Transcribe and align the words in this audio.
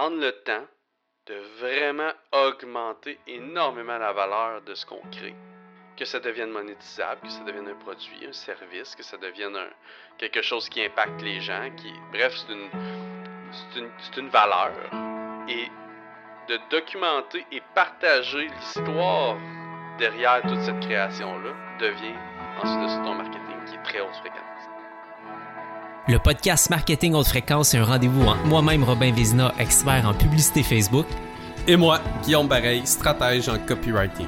prendre 0.00 0.16
le 0.18 0.32
temps 0.32 0.66
de 1.26 1.34
vraiment 1.58 2.10
augmenter 2.32 3.18
énormément 3.26 3.98
la 3.98 4.14
valeur 4.14 4.62
de 4.62 4.74
ce 4.74 4.86
qu'on 4.86 5.02
crée. 5.12 5.34
Que 5.94 6.06
ça 6.06 6.20
devienne 6.20 6.48
monétisable, 6.48 7.20
que 7.20 7.28
ça 7.28 7.44
devienne 7.44 7.68
un 7.68 7.74
produit, 7.74 8.26
un 8.26 8.32
service, 8.32 8.96
que 8.96 9.02
ça 9.02 9.18
devienne 9.18 9.58
quelque 10.16 10.40
chose 10.40 10.70
qui 10.70 10.82
impacte 10.82 11.20
les 11.20 11.42
gens, 11.42 11.70
qui, 11.76 11.92
bref, 12.12 12.34
c'est 12.34 14.20
une, 14.20 14.28
valeur. 14.30 14.72
Et 15.48 15.68
de 16.48 16.58
documenter 16.70 17.44
et 17.52 17.60
partager 17.74 18.48
l'histoire 18.48 19.36
derrière 19.98 20.40
toute 20.48 20.62
cette 20.62 20.80
création-là 20.80 21.52
devient 21.78 22.16
ensuite 22.56 23.00
de 23.00 23.04
ton 23.04 23.16
marketing 23.16 23.64
qui 23.66 23.74
est 23.74 23.82
très 23.82 24.00
haute 24.00 24.16
fréquence. 24.16 24.49
Le 26.08 26.18
podcast 26.18 26.70
Marketing 26.70 27.14
Haute 27.14 27.28
Fréquence 27.28 27.74
est 27.74 27.78
un 27.78 27.84
rendez-vous 27.84 28.22
entre 28.22 28.44
moi-même, 28.46 28.82
Robin 28.84 29.12
Vézina, 29.12 29.52
expert 29.58 30.06
en 30.06 30.14
publicité 30.14 30.62
Facebook, 30.62 31.06
Et 31.68 31.76
moi, 31.76 32.00
Guillaume 32.24 32.48
Bareil, 32.48 32.82
stratège 32.86 33.48
en 33.48 33.58
copywriting. 33.58 34.26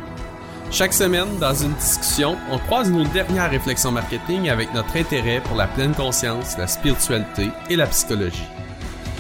Chaque 0.71 0.93
semaine, 0.93 1.39
dans 1.41 1.55
une 1.55 1.73
discussion, 1.73 2.37
on 2.51 2.59
croise 2.59 2.91
nos 2.91 3.05
dernières 3.05 3.51
réflexions 3.51 3.91
marketing 3.91 4.51
avec 4.51 4.73
notre 4.75 4.97
intérêt 4.97 5.41
pour 5.41 5.57
la 5.57 5.67
pleine 5.67 5.95
conscience, 5.95 6.57
la 6.59 6.67
spiritualité 6.67 7.49
et 7.71 7.77
la 7.77 7.87
psychologie. 7.87 8.47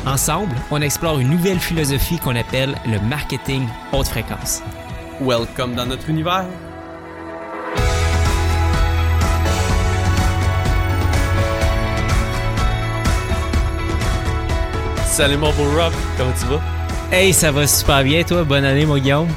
Ensemble, 0.07 0.55
on 0.71 0.81
explore 0.83 1.19
une 1.21 1.31
nouvelle 1.31 1.59
philosophie 1.59 2.19
qu'on 2.19 2.37
appelle 2.37 2.75
le 2.87 2.99
marketing 3.09 3.67
haute 3.93 4.09
fréquence. 4.09 4.63
Welcome 5.21 5.75
dans 5.75 5.87
notre 5.87 6.09
univers. 6.11 6.47
Salut 15.13 15.37
mon 15.37 15.53
beau 15.53 15.65
Rob, 15.79 15.93
comment 16.17 16.33
tu 16.33 16.47
vas? 16.47 16.61
Hey, 17.15 17.33
ça 17.35 17.53
va 17.53 17.67
super 17.67 18.03
bien, 18.03 18.23
toi? 18.25 18.45
Bonne 18.45 18.65
année, 18.65 18.87
mon 18.87 18.97
Guillaume. 18.97 19.29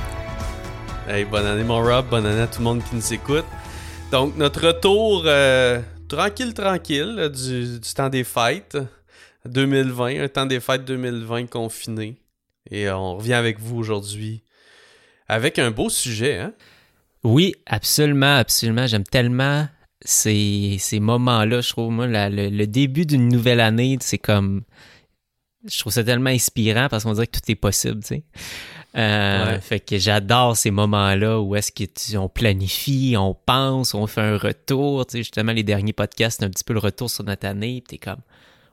Hey, 1.09 1.25
bonne 1.25 1.45
année 1.45 1.63
mon 1.63 1.81
Rob, 1.81 2.05
bonne 2.09 2.25
année 2.25 2.41
à 2.41 2.47
tout 2.47 2.59
le 2.59 2.63
monde 2.63 2.81
qui 2.83 2.95
nous 2.95 3.13
écoute. 3.13 3.44
Donc 4.11 4.38
notre 4.38 4.66
retour 4.67 5.23
euh, 5.25 5.81
tranquille, 6.08 6.53
tranquille 6.53 7.13
là, 7.16 7.27
du, 7.30 7.80
du 7.80 7.94
temps 7.94 8.08
des 8.09 8.23
fêtes 8.23 8.77
2020, 9.45 10.23
un 10.23 10.27
temps 10.30 10.45
des 10.45 10.59
fêtes 10.61 10.85
2020 10.85 11.47
confiné. 11.50 12.16
Et 12.72 12.88
euh, 12.88 12.95
on 12.97 13.17
revient 13.17 13.33
avec 13.33 13.59
vous 13.59 13.78
aujourd'hui 13.78 14.41
avec 15.28 15.59
un 15.59 15.72
beau 15.72 15.89
sujet, 15.89 16.38
hein? 16.39 16.53
Oui, 17.23 17.55
absolument, 17.66 18.38
absolument. 18.38 18.85
J'aime 18.88 19.03
tellement 19.03 19.67
ces, 20.03 20.78
ces 20.80 21.00
moments-là. 21.00 21.61
Je 21.61 21.69
trouve, 21.69 21.91
moi, 21.91 22.05
la- 22.05 22.30
le, 22.30 22.50
le 22.50 22.67
début 22.67 23.05
d'une 23.07 23.28
nouvelle 23.28 23.59
année, 23.59 23.97
c'est 24.02 24.19
comme. 24.19 24.61
Je 25.67 25.80
trouve 25.80 25.94
ça 25.94 26.03
tellement 26.03 26.30
inspirant 26.30 26.88
parce 26.89 27.03
qu'on 27.03 27.13
dirait 27.13 27.27
que 27.27 27.39
tout 27.39 27.52
est 27.52 27.55
possible, 27.55 28.02
tu 28.02 28.08
sais. 28.08 28.23
Euh, 28.95 29.53
Ouais. 29.53 29.59
Fait 29.61 29.80
que 29.81 29.97
j'adore 29.97 30.55
ces 30.55 30.72
moments-là 30.72 31.41
où 31.41 31.55
est-ce 31.55 31.72
qu'on 32.16 32.30
planifie, 32.30 33.16
on 33.17 33.33
pense, 33.33 33.94
on 33.94 34.07
fait 34.07 34.22
un 34.22 34.38
retour. 34.38 35.05
Tu 35.05 35.13
sais, 35.13 35.17
justement, 35.19 35.52
les 35.52 35.63
derniers 35.63 35.91
podcasts, 35.94 36.39
c'est 36.39 36.45
un 36.45 36.49
petit 36.49 36.63
peu 36.63 36.73
le 36.73 36.80
retour 36.80 37.09
sur 37.09 37.23
notre 37.25 37.45
année. 37.45 37.83
Puis 37.85 37.97
t'es 37.99 38.05
comme, 38.05 38.22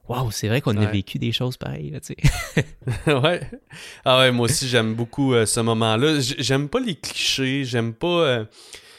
waouh, 0.07 0.31
c'est 0.31 0.47
vrai 0.47 0.61
qu'on 0.61 0.77
a 0.77 0.85
vécu 0.85 1.19
des 1.19 1.31
choses 1.33 1.57
pareilles, 1.57 1.91
là, 1.91 1.99
tu 1.99 2.15
sais. 2.15 2.65
ouais. 3.13 3.41
Ah 4.05 4.19
ouais, 4.19 4.31
moi 4.31 4.45
aussi 4.45 4.67
j'aime 4.69 4.93
beaucoup 4.95 5.33
euh, 5.33 5.45
ce 5.45 5.59
moment-là. 5.59 6.19
J'aime 6.19 6.69
pas 6.69 6.79
les 6.79 6.95
clichés, 6.95 7.65
j'aime 7.65 7.93
pas 7.93 8.07
euh, 8.07 8.45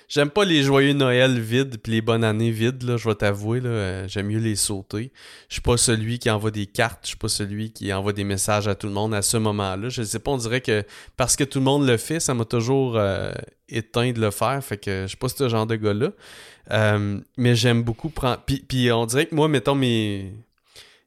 j'aime 0.08 0.30
pas 0.30 0.44
les 0.44 0.62
joyeux 0.62 0.92
Noël 0.92 1.38
vides 1.38 1.78
puis 1.78 1.92
les 1.92 2.00
bonnes 2.00 2.24
années 2.24 2.50
vides 2.50 2.82
là, 2.82 2.96
je 2.96 3.08
vais 3.08 3.14
t'avouer 3.14 3.60
là, 3.60 3.70
euh, 3.70 4.08
j'aime 4.08 4.26
mieux 4.26 4.38
les 4.38 4.56
sauter. 4.56 5.12
Je 5.48 5.54
suis 5.54 5.62
pas 5.62 5.76
celui 5.76 6.18
qui 6.18 6.30
envoie 6.30 6.50
des 6.50 6.66
cartes, 6.66 7.00
je 7.02 7.08
suis 7.08 7.16
pas 7.16 7.28
celui 7.28 7.72
qui 7.72 7.92
envoie 7.92 8.12
des 8.12 8.24
messages 8.24 8.68
à 8.68 8.74
tout 8.74 8.86
le 8.86 8.92
monde 8.92 9.14
à 9.14 9.22
ce 9.22 9.36
moment-là. 9.36 9.88
Je 9.88 10.02
sais 10.02 10.18
pas, 10.18 10.30
on 10.30 10.36
dirait 10.36 10.60
que 10.60 10.84
parce 11.16 11.36
que 11.36 11.44
tout 11.44 11.58
le 11.58 11.64
monde 11.64 11.86
le 11.86 11.96
fait, 11.96 12.20
ça 12.20 12.34
m'a 12.34 12.44
toujours 12.44 12.96
euh, 12.96 13.32
éteint 13.68 14.12
de 14.12 14.20
le 14.20 14.30
faire, 14.30 14.62
fait 14.62 14.78
que 14.78 15.02
je 15.02 15.08
suis 15.08 15.16
pas 15.16 15.28
ce 15.28 15.48
genre 15.48 15.66
de 15.66 15.76
gars-là. 15.76 16.10
Euh, 16.70 17.20
mais 17.36 17.54
j'aime 17.54 17.82
beaucoup 17.82 18.08
prendre 18.08 18.42
puis, 18.46 18.90
on 18.90 19.04
dirait 19.04 19.26
que 19.26 19.34
moi 19.34 19.48
mettons 19.48 19.74
mes 19.74 20.32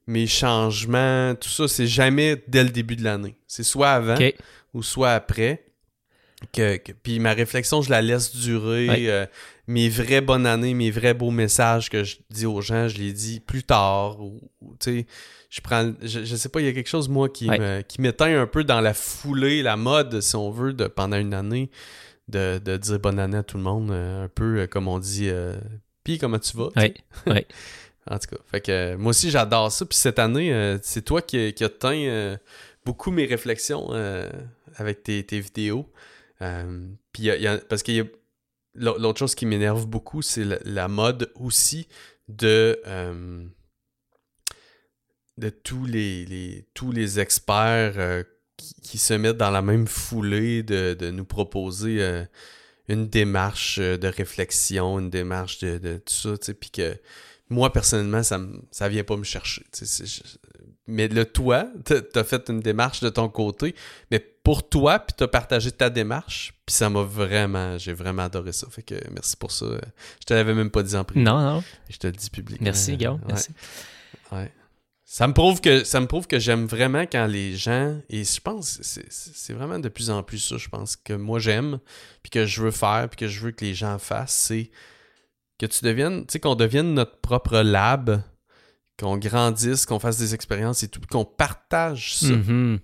mes 0.07 0.25
changements, 0.25 1.35
tout 1.35 1.49
ça, 1.49 1.67
c'est 1.67 1.87
jamais 1.87 2.41
dès 2.47 2.63
le 2.63 2.69
début 2.69 2.95
de 2.95 3.03
l'année. 3.03 3.35
C'est 3.45 3.63
soit 3.63 3.91
avant 3.91 4.15
ou 4.73 4.81
soit 4.81 5.11
après. 5.11 5.66
Que, 6.53 6.77
que- 6.77 6.91
puis 6.91 7.19
ma 7.19 7.33
réflexion, 7.33 7.81
je 7.81 7.89
la 7.89 8.01
laisse 8.01 8.35
durer. 8.35 8.87
Euh, 9.09 9.25
mes 9.67 9.89
vraies 9.89 10.21
bonnes 10.21 10.45
années, 10.45 10.73
mes 10.75 10.91
vrais 10.91 11.13
beaux 11.15 11.31
messages 11.31 11.89
que 11.89 12.03
je 12.03 12.17
dis 12.29 12.45
aux 12.45 12.61
gens, 12.61 12.87
je 12.87 12.97
les 12.99 13.11
dis 13.11 13.39
plus 13.39 13.63
tard. 13.63 14.21
Ou, 14.21 14.39
ou, 14.61 14.75
tu 14.79 14.99
sais, 14.99 15.05
je 15.49 15.61
prends. 15.61 15.93
Je, 16.01 16.23
je 16.25 16.35
sais 16.35 16.49
pas, 16.49 16.61
il 16.61 16.65
y 16.67 16.69
a 16.69 16.73
quelque 16.73 16.89
chose, 16.89 17.09
moi, 17.09 17.27
qui 17.27 17.47
me 17.59 17.81
qui 17.81 18.01
m'éteint 18.01 18.39
un 18.39 18.45
peu 18.47 18.63
dans 18.63 18.81
la 18.81 18.93
foulée, 18.93 19.63
la 19.63 19.77
mode, 19.77 20.21
si 20.21 20.35
on 20.35 20.51
veut, 20.51 20.73
de 20.73 20.85
pendant 20.85 21.17
une 21.17 21.33
année, 21.33 21.71
de, 22.27 22.59
de 22.63 22.77
dire 22.77 22.99
bonne 22.99 23.17
année 23.19 23.37
à 23.37 23.43
tout 23.43 23.57
le 23.57 23.63
monde. 23.63 23.89
euh, 23.91 24.25
un 24.25 24.29
peu 24.29 24.59
euh, 24.59 24.67
comme 24.67 24.87
on 24.87 24.99
dit. 24.99 25.29
puis 26.03 26.19
comment 26.19 26.39
tu 26.39 26.55
vas? 26.55 26.69
Ouais. 27.25 27.47
En 28.09 28.17
tout 28.19 28.27
cas, 28.29 28.41
fait 28.49 28.61
que 28.61 28.95
moi 28.95 29.09
aussi 29.09 29.29
j'adore 29.29 29.69
ça. 29.69 29.85
Puis 29.85 29.97
cette 29.97 30.17
année, 30.17 30.77
c'est 30.81 31.01
toi 31.03 31.21
qui, 31.21 31.51
qui 31.53 31.65
as 31.65 31.69
teint 31.69 32.37
beaucoup 32.85 33.11
mes 33.11 33.25
réflexions 33.25 33.89
avec 34.77 35.03
tes, 35.03 35.25
tes 35.25 35.41
vidéos. 35.41 35.91
Euh, 36.41 36.87
y 37.17 37.47
a- 37.47 37.57
parce 37.57 37.83
que 37.83 38.11
l'autre 38.75 39.19
chose 39.19 39.35
qui 39.35 39.45
m'énerve 39.45 39.87
beaucoup, 39.87 40.21
c'est 40.21 40.45
la, 40.65 40.87
mode 40.87 41.31
aussi 41.35 41.87
de 42.27 42.79
euh, 42.85 43.45
de 45.37 45.49
tous 45.49 45.85
les, 45.85 46.67
tous 46.73 46.91
les 46.91 47.19
experts 47.19 47.93
euh, 47.97 48.23
qui, 48.81 48.97
se 48.97 49.13
mettent 49.13 49.37
dans 49.37 49.51
la 49.51 49.61
même 49.61 49.87
foulée 49.87 50.63
de, 50.63 50.95
de 50.95 51.11
nous 51.11 51.25
proposer 51.25 52.01
euh, 52.01 52.23
une 52.87 53.07
démarche 53.07 53.79
de 53.79 54.07
réflexion, 54.07 54.99
une 54.99 55.09
démarche 55.09 55.59
de, 55.59 55.97
tout 55.97 56.37
ça, 56.37 56.53
puis 56.53 56.71
que 56.71 56.97
moi, 57.49 57.71
personnellement, 57.71 58.23
ça, 58.23 58.41
ça 58.71 58.89
vient 58.89 59.03
pas 59.03 59.15
me 59.15 59.23
chercher. 59.23 59.63
Mais 60.87 61.07
le 61.07 61.25
toi, 61.25 61.67
t'as 61.83 62.01
as 62.15 62.23
fait 62.23 62.49
une 62.49 62.61
démarche 62.61 63.01
de 63.01 63.09
ton 63.09 63.29
côté, 63.29 63.75
mais 64.09 64.19
pour 64.19 64.67
toi, 64.67 64.99
puis 64.99 65.13
t'as 65.17 65.27
partagé 65.27 65.71
ta 65.71 65.89
démarche, 65.89 66.53
puis 66.65 66.73
ça 66.73 66.89
m'a 66.89 67.01
vraiment, 67.01 67.77
j'ai 67.77 67.93
vraiment 67.93 68.23
adoré 68.23 68.53
ça. 68.53 68.67
Fait 68.69 68.83
que 68.83 68.95
merci 69.11 69.35
pour 69.35 69.51
ça. 69.51 69.65
Je 70.21 70.25
te 70.25 70.33
l'avais 70.33 70.53
même 70.53 70.71
pas 70.71 70.83
dit 70.83 70.95
en 70.95 71.03
privé. 71.03 71.23
Non, 71.23 71.39
non. 71.39 71.63
Je 71.89 71.97
te 71.97 72.07
le 72.07 72.13
dis 72.13 72.29
publiquement. 72.29 72.63
Merci, 72.63 72.95
Guillaume. 72.95 73.15
Ouais. 73.15 73.27
Merci. 73.27 73.49
Ouais. 74.31 74.51
Ça 75.09 75.25
me 75.25 75.33
prouve 75.33 75.61
que 75.61 75.85
ça 75.85 76.01
me 76.01 76.05
prouve 76.05 76.27
que 76.27 76.37
j'aime 76.37 76.65
vraiment 76.65 77.03
quand 77.03 77.27
les 77.27 77.55
gens 77.55 77.97
et 78.09 78.25
je 78.25 78.41
pense 78.41 78.81
c'est 78.81 79.53
vraiment 79.53 79.79
de 79.79 79.87
plus 79.87 80.09
en 80.09 80.21
plus 80.21 80.39
ça 80.39 80.57
je 80.57 80.67
pense 80.67 80.97
que 80.97 81.13
moi 81.13 81.39
j'aime 81.39 81.79
puis 82.23 82.29
que 82.29 82.45
je 82.45 82.61
veux 82.61 82.71
faire 82.71 83.07
puis 83.09 83.15
que 83.15 83.27
je 83.29 83.39
veux 83.39 83.51
que 83.51 83.63
les 83.63 83.73
gens 83.73 83.99
fassent 83.99 84.35
c'est 84.35 84.69
que 85.59 85.65
tu 85.65 85.85
deviennes 85.85 86.25
tu 86.25 86.33
sais 86.33 86.39
qu'on 86.41 86.55
devienne 86.55 86.93
notre 86.93 87.21
propre 87.21 87.59
lab 87.59 88.21
qu'on 88.99 89.17
grandisse 89.17 89.85
qu'on 89.85 89.99
fasse 89.99 90.17
des 90.17 90.33
expériences 90.33 90.83
et 90.83 90.87
tout 90.87 90.99
qu'on 91.09 91.25
partage 91.25 92.15
ça 92.15 92.27
Mhm. 92.33 92.79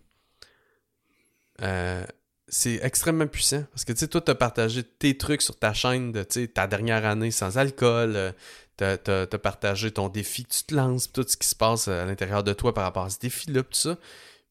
euh, 1.62 2.06
c'est 2.48 2.80
extrêmement 2.84 3.26
puissant. 3.28 3.64
Parce 3.72 3.84
que 3.86 3.94
tu 3.94 4.00
sais, 4.00 4.08
toi, 4.08 4.22
tu 4.22 4.30
as 4.32 4.36
partagé 4.36 4.84
tes 4.84 5.18
trucs 5.18 5.42
sur 5.42 5.58
ta 5.58 5.74
chaîne 5.74 6.12
de 6.12 6.24
tu 6.24 6.42
sais, 6.42 6.48
ta 6.48 6.68
dernière 6.68 7.06
année 7.06 7.32
sans 7.32 7.58
alcool. 7.58 8.16
euh, 8.16 8.32
t'as 8.78 8.98
as, 9.24 9.28
partagé 9.38 9.92
ton 9.92 10.10
défi 10.10 10.44
que 10.46 10.52
tu 10.54 10.64
te 10.64 10.76
lances, 10.76 11.12
tout 11.12 11.24
ce 11.28 11.38
qui 11.38 11.48
se 11.48 11.56
passe 11.56 11.88
à 11.88 12.06
l'intérieur 12.06 12.44
de 12.44 12.54
toi 12.54 12.74
par 12.74 12.84
rapport 12.84 13.06
à 13.06 13.10
ce 13.10 13.20
défi-là, 13.20 13.62
tout 13.64 13.70
ça. 13.74 13.96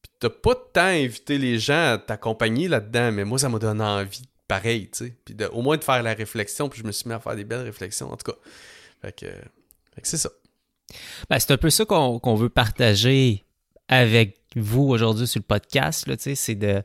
Puis 0.01 0.13
t'as 0.21 0.31
pas 0.31 0.55
de 0.55 0.61
temps 0.73 0.81
à 0.81 0.87
inviter 0.95 1.39
les 1.39 1.59
gens 1.59 1.95
à 1.95 1.99
t'accompagner 1.99 2.69
là-dedans, 2.69 3.11
mais 3.13 3.25
moi, 3.25 3.39
ça 3.39 3.49
m'a 3.49 3.59
donné 3.59 3.83
envie, 3.85 4.23
pareil, 4.49 4.89
tu 4.91 5.07
sais. 5.07 5.17
Puis 5.25 5.35
de- 5.35 5.47
au 5.47 5.61
moins 5.63 5.77
de 5.77 5.85
faire 5.85 6.03
la 6.03 6.15
réflexion, 6.15 6.69
puis 6.69 6.81
je 6.81 6.87
me 6.87 6.93
suis 6.93 7.09
mis 7.09 7.15
à 7.15 7.21
faire 7.21 7.35
des 7.37 7.45
belles 7.45 7.63
réflexions, 7.65 8.11
en 8.13 8.17
tout 8.17 8.31
cas. 8.33 8.39
Fait 9.03 9.13
que, 9.13 9.27
fait 9.27 10.01
que 10.01 10.09
c'est 10.09 10.17
ça. 10.17 10.31
Ben, 11.31 11.39
c'est 11.39 11.53
un 11.53 11.57
peu 11.57 11.71
ça 11.71 11.85
qu'on 11.85 12.35
veut 12.35 12.49
partager 12.49 13.45
avec 13.89 14.39
vous 14.57 14.83
aujourd'hui 14.85 15.27
sur 15.27 15.41
le 15.41 15.47
podcast. 15.47 16.09
C'est 16.35 16.55
de, 16.55 16.83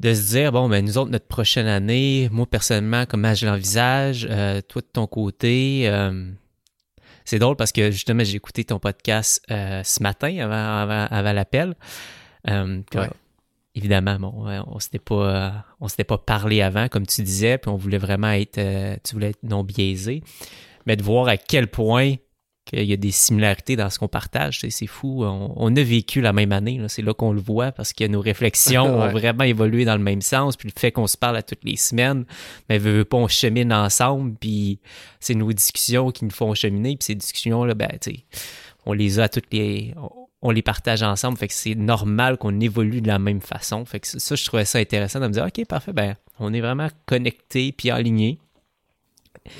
de 0.00 0.14
se 0.14 0.30
dire, 0.30 0.52
bon, 0.52 0.68
ben, 0.68 0.84
nous 0.84 0.98
autres, 0.98 1.10
notre 1.10 1.26
prochaine 1.26 1.66
année, 1.66 2.28
moi 2.32 2.46
personnellement, 2.46 3.04
comment 3.06 3.34
je 3.34 3.46
l'envisage, 3.46 4.26
euh, 4.30 4.60
toi 4.60 4.82
de 4.82 4.86
ton 4.92 5.06
côté. 5.06 5.88
euh, 5.88 6.30
c'est 7.24 7.38
drôle 7.38 7.56
parce 7.56 7.72
que 7.72 7.90
justement, 7.92 8.24
j'ai 8.24 8.36
écouté 8.36 8.64
ton 8.64 8.80
podcast 8.80 9.42
euh, 9.50 9.82
ce 9.84 10.02
matin 10.02 10.36
avant, 10.38 10.82
avant, 10.82 11.06
avant 11.08 11.32
l'appel. 11.32 11.74
Ouais. 12.48 13.08
Évidemment, 13.74 14.18
bon, 14.18 14.44
on 14.66 14.78
s'était 14.80 14.98
pas, 14.98 15.64
on 15.80 15.88
s'était 15.88 16.04
pas 16.04 16.18
parlé 16.18 16.60
avant, 16.60 16.88
comme 16.88 17.06
tu 17.06 17.22
disais, 17.22 17.56
puis 17.56 17.70
on 17.70 17.76
voulait 17.76 17.96
vraiment 17.96 18.32
être, 18.32 18.60
tu 19.02 19.14
voulais 19.14 19.30
être 19.30 19.42
non 19.44 19.62
biaisé, 19.62 20.22
mais 20.84 20.96
de 20.96 21.02
voir 21.02 21.28
à 21.28 21.36
quel 21.38 21.68
point 21.68 22.16
qu'il 22.64 22.84
y 22.84 22.92
a 22.92 22.96
des 22.96 23.10
similarités 23.10 23.76
dans 23.76 23.90
ce 23.90 23.98
qu'on 23.98 24.08
partage, 24.08 24.60
c'est 24.68 24.86
fou. 24.86 25.24
On, 25.24 25.52
on 25.56 25.76
a 25.76 25.82
vécu 25.82 26.20
la 26.20 26.32
même 26.32 26.52
année, 26.52 26.80
c'est 26.88 27.02
là 27.02 27.14
qu'on 27.14 27.32
le 27.32 27.40
voit 27.40 27.72
parce 27.72 27.92
que 27.92 28.04
nos 28.06 28.20
réflexions 28.20 28.84
ont 29.02 29.10
vraiment 29.10 29.44
évolué 29.44 29.84
dans 29.84 29.96
le 29.96 30.02
même 30.02 30.22
sens, 30.22 30.56
puis 30.56 30.68
le 30.74 30.78
fait 30.78 30.92
qu'on 30.92 31.06
se 31.06 31.16
parle 31.16 31.36
à 31.36 31.42
toutes 31.42 31.64
les 31.64 31.76
semaines, 31.76 32.24
mais 32.68 32.78
veut, 32.78 32.98
veut 32.98 33.04
pas, 33.04 33.16
on 33.16 33.28
chemine 33.28 33.72
ensemble, 33.72 34.36
puis 34.38 34.80
c'est 35.20 35.34
nos 35.34 35.52
discussions 35.52 36.10
qui 36.10 36.24
nous 36.24 36.30
font 36.30 36.54
cheminer, 36.54 36.96
puis 36.96 37.04
ces 37.06 37.14
discussions-là, 37.14 37.74
ben, 37.74 37.90
on 38.86 38.92
les 38.92 39.18
a 39.18 39.24
à 39.24 39.28
toutes 39.28 39.52
les... 39.52 39.94
On, 39.96 40.22
on 40.42 40.50
les 40.50 40.62
partage 40.62 41.02
ensemble. 41.02 41.38
Fait 41.38 41.48
que 41.48 41.54
c'est 41.54 41.76
normal 41.76 42.36
qu'on 42.36 42.60
évolue 42.60 43.00
de 43.00 43.06
la 43.06 43.18
même 43.18 43.40
façon. 43.40 43.84
Fait 43.84 44.00
que 44.00 44.08
ça, 44.08 44.34
je 44.34 44.44
trouvais 44.44 44.64
ça 44.64 44.78
intéressant 44.78 45.20
de 45.20 45.28
me 45.28 45.32
dire, 45.32 45.44
OK, 45.44 45.64
parfait, 45.66 45.92
ben, 45.92 46.16
on 46.38 46.52
est 46.52 46.60
vraiment 46.60 46.88
connectés 47.06 47.72
puis 47.72 47.90
alignés. 47.90 48.38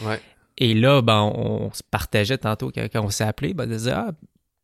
Ouais. 0.05 0.21
Et 0.63 0.75
là, 0.75 1.03
ben, 1.03 1.23
on 1.35 1.73
se 1.73 1.83
partageait 1.83 2.39
tantôt 2.39 2.71
quand, 2.71 2.89
on 2.95 3.11
s'est 3.11 3.25
appelé, 3.25 3.53
ben, 3.53 3.67
de 3.67 3.77
dire, 3.77 3.97
ah, 3.97 4.13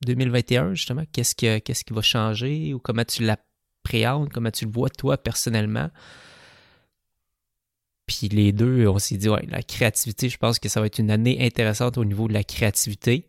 2021, 0.07 0.75
justement, 0.75 1.03
qu'est-ce, 1.13 1.35
que, 1.35 1.59
qu'est-ce 1.59 1.85
qui 1.85 1.93
va 1.93 2.03
changer 2.03 2.73
ou 2.73 2.79
comment 2.79 3.03
tu 3.03 3.25
l'appréhendes, 3.25 4.29
comment 4.33 4.53
tu 4.53 4.67
le 4.67 4.71
vois 4.71 4.91
toi 4.91 5.19
personnellement? 5.19 5.91
Puis 8.07 8.29
les 8.29 8.53
deux, 8.53 8.87
on 8.87 9.01
s'est 9.01 9.17
dit, 9.17 9.29
ouais, 9.29 9.45
la 9.49 9.61
créativité, 9.61 10.29
je 10.29 10.39
pense 10.39 10.61
que 10.61 10.69
ça 10.69 10.79
va 10.79 10.87
être 10.87 11.01
une 11.01 11.11
année 11.11 11.45
intéressante 11.45 11.99
au 11.99 12.05
niveau 12.05 12.29
de 12.29 12.33
la 12.33 12.45
créativité. 12.45 13.27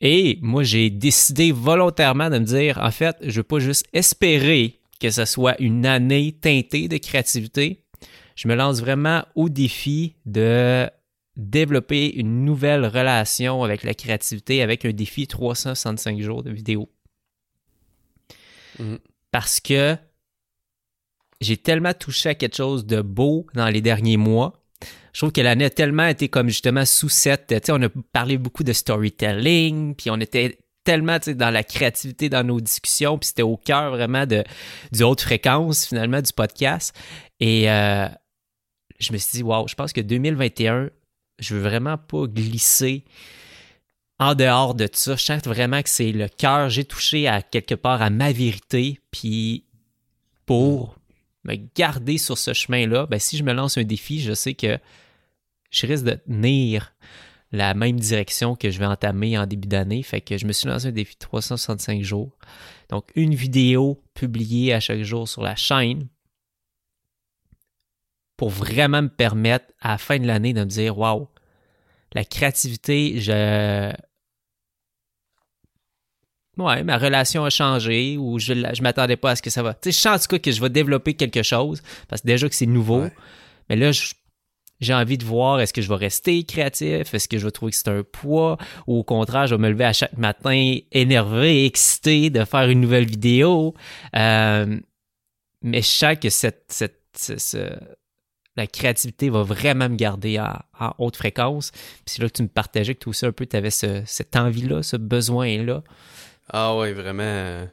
Et 0.00 0.38
moi, 0.40 0.62
j'ai 0.62 0.88
décidé 0.88 1.52
volontairement 1.52 2.30
de 2.30 2.38
me 2.38 2.46
dire, 2.46 2.78
en 2.78 2.90
fait, 2.90 3.14
je 3.20 3.26
ne 3.26 3.32
veux 3.32 3.42
pas 3.42 3.58
juste 3.58 3.84
espérer 3.92 4.80
que 5.00 5.10
ce 5.10 5.26
soit 5.26 5.60
une 5.60 5.84
année 5.84 6.32
teintée 6.32 6.88
de 6.88 6.96
créativité. 6.96 7.83
Je 8.34 8.48
me 8.48 8.54
lance 8.54 8.80
vraiment 8.80 9.24
au 9.34 9.48
défi 9.48 10.16
de 10.26 10.88
développer 11.36 12.14
une 12.14 12.44
nouvelle 12.44 12.84
relation 12.86 13.64
avec 13.64 13.82
la 13.82 13.94
créativité, 13.94 14.62
avec 14.62 14.84
un 14.84 14.92
défi 14.92 15.26
365 15.26 16.20
jours 16.20 16.42
de 16.42 16.50
vidéo. 16.50 16.88
Mhm. 18.78 18.98
Parce 19.30 19.60
que 19.60 19.96
j'ai 21.40 21.56
tellement 21.56 21.94
touché 21.94 22.30
à 22.30 22.34
quelque 22.34 22.56
chose 22.56 22.86
de 22.86 23.02
beau 23.02 23.46
dans 23.54 23.68
les 23.68 23.80
derniers 23.80 24.16
mois 24.16 24.64
je 25.14 25.20
trouve 25.20 25.32
que 25.32 25.40
l'année 25.40 25.66
a 25.66 25.70
tellement 25.70 26.06
été 26.06 26.28
comme 26.28 26.48
justement 26.48 26.84
sous 26.84 27.08
cette, 27.08 27.46
tu 27.46 27.54
sais, 27.54 27.72
on 27.72 27.80
a 27.82 27.88
parlé 28.12 28.36
beaucoup 28.36 28.64
de 28.64 28.72
storytelling, 28.72 29.94
puis 29.94 30.10
on 30.10 30.16
était 30.16 30.58
tellement 30.82 31.18
dans 31.24 31.50
la 31.50 31.62
créativité 31.62 32.28
dans 32.28 32.44
nos 32.44 32.60
discussions, 32.60 33.16
puis 33.16 33.28
c'était 33.28 33.42
au 33.42 33.56
cœur 33.56 33.92
vraiment 33.92 34.26
de, 34.26 34.42
du 34.92 35.04
haute 35.04 35.20
fréquence 35.20 35.86
finalement 35.86 36.20
du 36.20 36.32
podcast. 36.32 36.94
Et 37.38 37.70
euh, 37.70 38.08
je 38.98 39.12
me 39.12 39.18
suis 39.18 39.38
dit, 39.38 39.42
wow, 39.42 39.66
je 39.68 39.74
pense 39.74 39.92
que 39.92 40.00
2021, 40.00 40.90
je 41.38 41.54
veux 41.54 41.60
vraiment 41.60 41.98
pas 41.98 42.26
glisser 42.26 43.04
en 44.18 44.34
dehors 44.34 44.74
de 44.74 44.88
ça. 44.92 45.16
Je 45.16 45.24
sens 45.24 45.42
vraiment 45.44 45.82
que 45.82 45.88
c'est 45.88 46.12
le 46.12 46.28
cœur, 46.28 46.70
j'ai 46.70 46.84
touché 46.84 47.26
à 47.26 47.42
quelque 47.42 47.74
part 47.74 48.02
à 48.02 48.10
ma 48.10 48.32
vérité, 48.32 49.00
puis 49.10 49.64
pour 50.46 50.96
me 51.44 51.56
garder 51.74 52.18
sur 52.18 52.38
ce 52.38 52.52
chemin-là, 52.52 53.06
ben, 53.06 53.18
si 53.18 53.36
je 53.36 53.42
me 53.42 53.52
lance 53.52 53.76
un 53.76 53.84
défi, 53.84 54.20
je 54.20 54.32
sais 54.32 54.54
que 54.54 54.78
je 55.70 55.86
risque 55.86 56.04
de 56.04 56.14
tenir 56.14 56.94
la 57.52 57.74
même 57.74 57.98
direction 57.98 58.56
que 58.56 58.70
je 58.70 58.78
vais 58.78 58.86
entamer 58.86 59.38
en 59.38 59.46
début 59.46 59.68
d'année. 59.68 60.02
Fait 60.02 60.20
que 60.20 60.38
je 60.38 60.46
me 60.46 60.52
suis 60.52 60.68
lancé 60.68 60.88
un 60.88 60.92
défi 60.92 61.14
de 61.14 61.20
365 61.20 62.02
jours. 62.02 62.36
Donc, 62.88 63.10
une 63.14 63.34
vidéo 63.34 64.02
publiée 64.14 64.72
à 64.72 64.80
chaque 64.80 65.02
jour 65.02 65.28
sur 65.28 65.42
la 65.42 65.54
chaîne 65.54 66.08
pour 68.44 68.50
vraiment 68.50 69.00
me 69.00 69.08
permettre 69.08 69.64
à 69.80 69.92
la 69.92 69.98
fin 69.98 70.18
de 70.18 70.26
l'année 70.26 70.52
de 70.52 70.60
me 70.60 70.66
dire 70.66 70.98
Waouh, 70.98 71.28
la 72.12 72.26
créativité, 72.26 73.18
je. 73.18 73.90
Ouais, 76.58 76.82
ma 76.84 76.98
relation 76.98 77.46
a 77.46 77.48
changé 77.48 78.18
ou 78.18 78.38
je 78.38 78.52
ne 78.52 78.82
m'attendais 78.82 79.16
pas 79.16 79.30
à 79.30 79.36
ce 79.36 79.40
que 79.40 79.48
ça 79.48 79.62
va. 79.62 79.72
Tu 79.72 79.90
sais, 79.90 79.92
je 79.92 79.98
sens 79.98 80.20
en 80.20 80.22
tout 80.22 80.36
cas 80.36 80.38
que 80.40 80.52
je 80.52 80.60
vais 80.60 80.68
développer 80.68 81.14
quelque 81.14 81.42
chose 81.42 81.82
parce 82.06 82.20
que 82.20 82.26
déjà 82.26 82.46
que 82.46 82.54
c'est 82.54 82.66
nouveau. 82.66 83.06
Mais 83.70 83.76
là, 83.76 83.92
je 83.92 84.12
j'ai 84.78 84.92
envie 84.92 85.16
de 85.16 85.24
voir 85.24 85.58
est-ce 85.60 85.72
que 85.72 85.80
je 85.80 85.88
vais 85.88 85.94
rester 85.94 86.44
créatif, 86.44 87.14
est-ce 87.14 87.28
que 87.28 87.38
je 87.38 87.46
vais 87.46 87.50
trouver 87.50 87.72
que 87.72 87.78
c'est 87.78 87.88
un 87.88 88.02
poids, 88.02 88.58
ou 88.86 88.98
au 88.98 89.04
contraire, 89.04 89.46
je 89.46 89.54
vais 89.54 89.62
me 89.62 89.70
lever 89.70 89.86
à 89.86 89.94
chaque 89.94 90.18
matin 90.18 90.76
énervé, 90.92 91.64
excité 91.64 92.28
de 92.28 92.44
faire 92.44 92.68
une 92.68 92.82
nouvelle 92.82 93.06
vidéo. 93.06 93.72
Euh, 94.14 94.78
mais 95.62 95.80
je 95.80 95.86
sens 95.86 96.16
que 96.20 96.28
cette, 96.28 96.74
la 98.56 98.66
créativité 98.66 99.30
va 99.30 99.42
vraiment 99.42 99.88
me 99.88 99.96
garder 99.96 100.36
à, 100.38 100.64
haute 100.98 101.16
fréquence. 101.16 101.70
Puis 101.70 102.02
c'est 102.06 102.22
là 102.22 102.28
que 102.28 102.34
tu 102.34 102.42
me 102.42 102.48
partageais 102.48 102.94
que 102.94 103.00
toi 103.00 103.10
aussi 103.10 103.26
un 103.26 103.32
peu, 103.32 103.46
tu 103.46 103.56
avais 103.56 103.70
cette 103.70 104.36
envie-là, 104.36 104.82
ce 104.82 104.96
besoin-là. 104.96 105.82
Ah 106.52 106.76
oui, 106.76 106.92
vraiment. 106.92 107.66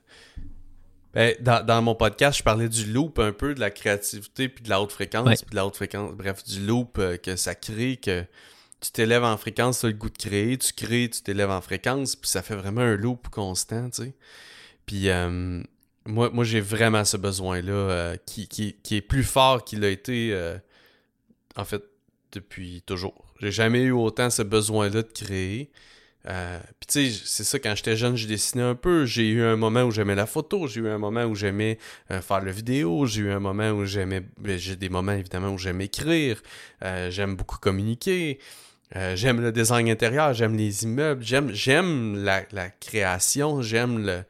Ben, 1.13 1.35
dans, 1.41 1.81
mon 1.81 1.93
podcast, 1.93 2.37
je 2.37 2.43
parlais 2.43 2.69
du 2.69 2.85
loop 2.85 3.19
un 3.19 3.33
peu, 3.33 3.53
de 3.53 3.59
la 3.59 3.69
créativité, 3.69 4.47
puis 4.47 4.63
de 4.63 4.69
la 4.69 4.81
haute 4.81 4.93
fréquence, 4.93 5.41
puis 5.41 5.51
de 5.51 5.55
la 5.55 5.65
haute 5.65 5.75
fréquence, 5.75 6.13
bref, 6.13 6.43
du 6.45 6.65
loop 6.65 6.97
euh, 6.99 7.17
que 7.17 7.35
ça 7.35 7.53
crée, 7.53 7.97
que 7.97 8.23
tu 8.79 8.91
t'élèves 8.91 9.25
en 9.25 9.35
fréquence, 9.35 9.81
tu 9.81 9.87
as 9.87 9.89
le 9.89 9.95
goût 9.95 10.09
de 10.09 10.17
créer, 10.17 10.57
tu 10.57 10.71
crées, 10.71 11.09
tu 11.11 11.21
t'élèves 11.21 11.51
en 11.51 11.59
fréquence, 11.59 12.15
puis 12.15 12.29
ça 12.29 12.41
fait 12.41 12.55
vraiment 12.55 12.81
un 12.81 12.95
loop 12.95 13.27
constant, 13.27 13.89
tu 13.89 14.03
sais. 14.03 14.15
Puis 14.85 15.09
euh, 15.09 15.61
moi, 16.05 16.29
moi 16.31 16.45
j'ai 16.45 16.61
vraiment 16.61 17.03
ce 17.03 17.17
besoin-là 17.17 17.73
euh, 17.73 18.17
qui, 18.25 18.47
qui, 18.47 18.77
qui, 18.81 18.95
est 18.95 19.01
plus 19.01 19.25
fort 19.25 19.65
qu'il 19.65 19.83
a 19.83 19.89
été, 19.89 20.33
en 21.55 21.65
fait, 21.65 21.83
depuis 22.31 22.81
toujours. 22.85 23.25
J'ai 23.39 23.51
jamais 23.51 23.81
eu 23.81 23.91
autant 23.91 24.29
ce 24.29 24.41
besoin-là 24.41 25.03
de 25.03 25.11
créer. 25.13 25.71
Euh, 26.27 26.59
puis 26.79 26.87
tu 26.87 27.11
sais, 27.11 27.21
c'est 27.25 27.43
ça, 27.43 27.57
quand 27.57 27.75
j'étais 27.75 27.97
jeune, 27.97 28.15
je 28.15 28.27
dessinais 28.27 28.63
un 28.63 28.75
peu. 28.75 29.05
J'ai 29.05 29.27
eu 29.29 29.41
un 29.43 29.55
moment 29.55 29.83
où 29.83 29.91
j'aimais 29.91 30.15
la 30.15 30.27
photo, 30.27 30.67
j'ai 30.67 30.81
eu 30.81 30.87
un 30.87 30.97
moment 30.97 31.23
où 31.23 31.35
j'aimais 31.35 31.77
euh, 32.11 32.21
faire 32.21 32.41
le 32.41 32.51
vidéo, 32.51 33.05
j'ai 33.05 33.23
eu 33.23 33.31
un 33.31 33.39
moment 33.39 33.71
où 33.71 33.85
j'aimais... 33.85 34.21
Ben, 34.39 34.57
j'ai 34.57 34.75
des 34.75 34.89
moments 34.89 35.13
évidemment 35.13 35.49
où 35.49 35.57
j'aime 35.57 35.81
écrire, 35.81 36.41
euh, 36.83 37.09
j'aime 37.09 37.35
beaucoup 37.35 37.57
communiquer, 37.57 38.39
j'aime 39.15 39.41
le 39.41 39.51
design 39.51 39.89
intérieur, 39.89 40.33
j'aime 40.33 40.55
les 40.55 40.83
immeubles, 40.83 41.23
j'aime, 41.23 41.51
j'aime 41.53 42.23
la, 42.23 42.69
création, 42.69 43.61
j'aime 43.61 44.23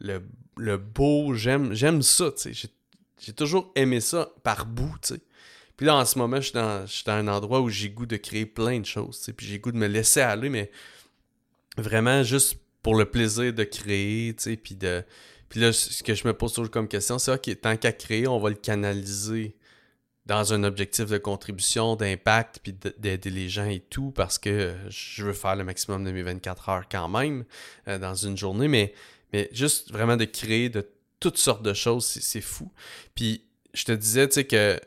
le, 0.00 0.76
beau, 0.78 1.34
j'aime, 1.34 1.74
j'aime 1.74 2.00
ça. 2.00 2.30
J'ai, 2.46 3.32
toujours 3.32 3.72
aimé 3.74 4.00
ça 4.00 4.30
par 4.44 4.66
bout. 4.66 5.14
Puis 5.76 5.86
là, 5.86 5.96
en 5.96 6.04
ce 6.04 6.18
moment, 6.18 6.40
je 6.40 6.86
suis 6.86 7.04
dans, 7.04 7.12
un 7.12 7.28
endroit 7.28 7.60
où 7.60 7.68
j'ai 7.68 7.90
goût 7.90 8.06
de 8.06 8.16
créer 8.16 8.46
plein 8.46 8.80
de 8.80 8.86
choses. 8.86 9.28
Puis 9.36 9.46
j'ai 9.46 9.58
goût 9.58 9.72
de 9.72 9.76
me 9.76 9.88
laisser 9.88 10.20
aller, 10.20 10.48
mais 10.48 10.70
vraiment 11.76 12.22
juste 12.22 12.58
pour 12.82 12.94
le 12.94 13.06
plaisir 13.06 13.52
de 13.52 13.64
créer, 13.64 14.34
puis 14.62 14.74
de... 14.74 15.02
Puis 15.48 15.60
là, 15.60 15.72
ce 15.72 16.02
que 16.02 16.14
je 16.14 16.26
me 16.26 16.34
pose 16.34 16.52
toujours 16.52 16.70
comme 16.70 16.88
question, 16.88 17.18
c'est 17.18 17.32
OK, 17.32 17.60
tant 17.60 17.76
qu'à 17.76 17.92
créer, 17.92 18.26
on 18.26 18.38
va 18.38 18.50
le 18.50 18.56
canaliser 18.56 19.56
dans 20.26 20.54
un 20.54 20.64
objectif 20.64 21.06
de 21.06 21.18
contribution, 21.18 21.96
d'impact, 21.96 22.60
puis 22.62 22.74
d'aider 22.98 23.30
les 23.30 23.48
gens 23.48 23.66
et 23.66 23.80
tout, 23.80 24.10
parce 24.10 24.38
que 24.38 24.74
je 24.88 25.24
veux 25.24 25.32
faire 25.32 25.54
le 25.54 25.64
maximum 25.64 26.02
de 26.04 26.10
mes 26.12 26.22
24 26.22 26.68
heures 26.70 26.88
quand 26.90 27.08
même 27.08 27.44
euh, 27.88 27.98
dans 27.98 28.14
une 28.14 28.36
journée, 28.36 28.68
mais, 28.68 28.94
mais 29.32 29.48
juste 29.52 29.92
vraiment 29.92 30.16
de 30.16 30.24
créer 30.24 30.70
de 30.70 30.88
toutes 31.20 31.36
sortes 31.38 31.62
de 31.62 31.74
choses, 31.74 32.04
c'est 32.06 32.40
fou. 32.40 32.72
Puis 33.14 33.44
je 33.74 33.84
te 33.84 33.92
disais, 33.92 34.28
tu 34.28 34.34
sais, 34.34 34.44
que 34.44 34.80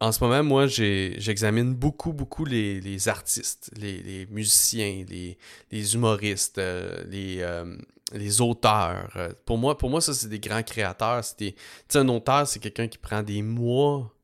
en 0.00 0.12
ce 0.12 0.22
moment, 0.22 0.42
moi, 0.44 0.66
j'examine 0.66 1.74
beaucoup, 1.74 2.12
beaucoup 2.12 2.44
les, 2.44 3.08
artistes, 3.08 3.72
les, 3.76 4.26
musiciens, 4.30 5.04
les, 5.08 5.94
humoristes, 5.94 6.58
euh, 6.58 7.04
euh, 7.12 7.76
les, 8.12 8.40
auteurs. 8.40 9.34
Pour 9.44 9.58
moi, 9.58 9.76
pour 9.76 9.90
moi, 9.90 10.00
ça, 10.00 10.14
c'est 10.14 10.28
des 10.28 10.38
grands 10.38 10.62
créateurs. 10.62 11.22
Des... 11.38 11.56
un 11.94 12.08
auteur, 12.08 12.46
c'est 12.46 12.60
quelqu'un 12.60 12.86
qui 12.86 12.98
prend 12.98 13.22
des 13.22 13.42
mois, 13.42 14.14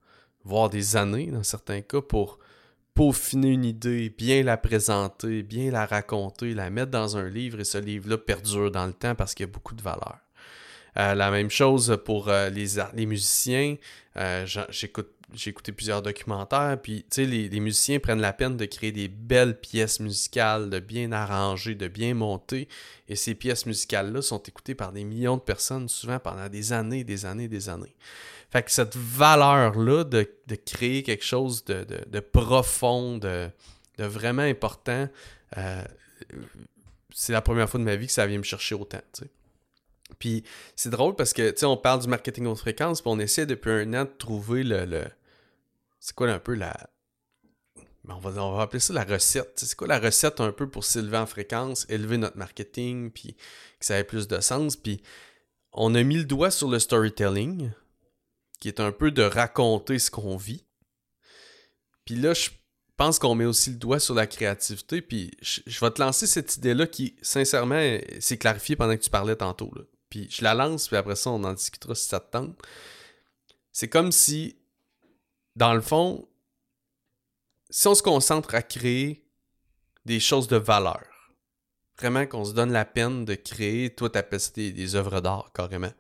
voire 0.45 0.71
des 0.71 0.97
années, 0.97 1.27
dans 1.27 1.43
certains 1.43 1.81
cas, 1.81 2.01
pour 2.01 2.39
peaufiner 2.95 3.51
une 3.51 3.65
idée, 3.65 4.11
bien 4.11 4.45
la 4.45 4.57
présenter, 4.57 5.43
bien 5.43 5.73
la 5.73 5.87
raconter, 5.87 6.55
la 6.55 6.71
mettre 6.71 6.93
dans 6.93 7.17
un 7.17 7.29
livre, 7.29 7.61
et 7.61 7.65
ce 7.65 7.79
livre-là 7.79 8.19
perdure 8.19 8.71
dans 8.71 8.87
le 8.87 8.93
temps 8.93 9.15
parce 9.17 9.35
qu'il 9.35 9.47
y 9.47 9.49
a 9.49 9.53
beaucoup 9.53 9.75
de 9.75 9.83
valeur. 9.83 10.19
Euh, 10.97 11.15
la 11.15 11.31
même 11.31 11.51
chose 11.51 11.99
pour 12.05 12.29
euh, 12.29 12.51
les, 12.51 13.07
musiciens. 13.07 13.77
Euh, 14.17 14.47
j'ai 14.47 15.51
écouté 15.51 15.73
plusieurs 15.73 16.03
documentaires, 16.03 16.79
puis 16.83 17.05
tu 17.11 17.23
sais, 17.23 17.27
les, 17.27 17.61
musiciens 17.61 17.99
prennent 17.99 18.21
la 18.21 18.33
peine 18.33 18.57
de 18.57 18.65
créer 18.65 18.93
des 18.93 19.09
belles 19.09 19.59
pièces 19.59 20.01
musicales, 20.01 20.71
de 20.71 20.81
bien 20.81 21.13
arranger, 21.13 21.75
de 21.75 21.87
bien 21.87 22.15
monter, 22.15 22.69
et 23.09 23.17
ces 23.17 23.35
pièces 23.35 23.67
musicales-là 23.67 24.23
sont 24.23 24.43
écoutées 24.43 24.75
par 24.75 24.93
des 24.93 25.05
millions 25.05 25.37
de 25.37 25.43
personnes, 25.43 25.89
souvent 25.89 26.19
pendant 26.19 26.49
des 26.49 26.73
années, 26.73 27.05
des 27.05 27.27
années, 27.27 27.49
des 27.49 27.69
années. 27.69 27.95
Fait 28.51 28.63
que 28.63 28.71
cette 28.71 28.97
valeur-là 28.97 30.05
de, 30.05 30.27
créer 30.65 31.03
quelque 31.03 31.25
chose 31.25 31.65
de, 31.67 32.21
profond, 32.21 33.19
de, 33.19 33.51
vraiment 33.99 34.43
important, 34.43 35.09
c'est 37.13 37.33
la 37.33 37.43
première 37.43 37.69
fois 37.69 37.79
de 37.79 37.85
ma 37.85 37.97
vie 37.97 38.07
que 38.07 38.13
ça 38.13 38.27
vient 38.27 38.39
me 38.39 38.43
chercher 38.43 38.75
autant. 38.75 39.03
Puis 40.19 40.45
c'est 40.77 40.91
drôle 40.91 41.15
parce 41.15 41.33
que, 41.33 41.51
tu 41.51 41.59
sais, 41.59 41.67
on 41.67 41.77
parle 41.77 42.03
du 42.03 42.09
marketing 42.09 42.47
haute 42.47 42.59
fréquence, 42.59 43.01
puis 43.01 43.11
on 43.11 43.19
essaie 43.19 43.47
depuis 43.47 43.71
un 43.71 43.95
an 43.95 44.05
de 44.05 44.11
trouver 44.19 44.63
le. 44.65 45.05
C'est 46.01 46.15
quoi 46.15 46.31
un 46.31 46.39
peu 46.39 46.55
la. 46.55 46.91
Ben, 48.05 48.15
on 48.15 48.21
va, 48.21 48.43
on 48.43 48.57
va 48.57 48.63
appeler 48.63 48.81
ça 48.81 48.93
la 48.93 49.05
recette. 49.05 49.53
C'est 49.57 49.77
quoi 49.77 49.87
la 49.87 49.99
recette 49.99 50.41
un 50.41 50.53
peu 50.53 50.69
pour 50.69 50.85
s'élever 50.85 51.19
en 51.19 51.27
fréquence, 51.27 51.87
élever 51.89 52.17
notre 52.17 52.39
marketing, 52.39 53.11
puis 53.11 53.35
que 53.79 53.87
ça 53.87 53.99
ait 53.99 54.05
plus 54.05 54.29
de 54.29 54.41
sens. 54.41 54.77
Puis 54.77 55.03
on 55.73 55.95
a 55.95 56.03
mis 56.03 56.17
le 56.17 56.25
doigt 56.25 56.51
sur 56.51 56.69
le 56.69 56.79
storytelling, 56.79 57.71
qui 58.61 58.69
est 58.69 58.81
un 58.81 58.93
peu 58.93 59.11
de 59.11 59.23
raconter 59.23 59.99
ce 59.99 60.11
qu'on 60.11 60.37
vit. 60.37 60.65
Puis 62.05 62.17
là, 62.17 62.33
je 62.35 62.51
pense 62.97 63.19
qu'on 63.19 63.35
met 63.35 63.45
aussi 63.45 63.71
le 63.71 63.77
doigt 63.77 64.01
sur 64.01 64.15
la 64.15 64.27
créativité. 64.27 65.03
Puis 65.03 65.31
je, 65.41 65.81
vais 65.81 65.91
te 65.91 66.01
lancer 66.01 66.27
cette 66.27 66.57
idée-là 66.57 66.87
qui, 66.87 67.17
sincèrement, 67.23 67.99
s'est 68.21 68.39
clarifiée 68.39 68.77
pendant 68.77 68.97
que 68.97 69.03
tu 69.03 69.11
parlais 69.11 69.37
tantôt. 69.37 69.73
Puis 70.11 70.29
je 70.31 70.43
la 70.43 70.55
lance, 70.55 70.89
puis 70.89 70.97
après 70.97 71.17
ça, 71.17 71.31
on 71.31 71.45
en 71.45 71.53
discutera 71.53 71.95
si 71.95 72.07
ça 72.07 72.21
te 72.21 72.31
tente. 72.31 72.59
C'est 73.73 73.89
comme 73.89 74.13
si, 74.13 74.59
dans 75.57 75.75
le 75.75 75.81
fond, 75.81 76.29
si 77.71 77.87
on 77.87 77.95
se 77.95 78.03
concentre 78.03 78.55
à 78.55 78.63
créer 78.63 79.25
des 80.05 80.21
choses 80.21 80.49
de 80.49 80.57
valeur, 80.57 81.05
vraiment 81.99 82.27
qu'on 82.27 82.45
se 82.45 82.53
donne 82.53 82.73
la 82.73 82.85
peine 82.85 83.25
de 83.25 83.35
créer, 83.35 83.95
toi, 83.95 84.09
t'appelles 84.09 84.41
ça 84.41 84.53
des, 84.55 84.95
œuvres 84.95 85.21
d'art 85.21 85.51
carrément. 85.53 85.93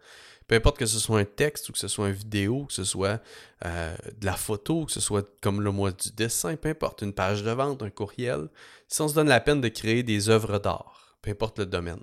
Peu 0.46 0.54
importe 0.54 0.78
que 0.78 0.86
ce 0.86 0.98
soit 0.98 1.20
un 1.20 1.24
texte 1.26 1.68
ou 1.68 1.72
que 1.72 1.78
ce 1.78 1.88
soit 1.88 2.08
une 2.08 2.14
vidéo, 2.14 2.64
que 2.64 2.72
ce 2.72 2.84
soit 2.84 3.20
euh, 3.66 3.94
de 4.18 4.24
la 4.24 4.32
photo, 4.32 4.86
que 4.86 4.92
ce 4.92 5.00
soit 5.00 5.28
comme 5.42 5.60
le 5.60 5.70
mois 5.70 5.92
du 5.92 6.10
dessin, 6.12 6.56
peu 6.56 6.70
importe, 6.70 7.02
une 7.02 7.12
page 7.12 7.42
de 7.42 7.50
vente, 7.50 7.82
un 7.82 7.90
courriel, 7.90 8.48
si 8.86 9.02
on 9.02 9.08
se 9.08 9.14
donne 9.14 9.28
la 9.28 9.40
peine 9.40 9.60
de 9.60 9.68
créer 9.68 10.02
des 10.02 10.30
œuvres 10.30 10.58
d'art, 10.58 11.18
peu 11.20 11.30
importe 11.30 11.58
le 11.58 11.66
domaine, 11.66 12.02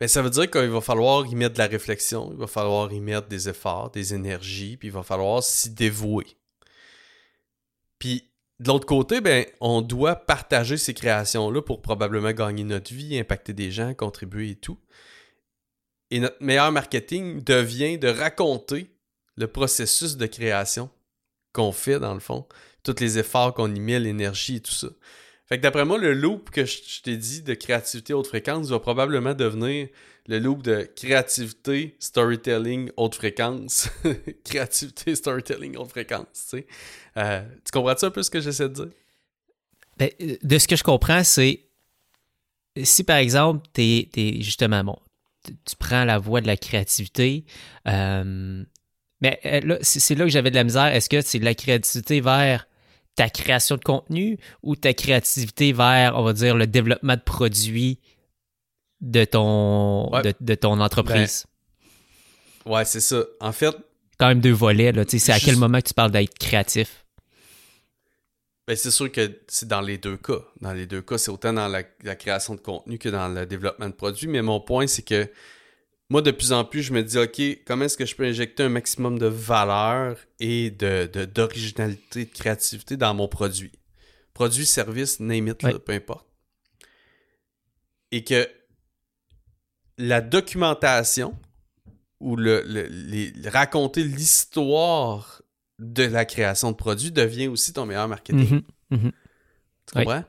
ben, 0.00 0.08
ça 0.08 0.22
veut 0.22 0.30
dire 0.30 0.50
qu'il 0.50 0.70
va 0.70 0.80
falloir 0.80 1.26
y 1.26 1.34
mettre 1.34 1.54
de 1.54 1.58
la 1.58 1.66
réflexion, 1.66 2.30
il 2.32 2.38
va 2.38 2.46
falloir 2.46 2.90
y 2.92 3.00
mettre 3.00 3.28
des 3.28 3.48
efforts, 3.50 3.90
des 3.90 4.14
énergies, 4.14 4.78
puis 4.78 4.88
il 4.88 4.92
va 4.92 5.02
falloir 5.02 5.42
s'y 5.42 5.70
dévouer. 5.70 6.26
Puis 7.98 8.30
de 8.60 8.68
l'autre 8.68 8.86
côté, 8.86 9.20
ben, 9.20 9.46
on 9.60 9.82
doit 9.82 10.16
partager 10.16 10.76
ces 10.76 10.94
créations-là 10.94 11.62
pour 11.62 11.82
probablement 11.82 12.32
gagner 12.32 12.64
notre 12.64 12.92
vie, 12.92 13.18
impacter 13.18 13.52
des 13.52 13.70
gens, 13.70 13.94
contribuer 13.94 14.50
et 14.50 14.56
tout. 14.56 14.78
Et 16.10 16.20
notre 16.20 16.42
meilleur 16.42 16.72
marketing 16.72 17.42
devient 17.42 17.98
de 17.98 18.08
raconter 18.08 18.90
le 19.36 19.46
processus 19.46 20.16
de 20.16 20.26
création 20.26 20.90
qu'on 21.52 21.72
fait, 21.72 21.98
dans 21.98 22.14
le 22.14 22.20
fond, 22.20 22.46
tous 22.82 23.00
les 23.00 23.18
efforts 23.18 23.54
qu'on 23.54 23.74
y 23.74 23.80
met, 23.80 23.98
l'énergie 23.98 24.56
et 24.56 24.60
tout 24.60 24.72
ça. 24.72 24.88
Fait 25.50 25.58
que 25.58 25.62
d'après 25.62 25.84
moi, 25.84 25.98
le 25.98 26.14
loop 26.14 26.50
que 26.50 26.64
je, 26.64 27.02
t'ai 27.02 27.16
dit 27.16 27.42
de 27.42 27.54
créativité 27.54 28.14
haute 28.14 28.28
fréquence 28.28 28.68
va 28.68 28.78
probablement 28.78 29.34
devenir 29.34 29.88
le 30.28 30.38
loop 30.38 30.62
de 30.62 30.88
créativité, 30.94 31.96
storytelling, 31.98 32.90
haute 32.96 33.16
fréquence. 33.16 33.88
créativité, 34.44 35.16
storytelling, 35.16 35.76
haute 35.76 35.90
fréquence. 35.90 36.54
Euh, 37.16 37.42
tu 37.64 37.72
comprends-tu 37.72 38.04
un 38.04 38.10
peu 38.12 38.22
ce 38.22 38.30
que 38.30 38.40
j'essaie 38.40 38.68
de 38.68 38.74
dire? 38.74 38.90
Ben, 39.96 40.10
de 40.40 40.58
ce 40.58 40.68
que 40.68 40.76
je 40.76 40.84
comprends, 40.84 41.24
c'est 41.24 41.64
si 42.84 43.02
par 43.02 43.16
exemple, 43.16 43.66
tu 43.74 43.82
es, 43.82 44.42
justement, 44.42 44.84
bon, 44.84 44.98
tu 45.42 45.74
prends 45.76 46.04
la 46.04 46.18
voie 46.18 46.40
de 46.40 46.46
la 46.46 46.56
créativité. 46.56 47.44
Euh, 47.88 48.62
mais 49.20 49.40
euh, 49.44 49.60
là, 49.64 49.78
c'est 49.82 50.14
là 50.14 50.26
que 50.26 50.30
j'avais 50.30 50.50
de 50.50 50.54
la 50.54 50.64
misère. 50.64 50.86
Est-ce 50.86 51.08
que 51.08 51.20
c'est 51.22 51.40
de 51.40 51.44
la 51.44 51.56
créativité 51.56 52.20
vers 52.20 52.68
ta 53.14 53.28
création 53.28 53.76
de 53.76 53.82
contenu 53.82 54.38
ou 54.62 54.76
ta 54.76 54.94
créativité 54.94 55.72
vers, 55.72 56.16
on 56.16 56.22
va 56.22 56.32
dire, 56.32 56.56
le 56.56 56.66
développement 56.66 57.16
de 57.16 57.20
produits 57.20 57.98
de 59.00 59.24
ton, 59.24 60.10
de, 60.40 60.54
ton 60.54 60.80
entreprise? 60.80 61.46
Ben, 62.64 62.72
ouais, 62.72 62.84
c'est 62.84 63.00
ça. 63.00 63.24
En 63.40 63.52
fait. 63.52 63.74
Quand 64.18 64.28
même 64.28 64.40
deux 64.40 64.52
volets, 64.52 64.92
là. 64.92 65.04
C'est 65.06 65.32
à 65.32 65.40
quel 65.40 65.56
moment 65.56 65.78
que 65.78 65.88
tu 65.88 65.94
parles 65.94 66.10
d'être 66.10 66.38
créatif? 66.38 67.06
Ben, 68.66 68.76
c'est 68.76 68.90
sûr 68.90 69.10
que 69.10 69.40
c'est 69.48 69.66
dans 69.66 69.80
les 69.80 69.98
deux 69.98 70.16
cas. 70.16 70.38
Dans 70.60 70.72
les 70.72 70.86
deux 70.86 71.02
cas, 71.02 71.18
c'est 71.18 71.30
autant 71.30 71.52
dans 71.52 71.68
la, 71.68 71.82
création 72.14 72.54
de 72.54 72.60
contenu 72.60 72.98
que 72.98 73.08
dans 73.08 73.28
le 73.28 73.46
développement 73.46 73.88
de 73.88 73.94
produits. 73.94 74.28
Mais 74.28 74.42
mon 74.42 74.60
point, 74.60 74.86
c'est 74.86 75.02
que 75.02 75.28
moi, 76.10 76.22
de 76.22 76.32
plus 76.32 76.52
en 76.52 76.64
plus, 76.64 76.82
je 76.82 76.92
me 76.92 77.04
dis, 77.04 77.16
OK, 77.18 77.40
comment 77.64 77.84
est-ce 77.84 77.96
que 77.96 78.04
je 78.04 78.16
peux 78.16 78.24
injecter 78.24 78.64
un 78.64 78.68
maximum 78.68 79.16
de 79.16 79.26
valeur 79.26 80.16
et 80.40 80.70
d'originalité, 80.70 82.24
de, 82.24 82.30
de, 82.30 82.34
créativité 82.34 82.96
dans 82.96 83.14
mon 83.14 83.28
produit? 83.28 83.70
Produit, 84.34 84.66
service, 84.66 85.20
name 85.20 85.48
it, 85.48 85.58
peu 85.58 85.92
importe. 85.92 86.26
Et 88.10 88.24
que 88.24 88.48
la 89.98 90.20
documentation 90.20 91.38
ou 92.18 92.34
le, 92.34 92.64
raconter 93.48 94.02
l'histoire 94.02 95.42
de 95.78 96.02
la 96.02 96.24
création 96.24 96.72
de 96.72 96.76
produits 96.76 97.12
devient 97.12 97.46
aussi 97.46 97.72
ton 97.72 97.86
meilleur 97.86 98.08
marketing. 98.08 98.62
Mhm, 98.90 98.98
mhm. 98.98 99.12
Tu 99.86 99.94
comprends? 99.94 100.24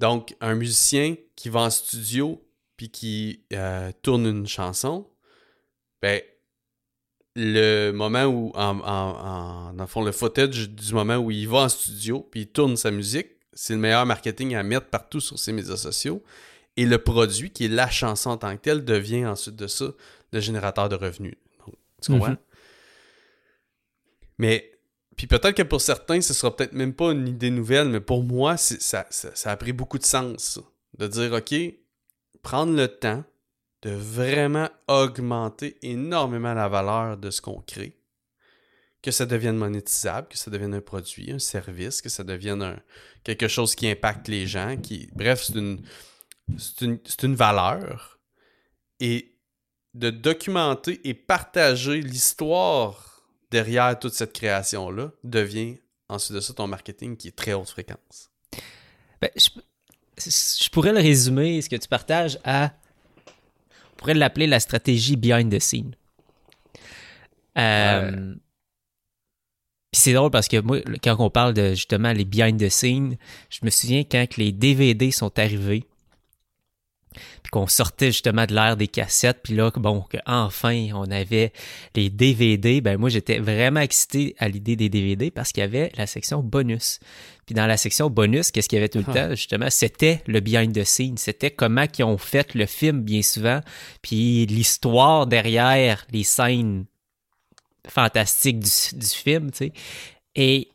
Donc, 0.00 0.36
un 0.42 0.54
musicien 0.54 1.16
qui 1.34 1.48
va 1.48 1.60
en 1.60 1.70
studio 1.70 2.46
puis 2.76 2.90
qui 2.90 3.44
euh, 3.52 3.90
tourne 4.02 4.26
une 4.26 4.46
chanson, 4.46 5.08
ben, 6.04 6.20
le 7.34 7.92
moment 7.92 8.24
où, 8.24 8.52
en, 8.54 8.78
en, 8.80 9.72
dans 9.72 9.84
le 9.84 9.88
fond, 9.88 10.04
le 10.04 10.12
footage 10.12 10.68
du 10.68 10.92
moment 10.92 11.16
où 11.16 11.30
il 11.30 11.48
va 11.48 11.60
en 11.60 11.68
studio 11.70 12.28
puis 12.30 12.42
il 12.42 12.46
tourne 12.48 12.76
sa 12.76 12.90
musique, 12.90 13.28
c'est 13.54 13.72
le 13.72 13.78
meilleur 13.78 14.04
marketing 14.04 14.54
à 14.54 14.62
mettre 14.62 14.88
partout 14.88 15.20
sur 15.20 15.38
ses 15.38 15.54
médias 15.54 15.78
sociaux. 15.78 16.22
Et 16.76 16.84
le 16.84 16.98
produit, 16.98 17.50
qui 17.50 17.64
est 17.64 17.68
la 17.68 17.88
chanson 17.88 18.28
en 18.28 18.36
tant 18.36 18.54
que 18.54 18.60
telle, 18.60 18.84
devient 18.84 19.24
ensuite 19.24 19.56
de 19.56 19.66
ça 19.66 19.86
le 20.30 20.40
générateur 20.40 20.90
de 20.90 20.96
revenus. 20.96 21.36
tu 22.02 22.12
comprends? 22.12 22.32
Mhm. 22.32 22.38
Mais 24.36 24.72
puis 25.16 25.26
peut-être 25.26 25.56
que 25.56 25.62
pour 25.62 25.80
certains, 25.80 26.20
ce 26.20 26.34
sera 26.34 26.54
peut-être 26.54 26.74
même 26.74 26.92
pas 26.92 27.12
une 27.12 27.28
idée 27.28 27.50
nouvelle, 27.50 27.88
mais 27.88 28.00
pour 28.00 28.24
moi, 28.24 28.58
ça, 28.58 29.06
ça, 29.08 29.50
a 29.50 29.56
pris 29.56 29.72
beaucoup 29.72 29.98
de 29.98 30.04
sens. 30.04 30.60
De 30.98 31.06
dire, 31.06 31.32
OK, 31.32 31.54
prendre 32.42 32.76
le 32.76 32.88
temps 32.88 33.24
de 33.84 33.90
vraiment 33.90 34.70
augmenter 34.88 35.76
énormément 35.82 36.54
la 36.54 36.68
valeur 36.68 37.18
de 37.18 37.30
ce 37.30 37.40
qu'on 37.40 37.60
crée. 37.60 38.00
Que 39.02 39.10
ça 39.10 39.26
devienne 39.26 39.58
monétisable, 39.58 40.28
que 40.28 40.38
ça 40.38 40.50
devienne 40.50 40.72
un 40.72 40.80
produit, 40.80 41.30
un 41.30 41.38
service, 41.38 42.00
que 42.00 42.08
ça 42.08 42.24
devienne 42.24 42.62
un, 42.62 42.80
quelque 43.22 43.46
chose 43.46 43.74
qui 43.74 43.86
impacte 43.86 44.28
les 44.28 44.46
gens. 44.46 44.78
Qui, 44.78 45.10
bref, 45.14 45.42
c'est 45.44 45.56
une, 45.56 45.82
une, 46.80 46.98
une 47.22 47.34
valeur. 47.34 48.18
Et 49.00 49.36
de 49.92 50.08
documenter 50.08 51.00
et 51.04 51.12
partager 51.12 52.00
l'histoire 52.00 53.22
derrière 53.50 53.98
toute 53.98 54.14
cette 54.14 54.32
création-là 54.32 55.12
devient 55.22 55.76
ensuite 56.08 56.36
de 56.36 56.40
ça 56.40 56.54
ton 56.54 56.66
marketing 56.66 57.16
qui 57.18 57.28
est 57.28 57.36
très 57.36 57.52
haute 57.52 57.68
fréquence. 57.68 58.30
Ben, 59.20 59.30
je, 59.36 60.68
pourrais 60.70 60.92
le 60.92 61.00
résumer, 61.00 61.60
ce 61.60 61.68
que 61.68 61.76
tu 61.76 61.88
partages, 61.88 62.38
à. 62.44 62.72
On 64.04 64.08
pourrait 64.08 64.18
l'appeler 64.18 64.46
la 64.46 64.60
stratégie 64.60 65.16
behind 65.16 65.50
the 65.50 65.58
scene. 65.58 65.96
Euh, 67.56 68.34
c'est 69.92 70.12
drôle 70.12 70.30
parce 70.30 70.46
que 70.46 70.60
moi, 70.60 70.80
quand 71.02 71.16
on 71.20 71.30
parle 71.30 71.54
de 71.54 71.70
justement 71.70 72.12
les 72.12 72.26
behind 72.26 72.60
the 72.60 72.68
scene, 72.68 73.16
je 73.48 73.60
me 73.62 73.70
souviens 73.70 74.04
quand 74.04 74.36
les 74.36 74.52
DVD 74.52 75.10
sont 75.10 75.38
arrivés, 75.38 75.84
puis 77.42 77.50
qu'on 77.50 77.66
sortait 77.66 78.12
justement 78.12 78.46
de 78.46 78.54
l'ère 78.54 78.76
des 78.76 78.88
cassettes, 78.88 79.40
puis 79.42 79.54
là, 79.54 79.70
bon, 79.76 80.04
enfin 80.26 80.88
on 80.94 81.10
avait 81.10 81.52
les 81.94 82.10
DVD, 82.10 82.80
ben 82.80 82.98
moi 82.98 83.08
j'étais 83.08 83.38
vraiment 83.38 83.80
excité 83.80 84.34
à 84.38 84.48
l'idée 84.48 84.76
des 84.76 84.88
DVD 84.88 85.30
parce 85.30 85.52
qu'il 85.52 85.62
y 85.62 85.64
avait 85.64 85.92
la 85.96 86.06
section 86.06 86.42
bonus. 86.42 87.00
Puis 87.46 87.54
dans 87.54 87.66
la 87.66 87.76
section 87.76 88.08
bonus, 88.08 88.50
qu'est-ce 88.50 88.68
qu'il 88.68 88.76
y 88.76 88.80
avait 88.80 88.88
tout 88.88 88.98
le 88.98 89.04
ah. 89.08 89.12
temps, 89.12 89.30
justement, 89.30 89.68
c'était 89.68 90.22
le 90.26 90.40
behind 90.40 90.74
the 90.74 90.84
scenes, 90.84 91.18
c'était 91.18 91.50
comment 91.50 91.84
ils 91.98 92.04
ont 92.04 92.18
fait 92.18 92.54
le 92.54 92.66
film 92.66 93.02
bien 93.02 93.22
souvent, 93.22 93.60
puis 94.02 94.46
l'histoire 94.46 95.26
derrière 95.26 96.06
les 96.10 96.24
scènes 96.24 96.86
fantastiques 97.86 98.60
du, 98.60 98.98
du 98.98 99.06
film, 99.06 99.50
tu 99.50 99.58
sais. 99.58 99.72
Et 100.36 100.70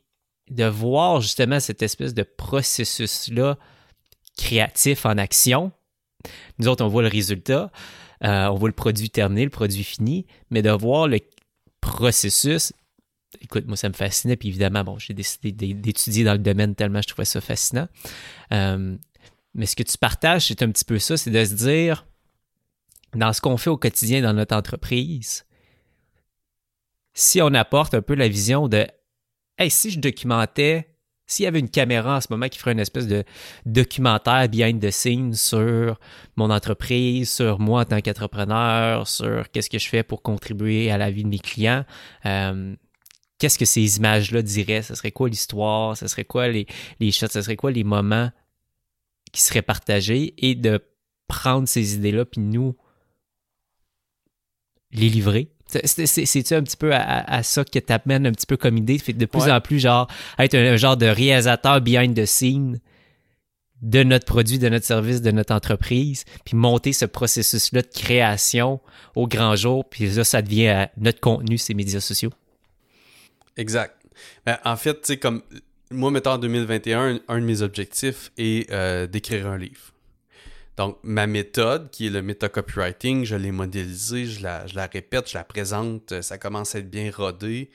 de 0.50 0.66
voir 0.66 1.22
justement 1.22 1.60
cette 1.60 1.82
espèce 1.82 2.14
de 2.14 2.24
processus-là 2.24 3.58
créatif 4.38 5.06
en 5.06 5.18
action, 5.18 5.72
nous 6.58 6.68
autres, 6.68 6.84
on 6.84 6.88
voit 6.88 7.02
le 7.02 7.08
résultat, 7.08 7.72
euh, 8.24 8.48
on 8.48 8.56
voit 8.56 8.70
le 8.70 8.76
produit 8.76 9.10
terminé, 9.10 9.44
le 9.44 9.50
produit 9.50 9.84
fini, 9.84 10.26
mais 10.50 10.62
de 10.62 10.70
voir 10.70 11.08
le 11.08 11.20
processus, 11.82 12.74
écoute, 13.42 13.66
moi, 13.68 13.78
ça 13.78 13.90
me 13.90 13.94
fascinait, 13.94 14.36
puis 14.36 14.50
évidemment, 14.50 14.84
bon, 14.84 14.98
j'ai 14.98 15.14
décidé 15.14 15.52
d'étudier 15.52 16.24
dans 16.24 16.34
le 16.34 16.40
domaine 16.40 16.76
tellement 16.76 17.02
je 17.02 17.08
trouvais 17.08 17.26
ça 17.26 17.42
fascinant. 17.42 17.88
Euh, 18.54 18.98
mais 19.54 19.66
ce 19.66 19.76
que 19.76 19.84
tu 19.84 19.98
partages, 19.98 20.48
c'est 20.48 20.62
un 20.62 20.72
petit 20.72 20.86
peu 20.86 21.00
ça, 21.00 21.18
c'est 21.18 21.32
de 21.32 21.46
se 21.46 21.54
dire, 21.54 22.06
dans 23.16 23.34
ce 23.34 23.42
qu'on 23.42 23.58
fait 23.58 23.70
au 23.70 23.78
quotidien 23.78 24.22
dans 24.22 24.34
notre 24.34 24.56
entreprise, 24.56 25.46
si 27.14 27.42
on 27.42 27.54
apporte 27.54 27.94
un 27.94 28.02
peu 28.02 28.16
la 28.16 28.28
vision 28.28 28.68
de, 28.68 28.88
hey, 29.58 29.70
si 29.70 29.92
je 29.92 30.00
documentais 30.00 30.96
s'il 31.30 31.44
y 31.44 31.48
avait 31.48 31.60
une 31.60 31.70
caméra 31.70 32.18
en 32.18 32.22
ce 32.22 32.28
moment 32.32 32.50
qui 32.50 32.58
ferait 32.58 32.72
une 32.72 32.80
espèce 32.80 33.06
de 33.06 33.24
documentaire 33.66 34.50
behind 34.50 34.82
the 34.82 34.90
scenes 34.90 35.36
sur 35.36 36.00
mon 36.36 36.50
entreprise, 36.50 37.32
sur 37.32 37.60
moi 37.60 37.82
en 37.82 37.86
tant 37.86 38.02
qu'entrepreneur, 38.02 39.08
sur 39.08 39.50
qu'est-ce 39.52 39.70
que 39.70 39.78
je 39.78 39.88
fais 39.88 40.02
pour 40.02 40.24
contribuer 40.24 40.90
à 40.90 40.98
la 40.98 41.12
vie 41.12 41.24
de 41.24 41.30
mes 41.30 41.38
clients, 41.38 41.86
euh, 42.26 42.76
qu'est-ce 43.38 43.60
que 43.60 43.66
ces 43.66 43.98
images-là 43.98 44.42
diraient? 44.42 44.82
Ce 44.82 44.96
serait 44.96 45.12
quoi 45.12 45.30
l'histoire? 45.30 45.96
Ce 45.96 46.08
serait 46.08 46.26
quoi 46.26 46.48
les, 46.48 46.66
les 47.00 47.12
shots? 47.12 47.28
Ce 47.28 47.44
serait 47.44 47.56
quoi 47.56 47.70
les 47.70 47.84
moments 47.84 48.32
qui 49.32 49.44
seraient 49.44 49.62
partagés? 49.62 50.34
Et 50.40 50.56
de 50.56 50.84
prendre 51.28 51.68
ces 51.68 51.94
idées-là, 51.94 52.26
puis 52.26 52.42
nous, 52.42 52.76
les 54.92 55.10
livrer. 55.10 55.52
C'est-tu 55.70 56.54
un 56.56 56.64
petit 56.64 56.78
peu 56.78 56.94
à, 56.94 57.44
ça 57.44 57.64
que 57.64 57.80
t'amènes 57.80 58.26
un 58.26 58.32
petit 58.32 58.46
peu 58.46 58.58
comme 58.58 58.78
idée? 58.78 58.98
Fait 58.98 59.14
de 59.14 59.26
plus 59.26 59.50
en 59.50 59.62
plus, 59.62 59.80
genre, 59.80 60.08
être 60.38 60.56
un, 60.56 60.78
genre 60.78 60.98
de 60.98 61.06
réalisateur 61.06 61.82
behind 61.82 62.16
the 62.16 62.26
scene 62.26 62.80
de 63.82 64.04
notre 64.04 64.26
produit, 64.26 64.60
de 64.60 64.68
notre 64.68 64.86
service, 64.86 65.22
de 65.22 65.32
notre 65.32 65.54
entreprise, 65.54 66.26
puis 66.44 66.58
monter 66.58 66.92
ce 66.92 67.06
processus-là 67.06 67.82
de 67.82 67.88
création 67.88 68.82
au 69.16 69.26
grand 69.28 69.56
jour, 69.56 69.88
puis 69.88 70.08
là, 70.08 70.24
ça 70.24 70.42
devient 70.42 70.68
euh, 70.68 70.86
notre 70.98 71.22
contenu, 71.22 71.58
ces 71.58 71.74
médias 71.74 72.02
sociaux. 72.02 72.32
Exact. 73.56 73.96
Ben, 74.46 74.58
en 74.66 74.76
fait, 74.76 74.96
tu 74.96 75.00
sais, 75.04 75.18
comme 75.18 75.44
moi, 75.92 76.12
mettons 76.12 76.32
en 76.32 76.38
2021, 76.38 77.20
un 77.28 77.40
de 77.40 77.46
mes 77.46 77.62
objectifs 77.62 78.32
est 78.38 78.70
euh, 78.72 79.08
d'écrire 79.08 79.48
un 79.48 79.58
livre. 79.58 79.94
Donc, 80.80 80.98
ma 81.04 81.28
méthode, 81.28 81.92
qui 81.92 82.08
est 82.08 82.10
le 82.10 82.22
meta-copywriting, 82.22 83.26
je 83.26 83.36
l'ai 83.36 83.52
modélisée, 83.52 84.28
je 84.28 84.42
la, 84.42 84.64
répète, 84.88 85.30
je 85.30 85.38
la 85.38 85.44
présente, 85.44 86.22
ça 86.22 86.38
commence 86.38 86.74
à 86.74 86.80
être 86.80 86.90
bien 86.90 87.12
rodé. 87.12 87.70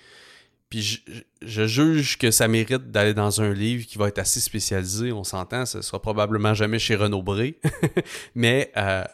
Puis 0.70 1.04
je, 1.42 1.66
juge 1.66 2.16
que 2.16 2.30
ça 2.30 2.48
mérite 2.48 2.90
d'aller 2.90 3.12
dans 3.12 3.42
un 3.42 3.52
livre 3.52 3.84
qui 3.84 3.98
va 3.98 4.08
être 4.08 4.20
assez 4.20 4.40
spécialisé, 4.40 5.12
on 5.12 5.22
s'entend, 5.22 5.66
ce 5.66 5.82
sera 5.82 6.00
probablement 6.00 6.54
jamais 6.54 6.78
chez 6.78 6.96
Renaud 6.96 7.22
Bré, 7.22 7.60
mais 8.34 8.72
euh, 8.78 9.04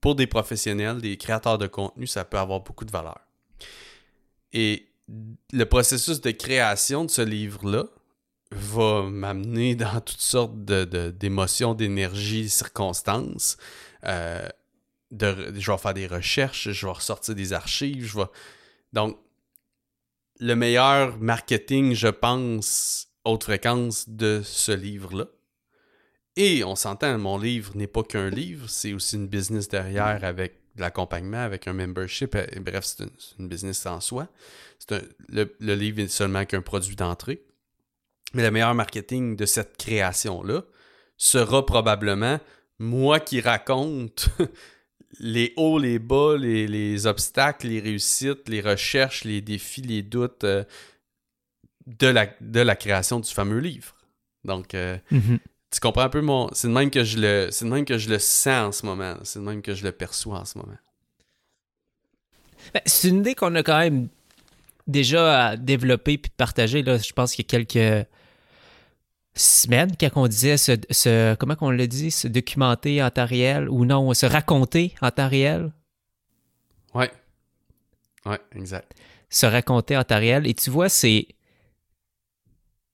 pour 0.00 0.14
des 0.14 0.28
professionnels, 0.28 1.00
des 1.00 1.16
créateurs 1.16 1.58
de 1.58 1.66
contenu, 1.66 2.06
ça 2.06 2.24
peut 2.24 2.38
avoir 2.38 2.60
beaucoup 2.60 2.84
de 2.84 2.92
valeur. 2.92 3.18
Et 4.52 4.86
le 5.52 5.64
processus 5.64 6.20
de 6.20 6.30
création 6.30 7.04
de 7.04 7.10
ce 7.10 7.22
livre-là, 7.22 7.86
va 8.54 9.02
m'amener 9.02 9.74
dans 9.74 10.00
toutes 10.00 10.20
sortes 10.20 10.64
d'émotions, 10.64 11.76
circonstances. 12.48 13.56
Euh, 14.04 14.48
de, 15.10 15.52
je 15.56 15.70
vais 15.70 15.78
faire 15.78 15.94
des 15.94 16.06
recherches, 16.06 16.70
je 16.70 16.86
vais 16.86 16.92
ressortir 16.92 17.34
des 17.34 17.52
archives, 17.52 18.06
je 18.06 18.18
vais... 18.18 18.26
Donc, 18.92 19.18
le 20.40 20.54
meilleur 20.54 21.18
marketing, 21.18 21.94
je 21.94 22.08
pense, 22.08 23.08
haute 23.24 23.44
fréquence 23.44 24.08
de 24.08 24.42
ce 24.44 24.72
livre-là. 24.72 25.26
Et 26.36 26.64
on 26.64 26.74
s'entend, 26.74 27.16
mon 27.18 27.38
livre 27.38 27.76
n'est 27.76 27.86
pas 27.86 28.02
qu'un 28.02 28.28
livre, 28.28 28.68
c'est 28.68 28.92
aussi 28.92 29.16
une 29.16 29.28
business 29.28 29.68
derrière 29.68 30.24
avec 30.24 30.54
de 30.74 30.80
l'accompagnement, 30.80 31.38
avec 31.38 31.68
un 31.68 31.72
membership. 31.72 32.36
Bref, 32.60 32.84
c'est 32.84 33.04
une, 33.38 33.48
business 33.48 33.86
en 33.86 34.00
soi. 34.00 34.28
le, 35.28 35.74
livre 35.74 36.00
est 36.00 36.08
seulement 36.08 36.44
qu'un 36.44 36.62
produit 36.62 36.96
d'entrée. 36.96 37.42
Mais 38.34 38.42
le 38.42 38.50
meilleur 38.50 38.74
marketing 38.74 39.36
de 39.36 39.46
cette 39.46 39.76
création-là 39.76 40.62
sera 41.16 41.64
probablement 41.64 42.40
moi 42.78 43.20
qui 43.20 43.40
raconte 43.40 44.28
les 45.20 45.52
hauts, 45.56 45.78
les 45.78 45.98
bas, 45.98 46.36
les, 46.36 47.06
obstacles, 47.06 47.68
les 47.68 47.80
réussites, 47.80 48.48
les 48.48 48.60
recherches, 48.60 49.24
les 49.24 49.40
défis, 49.40 49.82
les 49.82 50.02
doutes 50.02 50.44
euh, 50.44 50.64
de, 51.86 52.08
la, 52.08 52.26
de 52.40 52.60
la 52.60 52.76
création 52.76 53.20
du 53.20 53.30
fameux 53.30 53.58
livre. 53.58 53.94
Donc, 54.44 54.74
euh, 54.74 54.98
mhm. 55.10 55.38
tu 55.70 55.80
comprends 55.80 56.02
un 56.02 56.08
peu 56.08 56.20
mon. 56.20 56.48
C'est 56.52 56.68
de 56.68 56.72
même 56.72 56.90
que 56.90 57.04
je 57.04 57.18
le. 57.18 57.48
C'est 57.50 57.64
même 57.64 57.84
que 57.84 57.98
je 57.98 58.10
le 58.10 58.18
sens 58.18 58.68
en 58.68 58.72
ce 58.72 58.86
moment. 58.86 59.16
C'est 59.22 59.38
de 59.38 59.44
même 59.44 59.62
que 59.62 59.74
je 59.74 59.84
le 59.84 59.92
perçois 59.92 60.40
en 60.40 60.44
ce 60.44 60.58
moment. 60.58 60.76
Ben, 62.72 62.80
c'est 62.86 63.08
une 63.08 63.18
idée 63.18 63.34
qu'on 63.34 63.54
a 63.54 63.62
quand 63.62 63.78
même 63.78 64.08
déjà 64.86 65.56
développée 65.56 66.18
puis 66.18 66.32
partagée. 66.36 66.82
Là. 66.82 66.98
Je 66.98 67.12
pense 67.12 67.34
qu'il 67.34 67.44
y 67.44 67.46
a 67.46 67.64
quelques 67.64 68.06
semaine, 69.34 69.92
quand 69.98 70.10
on 70.14 70.28
disait 70.28 70.56
se, 70.56 71.34
comment 71.34 71.56
qu'on 71.56 71.70
le 71.70 71.86
dit, 71.86 72.10
se 72.10 72.28
documenter 72.28 73.02
en 73.02 73.10
temps 73.10 73.26
réel 73.26 73.68
ou 73.68 73.84
non, 73.84 74.14
se 74.14 74.26
raconter 74.26 74.94
en 75.00 75.10
temps 75.10 75.28
réel? 75.28 75.72
Ouais. 76.94 77.10
Ouais, 78.26 78.40
exact. 78.54 78.94
Se 79.28 79.46
raconter 79.46 79.96
en 79.96 80.04
temps 80.04 80.18
réel. 80.18 80.46
Et 80.46 80.54
tu 80.54 80.70
vois, 80.70 80.88
c'est 80.88 81.26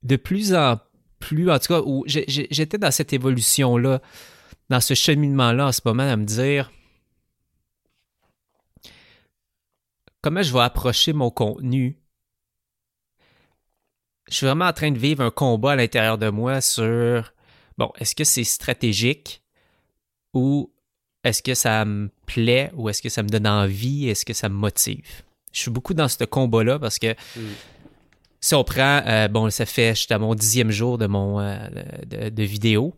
de 0.03 0.17
plus 0.17 0.55
en 0.55 0.79
plus, 1.19 1.51
en 1.51 1.59
tout 1.59 1.75
cas, 1.75 1.83
où 1.85 2.05
j'étais 2.07 2.79
dans 2.79 2.91
cette 2.91 3.13
évolution-là, 3.13 4.01
dans 4.71 4.81
ce 4.81 4.95
cheminement-là 4.95 5.67
en 5.67 5.73
ce 5.73 5.83
moment, 5.85 6.11
à 6.11 6.17
me 6.17 6.25
dire 6.25 6.73
comment 10.23 10.43
je 10.43 10.53
vais 10.53 10.61
approcher 10.61 11.13
mon 11.13 11.31
contenu? 11.31 12.00
Je 14.31 14.37
suis 14.37 14.47
vraiment 14.47 14.67
en 14.67 14.73
train 14.73 14.91
de 14.91 14.99
vivre 14.99 15.23
un 15.23 15.31
combat 15.31 15.73
à 15.73 15.77
l'intérieur 15.77 16.17
de 16.17 16.29
moi 16.31 16.61
sur, 16.61 17.33
bon, 17.77 17.93
est-ce 17.99 18.15
que 18.15 18.25
c'est 18.25 18.45
stratégique 18.45 19.43
ou 20.33 20.73
est-ce 21.25 21.43
que 21.43 21.55
ça 21.55 21.85
me 21.85 22.11
plaît 22.27 22.71
ou 22.75 22.89
est-ce 22.89 23.03
que 23.03 23.09
ça 23.09 23.23
me 23.23 23.29
donne 23.29 23.47
envie, 23.47 24.09
est-ce 24.09 24.25
que 24.25 24.33
ça 24.33 24.49
me 24.49 24.55
motive? 24.55 25.23
Je 25.53 25.61
suis 25.61 25.71
beaucoup 25.71 25.95
dans 25.95 26.07
ce 26.07 26.25
combat-là 26.25 26.79
parce 26.79 27.01
que 27.01 27.13
mm. 27.13 27.41
si 28.41 28.55
on 28.55 28.63
prend, 28.63 29.03
euh, 29.07 29.27
bon, 29.27 29.51
ça 29.51 29.67
fait, 29.67 29.97
je 29.97 30.03
suis 30.03 30.15
à 30.15 30.19
mon 30.19 30.37
dixième 30.37 30.71
jour 30.71 30.97
de 30.97 31.07
mon 31.07 31.41
euh, 31.41 31.59
de, 32.07 32.43
vidéo, 32.45 32.95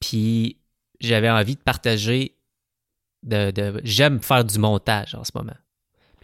puis 0.00 0.58
j'avais 1.00 1.30
envie 1.30 1.54
de 1.54 1.62
partager, 1.62 2.36
de 3.22 3.80
j'aime 3.84 4.20
faire 4.20 4.44
du 4.44 4.58
montage 4.58 5.14
en 5.14 5.22
ce 5.22 5.30
moment. 5.34 5.54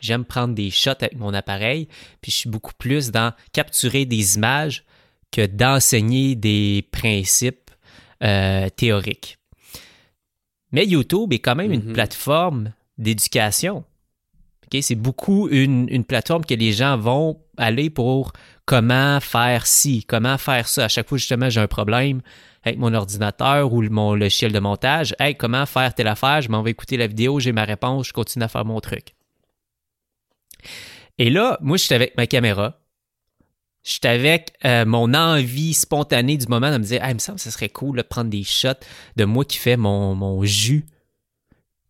J'aime 0.00 0.24
prendre 0.24 0.54
des 0.54 0.70
shots 0.70 0.90
avec 0.90 1.16
mon 1.16 1.34
appareil, 1.34 1.88
puis 2.20 2.32
je 2.32 2.36
suis 2.36 2.50
beaucoup 2.50 2.74
plus 2.76 3.10
dans 3.10 3.32
capturer 3.52 4.04
des 4.04 4.36
images 4.36 4.84
que 5.30 5.46
d'enseigner 5.46 6.34
des 6.34 6.88
principes 6.90 7.70
euh, 8.22 8.68
théoriques. 8.68 9.38
Mais 10.72 10.86
YouTube 10.86 11.32
est 11.32 11.38
quand 11.38 11.56
même 11.56 11.72
une 11.72 11.80
mm-hmm. 11.80 11.92
plateforme 11.92 12.72
d'éducation. 12.98 13.84
C'est 14.80 14.94
beaucoup 14.94 15.48
une, 15.48 16.04
plateforme 16.04 16.44
que 16.44 16.54
les 16.54 16.72
gens 16.72 16.96
vont 16.96 17.40
aller 17.56 17.90
pour 17.90 18.32
comment 18.66 19.18
faire 19.18 19.66
ci, 19.66 20.04
comment 20.04 20.38
faire 20.38 20.68
ça. 20.68 20.84
À 20.84 20.88
chaque 20.88 21.08
fois, 21.08 21.18
justement, 21.18 21.50
j'ai 21.50 21.60
un 21.60 21.66
problème 21.66 22.20
avec 22.62 22.78
mon 22.78 22.94
ordinateur 22.94 23.72
ou 23.72 23.82
mon 23.82 24.14
logiciel 24.14 24.52
de 24.52 24.60
montage. 24.60 25.14
Hey, 25.18 25.34
comment 25.34 25.66
faire 25.66 25.92
telle 25.92 26.06
affaire? 26.06 26.40
Je 26.42 26.50
m'en 26.50 26.62
vais 26.62 26.70
écouter 26.70 26.96
la 26.96 27.08
vidéo, 27.08 27.40
j'ai 27.40 27.52
ma 27.52 27.64
réponse, 27.64 28.08
je 28.08 28.12
continue 28.12 28.44
à 28.44 28.48
faire 28.48 28.64
mon 28.64 28.80
truc. 28.80 29.14
Et 31.18 31.30
là, 31.30 31.58
moi, 31.60 31.76
j'étais 31.76 31.94
avec 31.94 32.16
ma 32.16 32.26
caméra. 32.26 32.80
J'étais 33.82 34.08
avec 34.08 34.52
euh, 34.64 34.84
mon 34.84 35.14
envie 35.14 35.72
spontanée 35.72 36.36
du 36.36 36.46
moment 36.46 36.70
de 36.70 36.78
me 36.78 36.84
dire, 36.84 37.00
ah, 37.02 37.10
il 37.10 37.14
me 37.14 37.18
semble 37.18 37.36
que 37.36 37.44
ce 37.44 37.50
serait 37.50 37.70
cool 37.70 37.96
de 37.96 38.02
prendre 38.02 38.30
des 38.30 38.42
shots 38.42 38.68
de 39.16 39.24
moi 39.24 39.44
qui 39.44 39.56
fais 39.56 39.76
mon, 39.76 40.44
jus, 40.44 40.86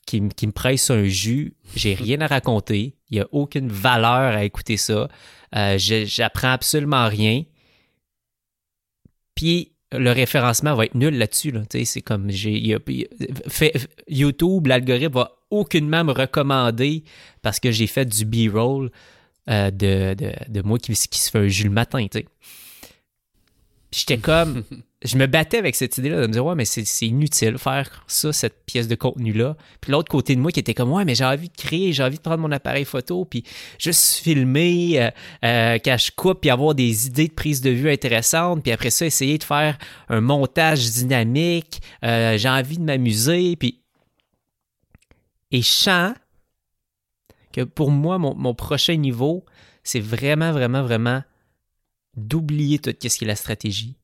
qui, 0.06 0.20
me 0.20 0.50
presse 0.50 0.90
un 0.90 1.04
jus. 1.04 1.56
J'ai 1.74 1.94
rien 1.94 2.20
à 2.20 2.26
raconter. 2.28 2.96
Il 3.10 3.16
n'y 3.16 3.20
a 3.20 3.28
aucune 3.32 3.68
valeur 3.68 4.36
à 4.36 4.44
écouter 4.44 4.76
ça. 4.76 5.08
Euh, 5.56 5.78
j'apprends 5.78 6.52
absolument 6.52 7.08
rien. 7.08 7.42
Puis 9.34 9.72
le 9.92 10.12
référencement 10.12 10.74
va 10.74 10.84
être 10.84 10.94
nul 10.94 11.16
là-dessus. 11.16 11.52
C'est 11.84 12.02
comme 12.02 12.30
j'ai 12.30 12.76
YouTube, 14.08 14.66
l'algorithme 14.66 15.14
va 15.14 15.39
aucunement 15.50 16.04
me 16.04 16.12
recommander 16.12 17.04
parce 17.42 17.60
que 17.60 17.70
j'ai 17.70 17.86
fait 17.86 18.06
du 18.06 18.24
B-roll 18.24 18.90
euh, 19.48 19.70
de, 19.70 20.14
de, 20.48 20.62
moi 20.62 20.78
qui, 20.78 20.92
qui, 20.92 21.18
se 21.18 21.30
fait 21.30 21.38
un 21.38 21.48
jus 21.48 21.64
le 21.64 21.70
matin. 21.70 22.04
J'étais 23.92 24.18
comme. 24.18 24.64
je 25.02 25.16
me 25.16 25.26
battais 25.26 25.56
avec 25.56 25.74
cette 25.74 25.96
idée-là 25.96 26.20
de 26.20 26.26
me 26.26 26.32
dire, 26.32 26.44
ouais, 26.44 26.54
mais 26.54 26.66
c'est 26.66 27.06
inutile 27.06 27.56
faire 27.56 28.04
ça, 28.06 28.32
cette 28.32 28.66
pièce 28.66 28.86
de 28.86 28.94
contenu-là. 28.94 29.56
Puis 29.80 29.92
l'autre 29.92 30.10
côté 30.10 30.36
de 30.36 30.40
moi 30.40 30.52
qui 30.52 30.60
était 30.60 30.74
comme, 30.74 30.92
ouais, 30.92 31.04
mais 31.04 31.14
j'ai 31.14 31.24
envie 31.24 31.48
de 31.48 31.56
créer, 31.56 31.92
j'ai 31.92 32.02
envie 32.02 32.18
de 32.18 32.22
prendre 32.22 32.40
mon 32.40 32.52
appareil 32.52 32.84
photo, 32.84 33.24
puis 33.24 33.44
juste 33.78 34.16
filmer 34.16 35.00
euh, 35.00 35.10
euh, 35.44 35.78
quand 35.82 35.96
je 35.96 36.10
coupe, 36.14 36.42
puis 36.42 36.50
avoir 36.50 36.74
des 36.74 37.06
idées 37.06 37.28
de 37.28 37.32
prise 37.32 37.62
de 37.62 37.70
vue 37.70 37.90
intéressantes, 37.90 38.62
puis 38.62 38.72
après 38.72 38.90
ça, 38.90 39.06
essayer 39.06 39.38
de 39.38 39.44
faire 39.44 39.78
un 40.10 40.20
montage 40.20 40.90
dynamique. 40.90 41.80
Euh, 42.04 42.36
j'ai 42.36 42.48
envie 42.48 42.78
de 42.78 42.84
m'amuser, 42.84 43.56
puis. 43.56 43.79
Et 45.50 45.62
je 45.62 45.70
sens 45.70 46.14
que 47.52 47.62
pour 47.62 47.90
moi, 47.90 48.18
mon, 48.18 48.34
mon 48.34 48.54
prochain 48.54 48.96
niveau, 48.96 49.44
c'est 49.82 50.00
vraiment, 50.00 50.52
vraiment, 50.52 50.82
vraiment 50.82 51.22
d'oublier 52.16 52.78
tout 52.78 52.90
ce 52.90 53.18
qui 53.18 53.24
est 53.24 53.26
la 53.26 53.36
stratégie 53.36 53.96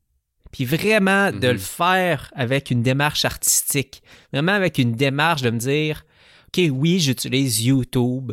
puis 0.57 0.65
vraiment 0.65 1.33
de 1.33 1.49
le 1.49 1.55
mhm. 1.55 1.59
faire 1.59 2.31
avec 2.35 2.71
une 2.71 2.83
démarche 2.83 3.27
artistique, 3.27 4.03
vraiment 4.33 4.53
avec 4.53 4.79
une 4.79 4.93
démarche 4.93 5.43
de 5.43 5.51
me 5.51 5.59
dire, 5.59 6.07
OK, 6.49 6.63
oui, 6.73 6.99
j'utilise 6.99 7.63
YouTube, 7.63 8.33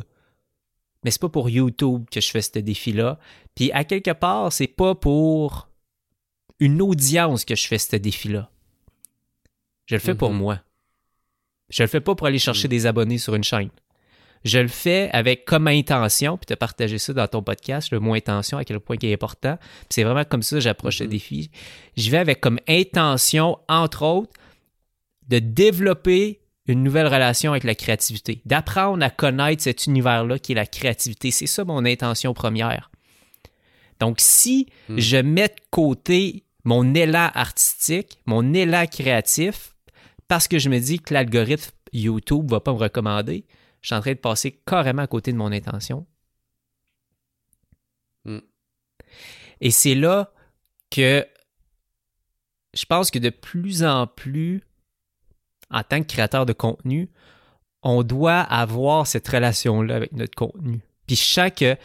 mais 1.04 1.12
c'est 1.12 1.22
pas 1.22 1.28
pour 1.28 1.50
YouTube 1.50 2.06
que 2.10 2.22
je 2.22 2.30
fais 2.30 2.42
ce 2.42 2.60
défi-là. 2.60 3.20
Puis 3.56 3.74
à 3.74 3.84
quelque 3.84 4.12
part, 4.12 4.54
c'est 4.54 4.68
pas 4.68 4.96
pour 4.96 5.70
une 6.60 6.82
audience 6.82 7.44
que 7.44 7.56
je 7.56 7.68
fais 7.68 7.78
ce 7.78 7.98
défi-là. 7.98 8.50
Je 9.86 9.96
le 9.96 10.00
fais 10.00 10.16
pour 10.16 10.32
mhm. 10.32 10.38
moi. 10.38 10.62
Je 11.74 11.82
le 11.82 11.88
fais 11.88 12.02
pas 12.02 12.14
pour 12.14 12.28
aller 12.28 12.38
chercher 12.38 12.68
mhm. 12.68 12.72
des 12.72 12.86
abonnés 12.86 13.18
sur 13.18 13.34
une 13.34 13.44
chaîne. 13.44 13.70
Je 14.46 14.60
le 14.60 14.68
fais 14.68 15.10
avec 15.14 15.46
comme 15.46 15.68
intention, 15.68 16.38
puis 16.38 16.46
tu 16.46 16.54
as 16.54 16.58
partagé 16.58 16.98
ça 17.00 17.14
dans 17.14 17.28
ton 17.28 17.42
podcast, 17.42 17.92
le 17.92 18.00
mot 18.00 18.14
intention, 18.14 18.58
à 18.58 18.66
quel 18.66 18.80
point 18.80 18.98
il 19.02 19.10
est 19.10 19.14
important. 19.14 19.58
c'est 19.90 20.04
vraiment 20.04 20.26
comme 20.26 20.44
ça 20.44 20.58
que 20.58 20.60
j'approche 20.60 21.00
le 21.00 21.08
mm-hmm. 21.08 21.10
défi. 21.10 21.52
Je 21.98 22.12
vais 22.12 22.18
avec 22.18 22.42
comme 22.42 22.60
intention, 22.68 23.58
entre 23.70 24.04
autres, 24.04 24.34
de 25.30 25.40
développer 25.40 26.42
une 26.68 26.84
nouvelle 26.84 27.08
relation 27.08 27.52
avec 27.52 27.64
la 27.64 27.76
créativité, 27.76 28.42
d'apprendre 28.46 29.04
à 29.04 29.10
connaître 29.10 29.64
cet 29.64 29.88
univers-là 29.88 30.40
qui 30.40 30.52
est 30.52 30.56
la 30.56 30.66
créativité. 30.66 31.32
C'est 31.32 31.48
ça 31.48 31.64
mon 31.64 31.86
intention 31.86 32.34
première. 32.34 32.92
Donc, 34.00 34.18
si 34.20 34.68
Hmm. 34.90 35.00
je 35.00 35.18
mets 35.18 35.48
de 35.48 35.62
côté 35.72 36.44
mon 36.66 36.94
élan 36.94 37.30
artistique, 37.34 38.20
mon 38.26 38.54
élan 38.54 38.86
créatif, 38.86 39.73
parce 40.28 40.48
que 40.48 40.60
je 40.60 40.70
me 40.70 40.80
dis 40.80 41.00
que 41.00 41.14
l'algorithme 41.14 41.72
YouTube 41.92 42.50
va 42.50 42.60
pas 42.60 42.74
me 42.74 42.78
recommander, 42.78 43.46
je 43.82 43.88
suis 43.88 43.96
en 43.96 44.02
train 44.02 44.14
de 44.14 44.18
passer 44.18 44.62
carrément 44.66 45.02
à 45.02 45.08
côté 45.08 45.32
de 45.32 45.38
mon 45.38 45.52
intention. 45.52 46.06
Hmm. 48.26 48.40
Et 49.62 49.72
c'est 49.72 49.96
là 49.96 50.32
que 50.90 51.26
je 52.74 52.86
pense 52.86 53.12
que 53.12 53.20
de 53.20 53.30
plus 53.30 53.84
en 53.84 54.08
plus, 54.08 54.64
en 55.70 55.84
tant 55.84 56.02
que 56.02 56.08
créateur 56.08 56.46
de 56.46 56.54
contenu, 56.54 57.10
on 57.84 58.04
doit 58.04 58.40
avoir 58.40 59.06
cette 59.06 59.28
relation-là 59.28 59.96
avec 59.96 60.14
notre 60.14 60.36
contenu. 60.36 60.82
Puis 61.06 61.18
je 61.18 61.24
sens 61.24 61.52
que 61.56 61.76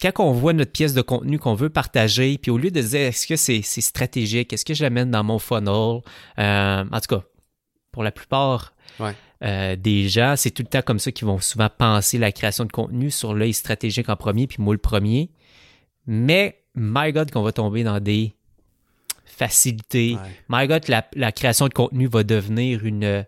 quand 0.00 0.24
on 0.24 0.32
voit 0.32 0.52
notre 0.52 0.72
pièce 0.72 0.94
de 0.94 1.02
contenu 1.02 1.38
qu'on 1.38 1.54
veut 1.54 1.70
partager, 1.70 2.36
puis 2.38 2.50
au 2.50 2.58
lieu 2.58 2.70
de 2.70 2.80
dire 2.80 3.00
est-ce 3.00 3.26
que 3.26 3.36
c'est 3.36 3.62
c'est 3.62 3.80
stratégique, 3.80 4.52
est-ce 4.52 4.64
que 4.64 4.74
je 4.74 4.82
l'amène 4.82 5.10
dans 5.10 5.22
mon 5.22 5.38
funnel, 5.38 6.00
euh, 6.38 6.84
en 6.90 7.00
tout 7.00 7.16
cas, 7.16 7.24
pour 7.92 8.02
la 8.02 8.10
plupart 8.10 8.74
Ouais. 8.98 9.14
euh, 9.44 9.76
des 9.76 10.08
gens, 10.08 10.34
c'est 10.36 10.50
tout 10.50 10.62
le 10.62 10.68
temps 10.68 10.82
comme 10.82 10.98
ça 10.98 11.12
qu'ils 11.12 11.26
vont 11.26 11.38
souvent 11.40 11.68
penser 11.70 12.18
la 12.18 12.32
création 12.32 12.64
de 12.64 12.72
contenu 12.72 13.10
sur 13.10 13.32
l'œil 13.34 13.54
stratégique 13.54 14.08
en 14.08 14.16
premier, 14.16 14.46
puis 14.46 14.56
moi 14.60 14.74
le 14.74 14.78
premier. 14.78 15.30
Mais, 16.06 16.58
my 16.74 17.12
God, 17.12 17.30
qu'on 17.30 17.42
va 17.42 17.52
tomber 17.52 17.84
dans 17.84 18.00
des 18.00 18.34
facilités. 19.24 20.16
Ouais. 20.16 20.30
My 20.62 20.66
God, 20.68 20.88
la, 20.88 21.06
la 21.14 21.32
création 21.32 21.68
de 21.68 21.72
contenu 21.74 22.06
va 22.06 22.22
devenir 22.24 22.84
une 22.84 23.24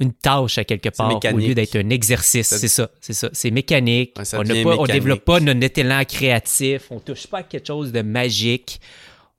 une 0.00 0.12
tâche 0.12 0.58
à 0.58 0.64
quelque 0.64 0.88
part 0.88 1.20
au 1.32 1.36
lieu 1.38 1.54
d'être 1.54 1.76
un 1.76 1.88
exercice. 1.90 2.48
C'est 2.48 2.66
ça, 2.68 2.90
c'est 3.00 3.12
ça. 3.12 3.30
C'est 3.32 3.52
mécanique. 3.52 4.14
Ouais, 4.18 4.24
ça 4.24 4.40
on 4.40 4.42
ne 4.42 4.86
développe 4.92 5.24
pas 5.24 5.38
notre 5.38 5.78
élan 5.78 6.04
créatif. 6.04 6.86
On 6.90 6.98
touche 6.98 7.28
pas 7.28 7.38
à 7.38 7.42
quelque 7.44 7.66
chose 7.68 7.92
de 7.92 8.02
magique. 8.02 8.80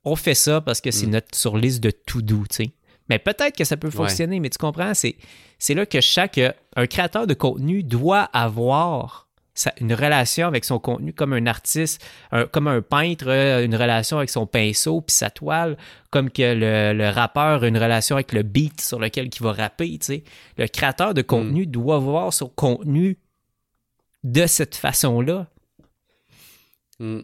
On 0.06 0.16
fait 0.16 0.34
ça 0.36 0.62
parce 0.62 0.80
que 0.80 0.92
c'est 0.92 1.08
Mm. 1.08 1.12
notre 1.12 1.38
sur 1.38 1.58
liste 1.58 1.82
de 1.84 1.92
tout 1.92 2.22
doux, 2.22 2.46
tu 2.50 2.56
sais. 2.56 2.70
Mais 3.10 3.20
peut-être 3.20 3.56
que 3.56 3.64
ça 3.64 3.78
peut 3.78 3.90
fonctionner, 3.92 4.40
mais 4.40 4.50
tu 4.50 4.58
comprends, 4.58 4.94
c'est, 4.94 5.16
c'est 5.60 5.74
là 5.76 5.86
que 5.86 6.02
chaque 6.02 6.40
un 6.76 6.88
créateur 6.88 7.28
de 7.28 7.34
contenu 7.34 7.84
doit 7.84 8.24
avoir 8.34 9.28
sa- 9.54 9.74
une 9.80 9.94
relation 9.94 10.48
avec 10.48 10.66
son 10.66 10.80
contenu 10.80 11.14
comme 11.14 11.32
un 11.34 11.46
artiste, 11.46 12.04
un- 12.32 12.46
comme 12.46 12.68
un 12.68 12.82
peintre, 12.82 13.26
euh, 13.28 13.64
une 13.64 13.76
relation 13.76 14.18
avec 14.18 14.30
son 14.30 14.46
pinceau 14.48 15.02
puis 15.02 15.16
sa 15.16 15.30
toile, 15.30 15.78
comme 16.10 16.30
que 16.30 16.42
le, 16.42 16.94
le 16.98 17.10
rappeur 17.10 17.64
a 17.64 17.68
une 17.68 17.78
relation 17.78 18.16
avec 18.18 18.34
le 18.34 18.42
beat 18.44 18.82
sur 18.82 19.00
lequel 19.00 19.30
il 19.34 19.42
va 19.44 19.54
rapper. 19.54 19.98
Le 20.58 20.68
créateur 20.68 21.14
de 21.14 21.22
contenu 21.22 21.68
doit 21.68 22.00
voir 22.00 22.34
son 22.34 22.50
contenu 22.50 23.18
de 24.24 24.48
cette 24.48 24.76
façon-là. 24.76 25.48
Hmm. 27.00 27.20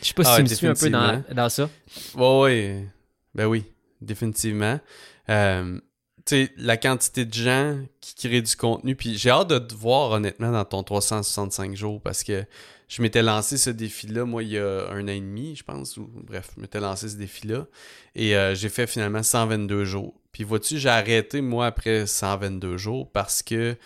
Je 0.00 0.06
sais 0.06 0.14
pas 0.14 0.22
si 0.24 0.30
Ah, 0.32 0.36
tu 0.36 0.42
me 0.42 0.46
suis 0.48 0.66
un 0.68 0.74
peu 0.74 0.90
dans, 0.90 1.24
dans 1.34 1.48
ça. 1.48 1.68
Ouais, 2.14 2.38
ouais. 2.40 2.86
Ben 3.34 3.46
oui, 3.46 3.64
définitivement. 4.00 4.80
Euh, 5.28 5.80
tu 6.26 6.44
sais, 6.44 6.52
la 6.56 6.76
quantité 6.76 7.24
de 7.24 7.32
gens 7.32 7.78
qui 8.00 8.14
créent 8.14 8.42
du 8.42 8.56
contenu, 8.56 8.94
puis 8.96 9.16
j'ai 9.16 9.30
hâte 9.30 9.48
de 9.48 9.58
te 9.58 9.74
voir 9.74 10.10
honnêtement 10.10 10.52
dans 10.52 10.64
ton 10.64 10.82
365 10.82 11.74
jours 11.76 12.00
parce 12.02 12.22
que 12.22 12.44
je 12.88 13.02
m'étais 13.02 13.22
lancé 13.22 13.58
ce 13.58 13.70
défi-là, 13.70 14.24
moi, 14.24 14.42
il 14.42 14.50
y 14.50 14.58
a 14.58 14.88
un 14.90 15.04
an 15.04 15.08
et 15.08 15.20
demi, 15.20 15.54
je 15.56 15.62
pense, 15.62 15.96
ou 15.96 16.10
bref, 16.24 16.50
je 16.56 16.60
m'étais 16.60 16.80
lancé 16.80 17.08
ce 17.08 17.16
défi-là 17.16 17.66
et 18.14 18.36
euh, 18.36 18.54
j'ai 18.54 18.68
fait 18.68 18.86
finalement 18.86 19.22
122 19.22 19.84
jours. 19.84 20.14
Puis 20.32 20.44
vois-tu, 20.44 20.78
j'ai 20.78 20.88
arrêté, 20.88 21.40
moi, 21.40 21.66
après 21.66 22.06
122 22.06 22.76
jours 22.76 23.10
parce 23.10 23.42
que 23.42 23.76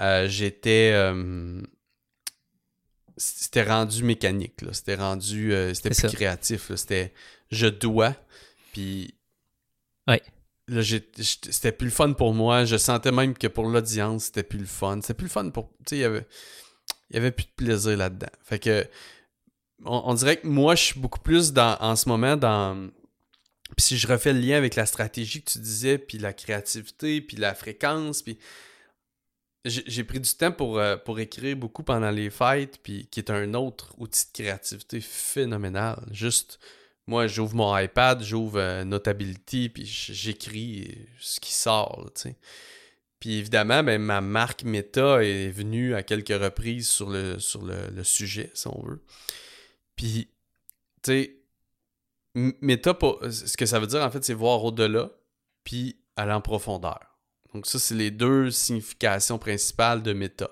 euh, 0.00 0.28
j'étais. 0.28 0.94
c'était 3.16 3.62
rendu 3.62 4.02
mécanique, 4.02 4.62
là. 4.62 4.72
C'était 4.72 4.96
rendu. 4.96 5.52
euh, 5.52 5.74
c'était 5.74 5.90
plus 5.90 6.00
ça. 6.00 6.08
créatif. 6.08 6.74
C'était 6.74 7.12
je 7.50 7.66
dois, 7.66 8.14
puis. 8.72 9.14
Ouais. 10.08 10.22
Là, 10.68 10.82
c'était 11.20 11.72
plus 11.72 11.86
le 11.86 11.92
fun 11.92 12.12
pour 12.12 12.34
moi. 12.34 12.64
Je 12.64 12.76
sentais 12.76 13.12
même 13.12 13.36
que 13.36 13.46
pour 13.46 13.66
l'audience, 13.66 14.24
c'était 14.24 14.42
plus 14.42 14.60
le 14.60 14.66
fun. 14.66 15.00
C'était 15.00 15.14
plus 15.14 15.26
le 15.26 15.30
fun 15.30 15.50
pour. 15.50 15.70
Tu 15.78 15.90
sais, 15.90 15.96
il 15.96 16.00
y 16.00 16.04
avait. 16.04 16.26
Avait 17.14 17.32
plus 17.32 17.44
de 17.44 17.50
plaisir 17.56 17.96
là-dedans. 17.96 18.30
Fait 18.42 18.58
que. 18.58 18.86
On, 19.84 20.14
dirait 20.14 20.36
que 20.36 20.46
moi, 20.46 20.76
je 20.76 20.84
suis 20.84 21.00
beaucoup 21.00 21.18
plus 21.18 21.52
dans, 21.52 21.76
en 21.80 21.96
ce 21.96 22.08
moment 22.08 22.36
dans. 22.36 22.88
Puis 23.76 23.86
si 23.86 23.98
je 23.98 24.06
refais 24.06 24.32
le 24.32 24.38
lien 24.38 24.56
avec 24.56 24.76
la 24.76 24.86
stratégie 24.86 25.42
que 25.42 25.50
tu 25.50 25.58
disais, 25.58 25.98
puis 25.98 26.18
la 26.18 26.32
créativité, 26.32 27.20
puis 27.20 27.36
la 27.36 27.54
fréquence, 27.54 28.22
puis 28.22 28.38
j'ai 29.64 29.82
j'ai 29.86 30.04
pris 30.04 30.20
du 30.20 30.30
temps 30.30 30.52
pour, 30.52 30.78
euh, 30.78 30.96
pour 30.96 31.18
écrire 31.18 31.56
beaucoup 31.56 31.82
pendant 31.82 32.10
les 32.10 32.30
fêtes, 32.30 32.78
puis 32.82 33.08
qui 33.10 33.20
est 33.20 33.30
un 33.30 33.54
autre 33.54 33.94
outil 33.98 34.26
de 34.26 34.42
créativité 34.42 35.00
phénoménal. 35.00 36.00
Juste, 36.12 36.60
moi, 37.06 37.26
j'ouvre 37.26 37.54
mon 37.56 37.76
iPad, 37.76 38.22
j'ouvre 38.22 38.58
euh, 38.58 38.84
Notability, 38.84 39.68
puis 39.68 39.84
j'écris 39.84 40.98
ce 41.18 41.40
qui 41.40 41.52
sort, 41.52 42.10
tu 42.14 42.22
sais. 42.22 42.36
Puis 43.18 43.38
évidemment, 43.38 43.84
ben, 43.84 44.02
ma 44.02 44.20
marque 44.20 44.64
Meta 44.64 45.22
est 45.22 45.48
venue 45.48 45.94
à 45.94 46.02
quelques 46.02 46.28
reprises 46.28 46.88
sur 46.88 47.08
le, 47.08 47.38
sur 47.38 47.62
le, 47.64 48.02
sujet, 48.02 48.50
si 48.54 48.66
on 48.66 48.82
veut. 48.82 49.00
Puis, 49.94 50.28
tu 51.02 51.12
sais, 51.12 51.36
Meta, 52.34 52.94
pas- 52.94 53.18
ce 53.30 53.56
que 53.56 53.66
ça 53.66 53.78
veut 53.78 53.86
dire, 53.86 54.02
en 54.02 54.10
fait, 54.10 54.24
c'est 54.24 54.34
voir 54.34 54.64
au-delà, 54.64 55.10
puis 55.62 56.00
aller 56.16 56.32
en 56.32 56.40
profondeur. 56.40 57.12
Donc 57.54 57.66
ça, 57.66 57.78
c'est 57.78 57.94
les 57.94 58.10
deux 58.10 58.50
significations 58.50 59.38
principales 59.38 60.02
de 60.02 60.12
méta. 60.12 60.50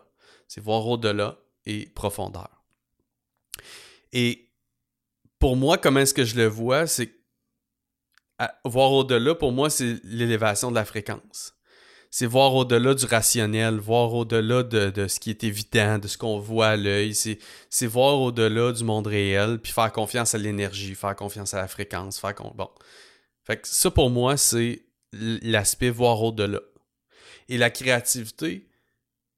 C'est 0.49 0.61
voir 0.61 0.87
au-delà 0.87 1.39
et 1.67 1.87
profondeur. 1.87 2.63
Et 4.13 4.50
pour 5.41 5.57
moi, 5.57 5.79
comment 5.79 6.01
est-ce 6.01 6.15
que 6.15 6.25
je 6.25 6.37
le 6.37 6.47
vois, 6.47 6.87
c'est 6.87 7.13
voir 8.65 8.93
au-delà, 8.93 9.35
pour 9.35 9.53
moi, 9.53 9.69
c'est 9.71 9.97
l'élévation 10.05 10.71
de 10.71 10.77
la 10.77 10.85
fréquence. 10.85 11.55
C'est 12.11 12.27
voir 12.27 12.55
au-delà 12.55 12.95
du 12.95 13.05
rationnel, 13.07 13.77
voir 13.77 14.13
au-delà 14.15 14.63
de, 14.63 14.91
de 14.91 15.09
ce 15.09 15.21
qui 15.21 15.31
est 15.31 15.45
évident, 15.45 15.99
de 15.99 16.09
ce 16.09 16.19
qu'on 16.19 16.39
voit 16.39 16.69
à 16.69 16.77
l'œil. 16.77 17.15
C'est, 17.15 17.87
voir 17.87 18.21
au-delà 18.21 18.73
du 18.73 18.85
monde 18.85 19.07
réel, 19.07 19.59
puis 19.59 19.73
faire 19.73 19.93
confiance 19.93 20.35
à 20.35 20.39
l'énergie, 20.39 20.95
faire 20.95 21.17
confiance 21.17 21.55
à 21.55 21.59
la 21.59 21.69
fréquence, 21.69 22.19
faire 22.19 22.35
con... 22.35 22.53
Bon. 22.55 22.69
Fait 23.45 23.59
que 23.59 23.69
ça, 23.69 23.91
pour 23.91 24.11
moi, 24.11 24.37
c'est 24.37 24.85
l'aspect 25.13 25.91
voir 25.91 26.23
au-delà. 26.23 26.61
Et 27.49 27.59
la 27.59 27.71
créativité, 27.71 28.69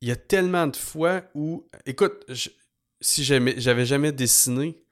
il 0.00 0.08
y 0.08 0.12
a 0.12 0.16
tellement 0.16 0.66
de 0.66 0.76
fois 0.76 1.22
où, 1.34 1.68
écoute, 1.86 2.24
si 3.00 3.22
j'avais 3.24 3.86
jamais 3.86 4.12
dessiné 4.12 4.82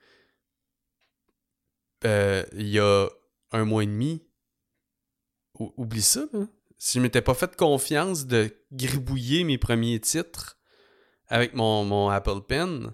euh, 2.05 2.45
il 2.55 2.69
y 2.69 2.79
a 2.79 3.09
un 3.53 3.65
mois 3.65 3.83
et 3.83 3.87
demi, 3.87 4.23
ou- 5.59 5.73
oublie 5.77 6.03
ça. 6.03 6.23
Si 6.79 6.99
je 6.99 7.03
m'étais 7.03 7.21
pas 7.23 7.35
fait 7.35 7.55
confiance 7.57 8.27
de 8.27 8.51
gribouiller 8.73 9.45
mes 9.45 9.59
premiers 9.59 10.01
titres 10.01 10.59
avec 11.29 11.55
mon, 11.55 11.85
mon 11.85 12.09
Apple 12.09 12.41
Pen, 12.49 12.93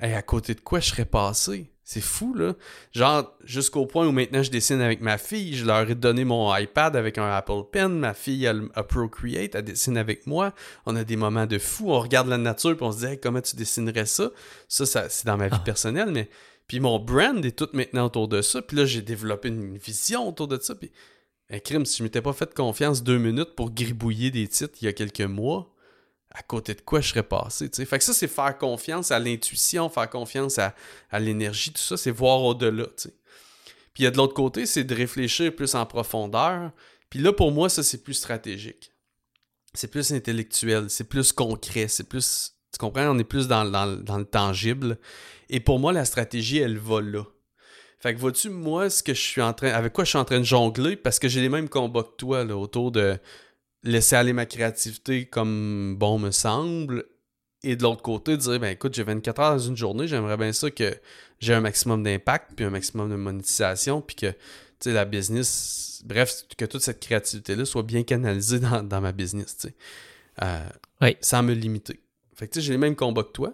hey, 0.00 0.12
à 0.14 0.22
côté 0.22 0.54
de 0.54 0.60
quoi 0.60 0.80
je 0.80 0.90
serais 0.90 1.04
passé? 1.04 1.72
C'est 1.84 2.02
fou, 2.02 2.34
là. 2.34 2.54
Genre, 2.92 3.34
jusqu'au 3.44 3.86
point 3.86 4.06
où 4.06 4.12
maintenant 4.12 4.42
je 4.42 4.50
dessine 4.50 4.82
avec 4.82 5.00
ma 5.00 5.16
fille, 5.16 5.56
je 5.56 5.64
leur 5.64 5.88
ai 5.88 5.94
donné 5.94 6.24
mon 6.26 6.54
iPad 6.54 6.94
avec 6.96 7.16
un 7.16 7.30
Apple 7.30 7.62
Pen, 7.72 7.98
ma 7.98 8.12
fille 8.12 8.44
elle 8.44 8.68
a 8.74 8.82
Procreate, 8.82 9.54
elle 9.54 9.64
dessine 9.64 9.96
avec 9.96 10.26
moi, 10.26 10.52
on 10.84 10.96
a 10.96 11.04
des 11.04 11.16
moments 11.16 11.46
de 11.46 11.58
fou, 11.58 11.90
on 11.90 11.98
regarde 12.00 12.28
la 12.28 12.36
nature 12.36 12.76
puis 12.76 12.84
on 12.84 12.92
se 12.92 12.98
dit 12.98 13.06
Hey, 13.06 13.18
comment 13.20 13.40
tu 13.40 13.56
dessinerais 13.56 14.04
ça? 14.04 14.30
Ça, 14.68 14.84
ça 14.84 15.08
c'est 15.08 15.24
dans 15.26 15.38
ma 15.38 15.48
vie 15.48 15.56
Ah. 15.56 15.64
personnelle, 15.64 16.10
mais 16.10 16.28
puis 16.68 16.78
mon 16.78 16.98
brand 16.98 17.44
est 17.44 17.58
tout 17.58 17.68
maintenant 17.72 18.06
autour 18.06 18.28
de 18.28 18.40
ça, 18.42 18.62
puis 18.62 18.76
là 18.76 18.86
j'ai 18.86 19.02
développé 19.02 19.48
une 19.48 19.76
vision 19.76 20.28
autour 20.28 20.46
de 20.46 20.58
ça, 20.60 20.74
puis 20.74 20.92
un 21.50 21.58
crime, 21.58 21.84
si 21.86 21.98
je 21.98 22.02
m'étais 22.04 22.22
pas 22.22 22.32
fait 22.32 22.54
confiance 22.54 23.02
deux 23.02 23.18
minutes 23.18 23.54
pour 23.56 23.70
gribouiller 23.70 24.30
des 24.30 24.46
titres 24.46 24.78
il 24.80 24.84
y 24.84 24.88
a 24.88 24.92
quelques 24.92 25.20
mois, 25.22 25.74
à 26.30 26.42
côté 26.42 26.74
de 26.74 26.80
quoi 26.82 27.00
je 27.00 27.08
serais 27.08 27.22
passé. 27.22 27.70
Fait 27.72 27.98
que 27.98 28.04
ça, 28.04 28.12
c'est 28.12 28.28
faire 28.28 28.56
confiance 28.58 29.10
à 29.10 29.18
l'intuition, 29.18 29.88
faire 29.88 30.10
confiance 30.10 30.58
à, 30.58 30.74
à 31.10 31.18
l'énergie, 31.18 31.72
tout 31.72 31.80
ça, 31.80 31.96
c'est 31.96 32.10
voir 32.10 32.42
au-delà. 32.42 32.86
Puis 32.96 34.02
il 34.02 34.04
y 34.04 34.06
a 34.06 34.10
de 34.10 34.16
l'autre 34.18 34.34
côté, 34.34 34.66
c'est 34.66 34.84
de 34.84 34.94
réfléchir 34.94 35.54
plus 35.54 35.74
en 35.74 35.86
profondeur. 35.86 36.70
Puis 37.10 37.20
là, 37.20 37.32
pour 37.32 37.50
moi, 37.50 37.68
ça, 37.68 37.82
c'est 37.82 38.02
plus 38.04 38.14
stratégique. 38.14 38.92
C'est 39.74 39.90
plus 39.90 40.12
intellectuel, 40.12 40.90
c'est 40.90 41.08
plus 41.08 41.32
concret, 41.32 41.88
c'est 41.88 42.08
plus... 42.08 42.52
Tu 42.78 42.86
comprends? 42.86 43.08
On 43.08 43.18
est 43.18 43.24
plus 43.24 43.48
dans, 43.48 43.64
dans- 43.64 43.96
dans 44.02 44.18
le 44.18 44.24
tangible. 44.24 44.98
Et 45.50 45.60
pour 45.60 45.78
moi, 45.78 45.92
la 45.92 46.04
stratégie, 46.04 46.58
elle 46.58 46.78
va 46.78 47.00
là. 47.00 47.24
Fait 48.00 48.14
que 48.14 48.20
vois-tu, 48.20 48.50
moi, 48.50 48.88
ce 48.90 49.02
que 49.02 49.12
je 49.14 49.20
suis 49.20 49.42
en 49.42 49.52
train... 49.52 49.70
Avec 49.70 49.92
quoi 49.92 50.04
je 50.04 50.10
suis 50.10 50.18
en 50.18 50.24
train 50.24 50.38
de 50.38 50.44
jongler? 50.44 50.94
Parce 50.96 51.18
que 51.18 51.28
j'ai 51.28 51.40
les 51.40 51.48
mêmes 51.48 51.68
combats 51.68 52.04
que 52.04 52.14
toi, 52.16 52.44
là, 52.44 52.56
autour 52.56 52.92
de 52.92 53.18
laisser 53.82 54.14
aller 54.16 54.32
ma 54.32 54.46
créativité 54.46 55.26
comme 55.26 55.96
bon 55.98 56.18
me 56.18 56.30
semble. 56.30 57.04
Et 57.64 57.74
de 57.74 57.82
l'autre 57.82 58.02
côté, 58.02 58.36
dire, 58.36 58.60
ben 58.60 58.68
écoute, 58.70 58.94
j'ai 58.94 59.02
24 59.02 59.40
heures 59.40 59.50
dans 59.52 59.58
une 59.58 59.76
journée, 59.76 60.06
j'aimerais 60.06 60.36
bien 60.36 60.52
ça 60.52 60.70
que 60.70 60.94
j'ai 61.40 61.54
un 61.54 61.60
maximum 61.60 62.04
d'impact, 62.04 62.52
puis 62.54 62.64
un 62.64 62.70
maximum 62.70 63.10
de 63.10 63.16
monétisation, 63.16 64.00
puis 64.00 64.14
que, 64.14 64.26
tu 64.26 64.36
tu 64.80 64.90
sais, 64.90 64.92
la 64.92 65.04
business, 65.04 66.02
bref, 66.04 66.44
que 66.56 66.64
toute 66.66 66.82
cette 66.82 67.00
créativité-là 67.00 67.64
soit 67.64 67.82
bien 67.82 68.04
canalisée 68.04 68.60
dans, 68.60 68.84
dans 68.84 69.00
ma 69.00 69.10
business, 69.10 69.56
tu 69.56 69.68
sais. 69.68 69.74
Euh, 70.42 70.68
Oui. 71.00 71.16
Sans 71.20 71.42
me 71.42 71.52
limiter. 71.52 72.00
Fait 72.38 72.46
que 72.48 72.52
tu 72.52 72.60
sais, 72.60 72.66
j'ai 72.66 72.72
les 72.72 72.78
mêmes 72.78 72.96
combats 72.96 73.24
que 73.24 73.32
toi. 73.32 73.52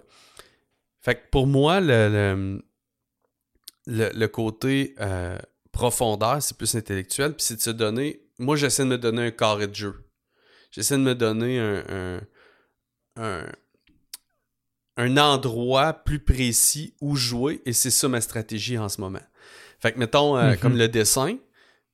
Fait 1.01 1.15
que 1.17 1.29
pour 1.31 1.47
moi, 1.47 1.81
le, 1.81 2.09
le, 2.09 2.63
le- 3.87 4.11
le 4.15 4.29
côté 4.29 4.95
euh, 5.01 5.39
profondeur, 5.73 6.43
c'est 6.43 6.57
plus 6.57 6.75
intellectuel, 6.75 7.35
puis 7.35 7.45
c'est 7.45 7.57
de 7.57 7.61
se 7.61 7.71
donner. 7.71 8.21
Moi, 8.39 8.57
j'essaie 8.57 8.85
de 8.85 8.89
me 8.89 8.99
donner 8.99 9.27
un 9.27 9.31
carré 9.31 9.67
de 9.69 9.75
jeu. 9.75 10.05
J'essaie 10.71 10.97
de 10.97 11.03
me 11.03 11.15
donner 11.15 11.59
un, 11.59 11.85
un, 11.89 12.21
un, 13.17 13.47
un 14.97 15.17
endroit 15.17 15.93
plus 15.93 16.21
précis 16.21 16.95
où 17.01 17.17
jouer, 17.17 17.63
et 17.65 17.73
c'est 17.73 17.91
ça 17.91 18.09
ma 18.09 18.21
stratégie 18.21 18.79
en 18.79 18.89
ce 18.89 19.01
moment. 19.01 19.21
Fait 19.81 19.93
que, 19.93 19.99
mettons, 19.99 20.37
euh, 20.37 20.53
Mhm. 20.53 20.59
comme 20.61 20.77
le 20.77 20.89
dessin, 20.89 21.39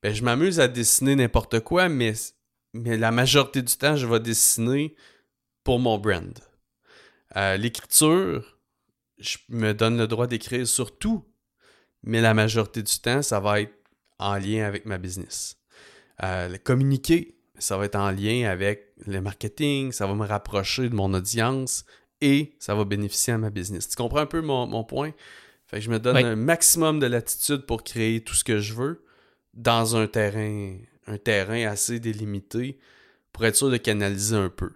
ben, 0.03 0.14
je 0.14 0.22
m'amuse 0.22 0.61
à 0.61 0.68
dessiner 0.68 1.14
n'importe 1.16 1.61
quoi, 1.61 1.88
mais, 1.88 2.12
mais 2.72 2.96
la 2.96 3.11
majorité 3.11 3.62
du 3.62 3.74
temps, 3.76 3.96
je 3.96 4.07
vais 4.07 4.20
dessiner 4.20 4.94
pour 5.64 5.79
mon 5.79 5.98
brand. 5.98 6.38
Euh, 7.37 7.57
L'écriture, 7.57 8.59
je 9.19 9.38
me 9.49 9.73
donne 9.73 9.97
le 9.99 10.07
droit 10.07 10.27
d'écrire 10.27 10.66
sur 10.66 10.99
tout, 10.99 11.25
mais 12.03 12.21
la 12.21 12.35
majorité 12.35 12.83
du 12.83 12.99
temps, 12.99 13.23
ça 13.23 13.40
va 13.40 13.61
être 13.61 13.75
en 14.19 14.37
lien 14.37 14.64
avec 14.66 14.87
ma 14.87 14.99
business. 14.99 15.57
Euh, 16.23 16.49
le 16.49 16.59
communiquer, 16.59 17.37
ça 17.59 17.77
va 17.77 17.85
être 17.87 17.97
en 17.97 18.11
lien 18.11 18.49
avec 18.49 18.93
le 19.07 19.21
marketing, 19.21 19.93
ça 19.93 20.07
va 20.07 20.14
me 20.14 20.27
rapprocher 20.27 20.88
de 20.88 20.95
mon 20.95 21.12
audience 21.14 21.85
et 22.21 22.55
ça 22.59 22.75
va 22.75 22.85
bénéficier 22.85 23.33
à 23.33 23.38
ma 23.38 23.51
business. 23.51 23.88
Tu 23.88 23.97
comprends 23.97 24.19
un 24.21 24.27
peu 24.27 24.40
mon, 24.40 24.66
mon 24.66 24.85
point? 24.85 25.12
Fait 25.66 25.77
que 25.79 25.83
je 25.85 25.90
me 25.90 25.99
donne 25.99 26.16
Oui. 26.16 26.25
un 26.25 26.37
maximum 26.37 26.99
de 26.99 27.07
latitude 27.07 27.62
pour 27.64 27.85
créer 27.85 28.23
tout 28.25 28.35
ce 28.35 28.45
que 28.45 28.59
je 28.59 28.75
veux 28.75 29.05
dans 29.55 29.97
un 29.97 30.07
terrain, 30.07 30.77
un 31.07 31.16
terrain 31.19 31.66
assez 31.66 32.01
délimité 32.01 32.79
pour 33.33 33.45
être 33.47 33.57
sûr 33.57 33.71
de 33.71 33.77
canaliser 33.77 34.37
un 34.37 34.49
peu. 34.51 34.71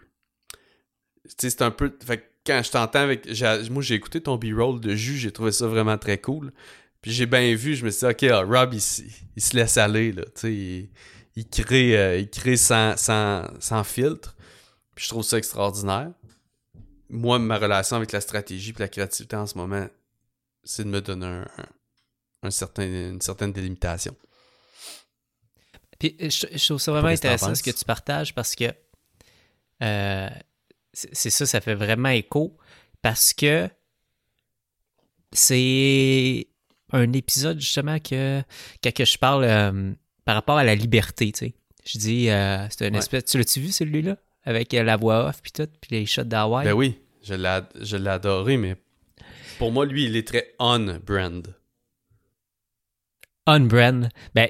Tu 1.24 1.30
sais, 1.38 1.50
c'est 1.50 1.62
un 1.62 1.70
peu. 1.70 1.92
Fait 2.04 2.30
quand 2.46 2.62
je 2.62 2.70
t'entends 2.70 3.00
avec. 3.00 3.26
Moi, 3.70 3.82
j'ai 3.82 3.94
écouté 3.94 4.20
ton 4.20 4.36
B-roll 4.36 4.80
de 4.80 4.94
jus, 4.94 5.16
j'ai 5.16 5.32
trouvé 5.32 5.52
ça 5.52 5.66
vraiment 5.66 5.98
très 5.98 6.18
cool. 6.18 6.52
Puis 7.02 7.12
j'ai 7.12 7.26
bien 7.26 7.54
vu, 7.54 7.74
je 7.74 7.84
me 7.84 7.90
suis 7.90 8.06
dit, 8.06 8.12
ok, 8.12 8.22
ah, 8.32 8.42
Rob, 8.42 8.72
il, 8.72 8.80
il 9.36 9.42
se 9.42 9.54
laisse 9.56 9.76
aller, 9.76 10.12
là. 10.12 10.24
Tu 10.26 10.30
sais, 10.36 10.52
il, 10.54 10.90
il 11.36 11.46
crée, 11.48 11.98
euh, 11.98 12.18
il 12.18 12.30
crée 12.30 12.56
sans, 12.56 12.96
sans, 12.96 13.46
sans 13.60 13.84
filtre. 13.84 14.34
Puis 14.94 15.04
je 15.04 15.10
trouve 15.10 15.22
ça 15.22 15.36
extraordinaire. 15.36 16.10
Moi, 17.10 17.38
ma 17.38 17.58
relation 17.58 17.96
avec 17.96 18.12
la 18.12 18.20
stratégie 18.22 18.70
et 18.70 18.80
la 18.80 18.88
créativité 18.88 19.36
en 19.36 19.46
ce 19.46 19.58
moment, 19.58 19.86
c'est 20.62 20.84
de 20.84 20.88
me 20.88 21.00
donner 21.02 21.26
un, 21.26 21.42
un- 21.42 21.68
un 22.44 22.50
certain, 22.50 22.84
une 22.84 23.20
certaine 23.20 23.52
délimitation. 23.52 24.16
Puis 25.98 26.16
euh, 26.20 26.30
je, 26.30 26.46
je 26.56 26.64
trouve 26.64 26.80
ça 26.80 26.90
vraiment 26.92 27.08
intéressant 27.08 27.54
ce 27.54 27.62
que 27.62 27.70
tu 27.70 27.84
partages 27.84 28.34
parce 28.34 28.54
que 28.54 28.64
euh, 29.82 30.28
c'est 30.94 31.30
ça, 31.30 31.44
ça 31.46 31.60
fait 31.60 31.74
vraiment 31.74 32.08
écho 32.10 32.56
parce 33.02 33.32
que 33.34 33.68
c'est 35.32 36.46
un 36.92 37.12
épisode 37.12 37.60
justement 37.60 37.98
que, 37.98 38.42
que, 38.82 39.04
je 39.04 39.18
parle 39.18 39.44
euh, 39.44 39.92
par 40.24 40.34
rapport 40.36 40.56
à 40.58 40.64
la 40.64 40.74
liberté, 40.74 41.32
tu 41.32 41.38
sais. 41.46 41.54
Je 41.84 41.98
dis, 41.98 42.30
euh, 42.30 42.66
c'est 42.70 42.86
une 42.88 42.94
Ouais. 42.94 42.98
espèce. 43.00 43.24
Tu 43.24 43.36
l'as-tu 43.36 43.60
vu 43.60 43.70
celui-là? 43.72 44.16
Avec 44.44 44.72
euh, 44.74 44.82
la 44.82 44.96
voix 44.96 45.26
off 45.28 45.40
puis 45.42 45.52
tout, 45.52 45.68
puis 45.80 45.90
les 45.90 46.06
shots 46.06 46.24
d'Hawaï? 46.24 46.64
Ben 46.66 46.72
oui, 46.72 46.98
je 47.22 47.34
l'ai 47.34 47.48
ad- 47.48 47.68
je 47.80 47.96
l'ai 47.96 48.10
adoré, 48.10 48.56
mais 48.56 48.76
pour 49.58 49.72
moi, 49.72 49.84
lui, 49.86 50.04
il 50.04 50.16
est 50.16 50.26
très 50.26 50.54
on-brand. 50.58 51.54
on-brand. 53.46 54.08
Ben, 54.34 54.48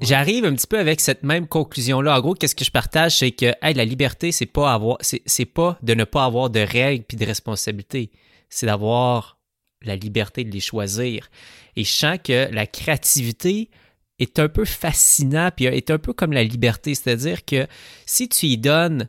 j'arrive 0.00 0.44
un 0.44 0.54
petit 0.54 0.66
peu 0.66 0.78
avec 0.78 1.00
cette 1.00 1.22
même 1.22 1.46
conclusion-là. 1.46 2.16
En 2.16 2.20
gros, 2.20 2.34
qu'est-ce 2.34 2.54
que 2.54 2.64
je 2.64 2.70
partage, 2.70 3.18
c'est 3.18 3.32
que 3.32 3.52
la 3.62 3.84
liberté, 3.84 4.32
c'est 4.32 4.46
pas 4.46 4.72
avoir, 4.72 4.98
c'est 5.00 5.44
pas 5.44 5.78
de 5.82 5.94
ne 5.94 6.04
pas 6.04 6.24
avoir 6.24 6.50
de 6.50 6.60
règles 6.60 7.04
puis 7.04 7.16
de 7.16 7.26
responsabilités. 7.26 8.10
C'est 8.48 8.66
d'avoir 8.66 9.38
la 9.82 9.96
liberté 9.96 10.44
de 10.44 10.50
les 10.50 10.60
choisir. 10.60 11.28
Et 11.76 11.84
je 11.84 11.92
sens 11.92 12.18
que 12.22 12.52
la 12.52 12.66
créativité 12.66 13.70
est 14.18 14.38
un 14.38 14.48
peu 14.48 14.64
fascinant 14.64 15.50
puis 15.54 15.66
est 15.66 15.90
un 15.90 15.98
peu 15.98 16.12
comme 16.12 16.32
la 16.32 16.44
liberté, 16.44 16.94
c'est-à-dire 16.94 17.44
que 17.44 17.66
si 18.06 18.28
tu 18.28 18.46
y 18.46 18.58
donnes 18.58 19.08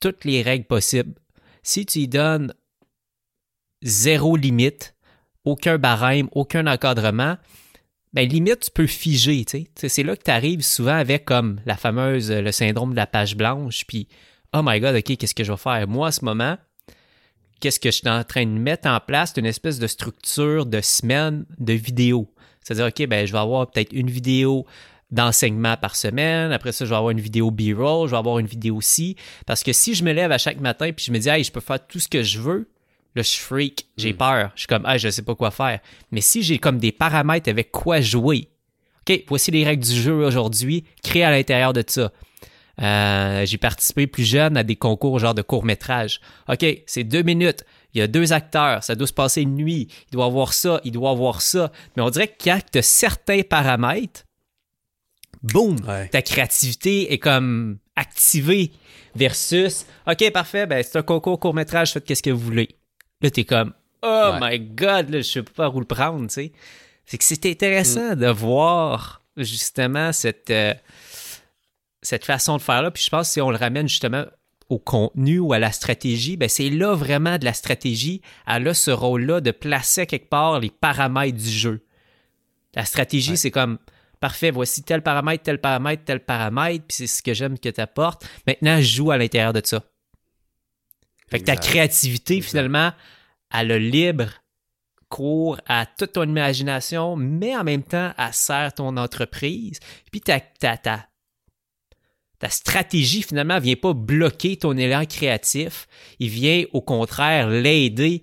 toutes 0.00 0.24
les 0.24 0.42
règles 0.42 0.64
possibles, 0.64 1.14
si 1.62 1.86
tu 1.86 2.00
y 2.00 2.08
donnes 2.08 2.52
zéro 3.82 4.36
limite, 4.36 4.94
aucun 5.44 5.78
barème, 5.78 6.28
aucun 6.32 6.66
encadrement, 6.66 7.36
ben 8.12 8.28
limite, 8.28 8.60
tu 8.60 8.70
peux 8.70 8.86
figer. 8.86 9.44
C'est 9.74 10.02
là 10.02 10.16
que 10.16 10.22
tu 10.22 10.30
arrives 10.30 10.62
souvent 10.62 10.96
avec 10.96 11.24
comme 11.24 11.60
la 11.66 11.76
fameuse, 11.76 12.30
le 12.30 12.52
syndrome 12.52 12.92
de 12.92 12.96
la 12.96 13.06
page 13.06 13.36
blanche, 13.36 13.84
puis 13.86 14.08
oh 14.54 14.60
my 14.64 14.80
god, 14.80 14.96
ok, 14.96 15.16
qu'est-ce 15.16 15.34
que 15.34 15.44
je 15.44 15.52
vais 15.52 15.58
faire? 15.58 15.86
Moi, 15.86 16.08
à 16.08 16.12
ce 16.12 16.24
moment, 16.24 16.56
qu'est-ce 17.60 17.80
que 17.80 17.90
je 17.90 17.96
suis 17.96 18.08
en 18.08 18.24
train 18.24 18.44
de 18.44 18.50
mettre 18.50 18.88
en 18.88 18.98
place? 19.00 19.32
C'est 19.34 19.40
une 19.40 19.46
espèce 19.46 19.78
de 19.78 19.86
structure 19.86 20.64
de 20.64 20.80
semaine 20.80 21.44
de 21.58 21.74
vidéos. 21.74 22.32
C'est-à-dire, 22.62 22.86
ok, 22.86 23.06
ben 23.08 23.26
je 23.26 23.32
vais 23.32 23.38
avoir 23.38 23.70
peut-être 23.70 23.92
une 23.92 24.10
vidéo 24.10 24.66
d'enseignement 25.10 25.76
par 25.76 25.96
semaine. 25.96 26.52
Après 26.52 26.72
ça, 26.72 26.84
je 26.84 26.90
vais 26.90 26.96
avoir 26.96 27.10
une 27.10 27.20
vidéo 27.20 27.50
B-roll, 27.50 28.08
je 28.08 28.12
vais 28.12 28.18
avoir 28.18 28.38
une 28.38 28.46
vidéo 28.46 28.80
ci. 28.80 29.16
Parce 29.46 29.62
que 29.62 29.72
si 29.72 29.94
je 29.94 30.04
me 30.04 30.12
lève 30.12 30.32
à 30.32 30.38
chaque 30.38 30.60
matin 30.60 30.92
puis 30.92 31.04
je 31.06 31.12
me 31.12 31.18
dis, 31.18 31.28
hey, 31.28 31.42
je 31.44 31.50
peux 31.50 31.60
faire 31.60 31.86
tout 31.86 31.98
ce 31.98 32.08
que 32.08 32.22
je 32.22 32.40
veux, 32.40 32.70
là, 33.18 33.22
je 33.22 33.36
freak, 33.36 33.86
j'ai 33.96 34.14
peur. 34.14 34.50
Je 34.54 34.60
suis 34.60 34.66
comme, 34.66 34.86
hey, 34.86 34.98
je 34.98 35.08
sais 35.10 35.22
pas 35.22 35.34
quoi 35.34 35.50
faire. 35.50 35.80
Mais 36.10 36.20
si 36.20 36.42
j'ai 36.42 36.58
comme 36.58 36.78
des 36.78 36.92
paramètres 36.92 37.48
avec 37.50 37.70
quoi 37.70 38.00
jouer, 38.00 38.48
OK, 39.08 39.24
voici 39.28 39.50
les 39.50 39.64
règles 39.64 39.84
du 39.84 39.94
jeu 39.94 40.12
aujourd'hui, 40.26 40.84
créer 41.02 41.24
à 41.24 41.30
l'intérieur 41.30 41.72
de 41.72 41.82
ça. 41.86 42.12
Euh, 42.80 43.44
j'ai 43.44 43.58
participé 43.58 44.06
plus 44.06 44.24
jeune 44.24 44.56
à 44.56 44.62
des 44.62 44.76
concours 44.76 45.18
genre 45.18 45.34
de 45.34 45.42
court-métrage. 45.42 46.20
OK, 46.48 46.64
c'est 46.86 47.04
deux 47.04 47.22
minutes. 47.22 47.64
Il 47.94 47.98
y 47.98 48.02
a 48.02 48.06
deux 48.06 48.32
acteurs, 48.32 48.84
ça 48.84 48.94
doit 48.94 49.06
se 49.06 49.12
passer 49.12 49.42
une 49.42 49.56
nuit. 49.56 49.88
Il 50.08 50.12
doit 50.12 50.26
avoir 50.26 50.52
ça, 50.52 50.80
il 50.84 50.92
doit 50.92 51.10
avoir 51.10 51.42
ça. 51.42 51.72
Mais 51.96 52.02
on 52.02 52.10
dirait 52.10 52.28
que 52.28 52.44
quand 52.44 52.60
tu 52.70 52.78
as 52.78 52.82
certains 52.82 53.42
paramètres, 53.42 54.22
boum, 55.42 55.76
Ouais. 55.86 56.08
ta 56.08 56.22
créativité 56.22 57.12
est 57.12 57.18
comme 57.18 57.78
activée 57.96 58.70
versus 59.16 59.86
OK, 60.06 60.30
parfait, 60.30 60.66
ben 60.66 60.84
c'est 60.84 60.98
un 60.98 61.02
concours 61.02 61.40
court-métrage, 61.40 61.92
faites 61.92 62.04
qu'est-ce 62.04 62.22
que 62.22 62.30
vous 62.30 62.38
voulez. 62.38 62.68
Là, 63.20 63.30
t'es 63.30 63.44
comme 63.44 63.72
Oh 64.02 64.30
Ouais. 64.40 64.58
my 64.58 64.60
god, 64.60 65.10
là, 65.10 65.18
je 65.18 65.22
sais 65.22 65.42
pas 65.42 65.68
où 65.70 65.80
le 65.80 65.86
prendre, 65.86 66.26
tu 66.28 66.34
sais. 66.34 66.52
C'est 67.04 67.18
que 67.18 67.24
c'est 67.24 67.46
intéressant 67.46 68.14
de 68.14 68.26
voir 68.28 69.22
justement 69.36 70.12
cette, 70.12 70.50
euh, 70.50 70.74
cette 72.02 72.24
façon 72.24 72.56
de 72.56 72.62
faire-là. 72.62 72.90
Puis 72.90 73.02
je 73.04 73.10
pense 73.10 73.28
que 73.28 73.32
si 73.34 73.40
on 73.40 73.50
le 73.50 73.56
ramène 73.56 73.88
justement 73.88 74.24
au 74.68 74.78
contenu 74.78 75.38
ou 75.38 75.52
à 75.52 75.58
la 75.58 75.72
stratégie, 75.72 76.36
ben 76.36 76.48
c'est 76.48 76.68
là 76.70 76.94
vraiment 76.94 77.38
de 77.38 77.44
la 77.44 77.54
stratégie. 77.54 78.20
Elle 78.46 78.68
a 78.68 78.74
ce 78.74 78.90
rôle-là 78.90 79.40
de 79.40 79.50
placer 79.50 80.06
quelque 80.06 80.28
part 80.28 80.60
les 80.60 80.70
paramètres 80.70 81.38
du 81.38 81.50
jeu. 81.50 81.84
La 82.74 82.84
stratégie, 82.84 83.30
Ouais. 83.30 83.36
c'est 83.36 83.50
comme 83.50 83.78
parfait, 84.20 84.50
voici 84.50 84.82
tel 84.82 85.02
paramètre, 85.02 85.42
tel 85.44 85.58
paramètre, 85.60 86.04
tel 86.04 86.20
paramètre, 86.20 86.84
puis 86.86 86.96
c'est 86.98 87.06
ce 87.06 87.22
que 87.22 87.32
j'aime 87.32 87.58
que 87.58 87.68
tu 87.70 87.80
apportes. 87.80 88.28
Maintenant, 88.46 88.80
joue 88.82 89.10
à 89.10 89.16
l'intérieur 89.16 89.52
de 89.54 89.62
ça. 89.64 89.82
Fait 91.30 91.40
que 91.40 91.44
ta 91.44 91.56
créativité, 91.56 92.36
Exact. 92.36 92.48
finalement, 92.50 92.92
elle 93.54 93.72
a 93.72 93.78
libre 93.78 94.26
cours 95.08 95.58
à 95.66 95.86
toute 95.86 96.12
ton 96.12 96.24
imagination, 96.24 97.16
mais 97.16 97.56
en 97.56 97.64
même 97.64 97.82
temps, 97.82 98.12
elle 98.18 98.32
sert 98.34 98.74
ton 98.74 98.96
entreprise. 98.98 99.78
Puis 100.10 100.20
ta, 100.20 100.38
ta, 100.40 100.76
ta, 100.76 101.06
ta 102.38 102.48
stratégie, 102.50 103.22
finalement, 103.22 103.58
vient 103.58 103.74
pas 103.76 103.94
bloquer 103.94 104.56
ton 104.58 104.76
élan 104.76 105.04
créatif. 105.06 105.86
Il 106.18 106.28
vient, 106.28 106.64
au 106.72 106.82
contraire, 106.82 107.48
l'aider 107.48 108.22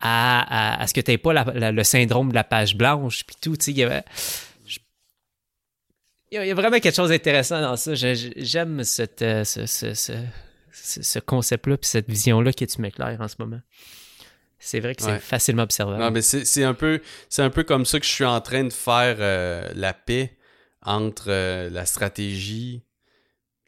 à, 0.00 0.74
à, 0.76 0.82
à 0.82 0.86
ce 0.88 0.94
que 0.94 1.00
tu 1.00 1.12
n'aies 1.12 1.18
pas 1.18 1.32
la- 1.32 1.44
la- 1.54 1.72
le 1.72 1.84
syndrome 1.84 2.30
de 2.30 2.34
la 2.34 2.44
page 2.44 2.76
blanche, 2.76 3.24
puis 3.24 3.36
tout. 3.40 3.56
Tu 3.56 3.66
sais, 3.66 3.70
il 3.70 3.78
y 3.78 3.82
avait- 3.84 4.02
je- 4.66 4.78
il 6.32 6.46
y 6.46 6.50
a 6.50 6.54
vraiment 6.54 6.80
quelque 6.80 6.94
chose 6.96 7.10
d'intéressant 7.10 7.60
dans 7.60 7.76
ça. 7.76 7.92
J'aime 7.94 8.82
cette, 8.82 9.22
euh, 9.22 9.44
ce, 9.44 9.66
ce- 9.66 9.94
ce- 9.94 10.12
ce- 10.74 11.02
ce 11.02 11.18
concept-là, 11.18 11.76
puis 11.78 11.88
cette 11.88 12.08
vision-là 12.10 12.52
que 12.52 12.64
tu 12.64 12.80
m'éclaires 12.80 13.20
en 13.20 13.28
ce 13.28 13.36
moment. 13.38 13.60
C'est 14.58 14.80
vrai 14.80 14.94
que 14.94 15.02
c'est 15.02 15.12
Ouais. 15.12 15.18
facilement 15.18 15.62
observable. 15.64 16.02
Non, 16.02 16.10
mais 16.10 16.22
c'est 16.22 16.64
un, 16.64 16.74
peu- 16.74 17.00
un 17.38 17.50
peu 17.50 17.64
comme 17.64 17.84
ça 17.84 18.00
que 18.00 18.06
je 18.06 18.10
suis 18.10 18.24
en 18.24 18.40
train 18.40 18.64
de 18.64 18.72
faire 18.72 19.16
euh, 19.20 19.68
la 19.74 19.92
paix 19.92 20.36
entre 20.82 21.26
euh, 21.28 21.68
la 21.70 21.84
stratégie, 21.86 22.82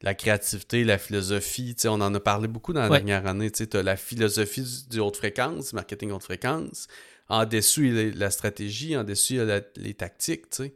la 0.02 0.14
créativité, 0.14 0.84
la 0.84 0.96
philosophie. 0.98 1.74
Tu 1.74 1.82
sais, 1.82 1.88
on 1.88 1.94
en 1.94 2.14
a 2.14 2.20
parlé 2.20 2.48
beaucoup 2.48 2.72
dans 2.72 2.80
la 2.82 2.88
Ouais. 2.88 2.98
dernière 2.98 3.26
année. 3.26 3.50
Tu 3.50 3.66
as 3.74 3.82
la 3.82 3.96
philosophie 3.96 4.62
du, 4.62 4.88
du 4.90 5.00
haute 5.00 5.16
fréquence, 5.16 5.72
marketing 5.74 6.12
haute 6.12 6.22
fréquence. 6.22 6.86
En 7.28 7.44
dessous, 7.44 7.82
il 7.82 7.96
y 7.96 8.00
a 8.00 8.14
la 8.14 8.30
stratégie. 8.30 8.96
En 8.96 9.04
dessous, 9.04 9.34
il 9.34 9.36
y 9.36 9.40
a 9.40 9.44
la- 9.44 9.60
les 9.76 9.94
tactiques. 9.94 10.48
tu 10.50 10.64
sais. 10.64 10.74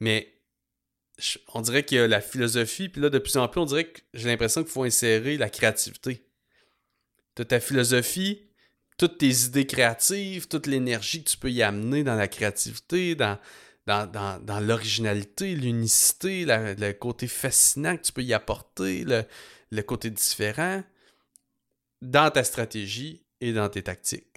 Mais 0.00 0.32
on 1.54 1.60
dirait 1.62 1.84
qu'il 1.84 1.98
y 1.98 2.00
a 2.00 2.06
la 2.06 2.20
philosophie. 2.20 2.88
Puis 2.88 3.00
là, 3.00 3.10
de 3.10 3.18
plus 3.18 3.36
en 3.36 3.48
plus, 3.48 3.60
on 3.60 3.64
dirait 3.64 3.88
que 3.88 4.00
j'ai 4.14 4.28
l'impression 4.28 4.62
qu'il 4.62 4.72
faut 4.72 4.84
insérer 4.84 5.36
la 5.36 5.50
créativité. 5.50 6.26
Tu 7.34 7.44
ta 7.44 7.60
philosophie, 7.60 8.42
toutes 8.96 9.18
tes 9.18 9.44
idées 9.44 9.66
créatives, 9.66 10.48
toute 10.48 10.66
l'énergie 10.66 11.22
que 11.22 11.30
tu 11.30 11.36
peux 11.36 11.50
y 11.50 11.62
amener 11.62 12.02
dans 12.02 12.14
la 12.14 12.28
créativité, 12.28 13.14
dans, 13.14 13.38
l'originalité, 14.60 15.54
l'unicité, 15.54 16.44
le 16.46 16.92
côté 16.92 17.28
fascinant 17.28 17.96
que 17.96 18.02
tu 18.02 18.12
peux 18.12 18.22
y 18.22 18.32
apporter, 18.32 19.04
le, 19.04 19.82
côté 19.82 20.10
différent 20.10 20.82
dans 22.00 22.30
ta 22.30 22.42
stratégie 22.42 23.26
et 23.40 23.52
dans 23.52 23.68
tes 23.68 23.82
tactiques. 23.82 24.32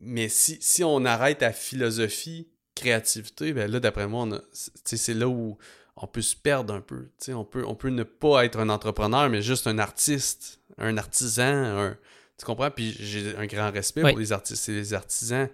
Mais 0.00 0.28
si, 0.28 0.58
si, 0.60 0.82
on 0.82 1.04
arrête 1.04 1.44
à 1.44 1.52
philosophie, 1.52 2.48
créativité, 2.80 3.52
ben 3.52 3.70
là, 3.70 3.80
d'après 3.80 4.06
moi, 4.06 4.26
c'est 4.52 5.14
là 5.14 5.28
où 5.28 5.58
on 5.96 6.06
peut 6.06 6.22
se 6.22 6.34
perdre 6.36 6.74
un 6.74 6.80
peu. 6.80 7.08
On 7.28 7.44
peut, 7.44 7.64
on 7.66 7.74
peut 7.74 7.90
ne 7.90 8.02
pas 8.02 8.44
être 8.44 8.58
un 8.58 8.68
entrepreneur, 8.68 9.28
mais 9.28 9.42
juste 9.42 9.66
un 9.66 9.78
artiste, 9.78 10.60
un 10.78 10.96
artisan. 10.96 11.94
tu 12.38 12.46
comprends? 12.46 12.70
Puis 12.70 12.96
j'ai 12.98 13.36
un 13.36 13.46
grand 13.46 13.70
respect 13.70 14.00
pour 14.02 14.18
les 14.18 14.32
artistes 14.32 14.68
et 14.68 14.72
les 14.72 14.94
artisans. 14.94 15.48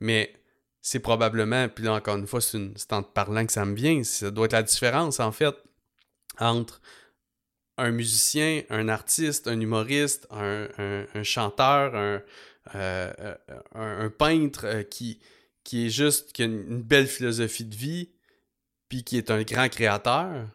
Mais 0.00 0.32
c'est 0.80 1.00
probablement, 1.00 1.68
puis 1.68 1.84
là 1.84 1.94
encore 1.94 2.16
une 2.16 2.26
fois, 2.26 2.40
c'est 2.40 2.92
en 2.92 3.02
te 3.02 3.12
parlant 3.12 3.46
que 3.46 3.52
ça 3.52 3.64
me 3.64 3.74
vient, 3.74 4.02
ça 4.04 4.30
doit 4.30 4.46
être 4.46 4.52
la 4.52 4.62
différence 4.62 5.20
en 5.20 5.32
fait 5.32 5.54
entre 6.38 6.80
un 7.78 7.90
musicien, 7.90 8.62
un 8.68 8.88
artiste, 8.88 9.48
un 9.48 9.60
humoriste, 9.60 10.26
un, 10.30 11.06
chanteur, 11.22 11.94
un, 11.94 12.22
euh, 12.74 13.34
un, 13.74 14.10
peintre 14.10 14.66
euh, 14.66 14.82
qui, 14.82 15.20
qui 15.64 15.86
est 15.86 15.90
juste, 15.90 16.32
qui 16.32 16.44
une, 16.44 16.82
belle 16.82 17.06
philosophie 17.06 17.64
de 17.64 17.74
vie, 17.74 18.10
puis 18.88 19.04
qui 19.04 19.16
est 19.16 19.30
un 19.30 19.42
grand 19.42 19.68
créateur, 19.68 20.48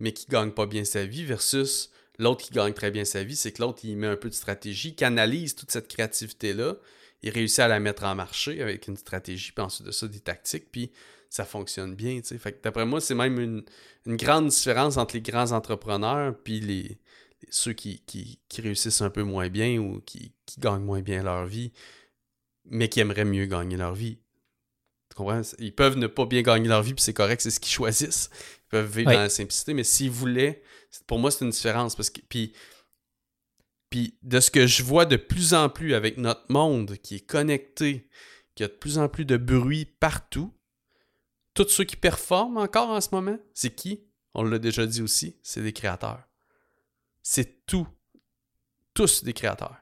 mais 0.00 0.12
qui 0.12 0.26
gagne 0.26 0.50
pas 0.50 0.66
bien 0.66 0.84
sa 0.84 1.04
vie, 1.04 1.24
versus 1.24 1.90
l'autre 2.18 2.44
qui 2.44 2.52
gagne 2.52 2.72
très 2.72 2.90
bien 2.90 3.04
sa 3.04 3.22
vie, 3.24 3.36
c'est 3.36 3.52
que 3.52 3.62
l'autre, 3.62 3.80
il 3.84 3.96
met 3.96 4.06
un 4.06 4.16
peu 4.16 4.28
de 4.28 4.34
stratégie, 4.34 4.94
canalise 4.94 5.54
toute 5.54 5.70
cette 5.70 5.88
créativité-là, 5.88 6.76
il 7.22 7.30
réussit 7.30 7.60
à 7.60 7.68
la 7.68 7.80
mettre 7.80 8.04
en 8.04 8.14
marché 8.14 8.62
avec 8.62 8.88
une 8.88 8.96
stratégie, 8.96 9.52
puis 9.52 9.64
ensuite 9.64 9.86
de 9.86 9.92
ça, 9.92 10.08
des 10.08 10.20
tactiques, 10.20 10.70
puis 10.70 10.92
ça 11.30 11.44
fonctionne 11.44 11.94
bien, 11.94 12.20
tu 12.20 12.38
d'après 12.62 12.86
moi, 12.86 13.00
c'est 13.00 13.14
même 13.14 13.38
une, 13.40 13.64
grande 14.16 14.48
différence 14.48 14.96
entre 14.96 15.14
les 15.16 15.20
grands 15.20 15.50
entrepreneurs 15.50 16.36
puis 16.44 16.60
les, 16.60 16.98
ceux 17.50 17.72
qui, 17.72 18.00
qui, 18.06 18.38
réussissent 18.60 19.00
un 19.00 19.10
peu 19.10 19.22
moins 19.22 19.48
bien 19.48 19.78
ou 19.78 20.00
qui, 20.00 20.32
gagnent 20.58 20.84
moins 20.84 21.02
bien 21.02 21.22
leur 21.22 21.46
vie, 21.46 21.72
mais 22.64 22.88
qui 22.88 23.00
aimeraient 23.00 23.24
mieux 23.24 23.46
gagner 23.46 23.76
leur 23.76 23.94
vie. 23.94 24.18
Tu 25.16 25.22
comprends? 25.22 25.40
Ils 25.58 25.74
peuvent 25.74 25.96
ne 25.96 26.08
pas 26.08 26.26
bien 26.26 26.42
gagner 26.42 26.68
leur 26.68 26.82
vie, 26.82 26.92
puis 26.92 27.02
c'est 27.02 27.14
correct, 27.14 27.40
c'est 27.40 27.50
ce 27.50 27.58
qu'ils 27.58 27.72
choisissent. 27.72 28.28
Ils 28.66 28.68
peuvent 28.68 28.96
vivre 28.98 29.10
dans 29.10 29.20
la 29.20 29.30
simplicité, 29.30 29.72
mais 29.72 29.82
s'ils 29.82 30.10
voulaient, 30.10 30.62
pour 31.06 31.18
moi, 31.18 31.30
c'est 31.30 31.44
une 31.44 31.50
différence. 31.50 31.96
Parce 31.96 32.10
que, 32.10 32.20
puis, 32.20 32.52
puis 33.88 34.18
de 34.22 34.40
ce 34.40 34.50
que 34.50 34.66
je 34.66 34.82
vois 34.82 35.06
de 35.06 35.16
plus 35.16 35.54
en 35.54 35.70
plus 35.70 35.94
avec 35.94 36.18
notre 36.18 36.44
monde 36.50 36.98
qui 36.98 37.16
est 37.16 37.26
connecté, 37.26 38.10
qui 38.54 38.62
a 38.62 38.68
de 38.68 38.74
plus 38.74 38.98
en 38.98 39.08
plus 39.08 39.24
de 39.24 39.38
bruit 39.38 39.86
partout, 39.86 40.52
tous 41.54 41.68
ceux 41.68 41.84
qui 41.84 41.96
performent 41.96 42.58
encore 42.58 42.90
en 42.90 43.00
ce 43.00 43.08
moment, 43.12 43.38
c'est 43.54 43.74
qui? 43.74 44.04
On 44.34 44.42
l'a 44.42 44.58
déjà 44.58 44.84
dit 44.84 45.00
aussi, 45.00 45.38
c'est 45.42 45.62
des 45.62 45.72
créateurs. 45.72 46.22
C'est 47.22 47.64
tout. 47.64 47.88
Tous 48.92 49.24
des 49.24 49.32
créateurs. 49.32 49.78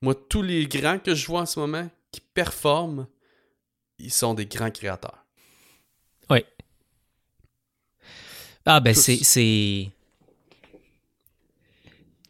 Moi, 0.00 0.14
tous 0.14 0.40
les 0.40 0.66
grands 0.66 0.98
que 0.98 1.14
je 1.14 1.26
vois 1.26 1.42
en 1.42 1.46
ce 1.46 1.60
moment 1.60 1.90
qui 2.10 2.22
performent, 2.22 3.06
ils 4.02 4.12
sont 4.12 4.34
des 4.34 4.46
grands 4.46 4.70
créateurs. 4.70 5.24
Oui. 6.28 6.44
Ah 8.66 8.80
ben 8.80 8.94
c'est 8.94 9.90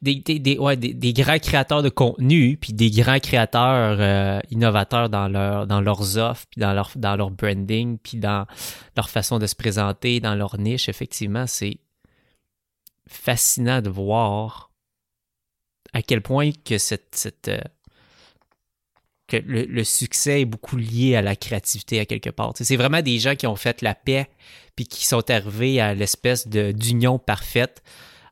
des, 0.02 0.14
des, 0.14 0.58
ouais, 0.58 0.76
des, 0.76 1.12
grands 1.12 1.38
créateurs 1.38 1.82
de 1.82 1.90
contenu, 1.90 2.56
puis 2.56 2.72
des 2.72 2.90
grands 2.90 3.18
créateurs 3.18 3.98
euh, 4.00 4.40
innovateurs 4.50 5.10
dans 5.10 5.28
leur 5.28 5.66
dans 5.66 5.82
leurs 5.82 6.16
offres, 6.16 6.46
puis 6.50 6.60
dans 6.60 6.72
leur 6.72 6.90
dans 6.96 7.16
leur 7.16 7.30
branding, 7.30 7.98
puis 7.98 8.18
dans 8.18 8.46
leur 8.96 9.10
façon 9.10 9.38
de 9.38 9.46
se 9.46 9.54
présenter, 9.54 10.20
dans 10.20 10.34
leur 10.34 10.58
niche. 10.58 10.88
Effectivement, 10.88 11.46
c'est 11.46 11.78
fascinant 13.06 13.82
de 13.82 13.90
voir 13.90 14.70
à 15.92 16.02
quel 16.02 16.22
point 16.22 16.50
que 16.64 16.78
cette, 16.78 17.14
cette 17.14 17.48
euh, 17.48 17.60
que 19.30 19.36
le, 19.36 19.84
succès 19.84 20.42
est 20.42 20.44
beaucoup 20.44 20.76
lié 20.76 21.14
à 21.14 21.22
la 21.22 21.36
créativité 21.36 22.00
à 22.00 22.04
quelque 22.04 22.30
part. 22.30 22.52
C'est 22.56 22.76
vraiment 22.76 23.00
des 23.00 23.18
gens 23.18 23.36
qui 23.36 23.46
ont 23.46 23.56
fait 23.56 23.80
la 23.80 23.94
paix 23.94 24.28
puis 24.74 24.86
qui 24.86 25.06
sont 25.06 25.30
arrivés 25.30 25.80
à 25.80 25.94
l'espèce 25.94 26.48
d'union 26.48 27.18
parfaite 27.18 27.82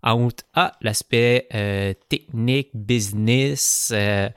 entre 0.02 0.44
ah, 0.54 0.72
l'aspect 0.80 1.46
euh, 1.54 1.94
technique, 2.08 2.70
business, 2.74 3.90
euh, 3.94 4.28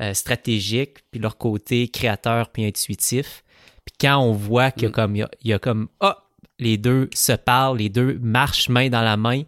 euh, 0.00 0.14
stratégique, 0.14 0.98
puis 1.10 1.20
leur 1.20 1.38
côté 1.38 1.88
créateur 1.88 2.50
puis 2.50 2.64
intuitif. 2.64 3.42
Puis 3.84 3.94
quand 4.00 4.18
on 4.18 4.32
voit 4.32 4.70
qu'il 4.70 4.84
y 4.84 4.86
a 4.86 4.88
mm. 4.88 4.92
comme, 4.92 5.16
il 5.16 5.26
y 5.44 5.52
a, 5.52 5.58
comme, 5.58 5.88
ah, 6.00 6.26
les 6.58 6.76
deux 6.76 7.08
se 7.14 7.32
parlent, 7.32 7.78
les 7.78 7.88
deux 7.88 8.18
marchent 8.18 8.68
main 8.68 8.88
dans 8.88 9.02
la 9.02 9.16
main, 9.16 9.42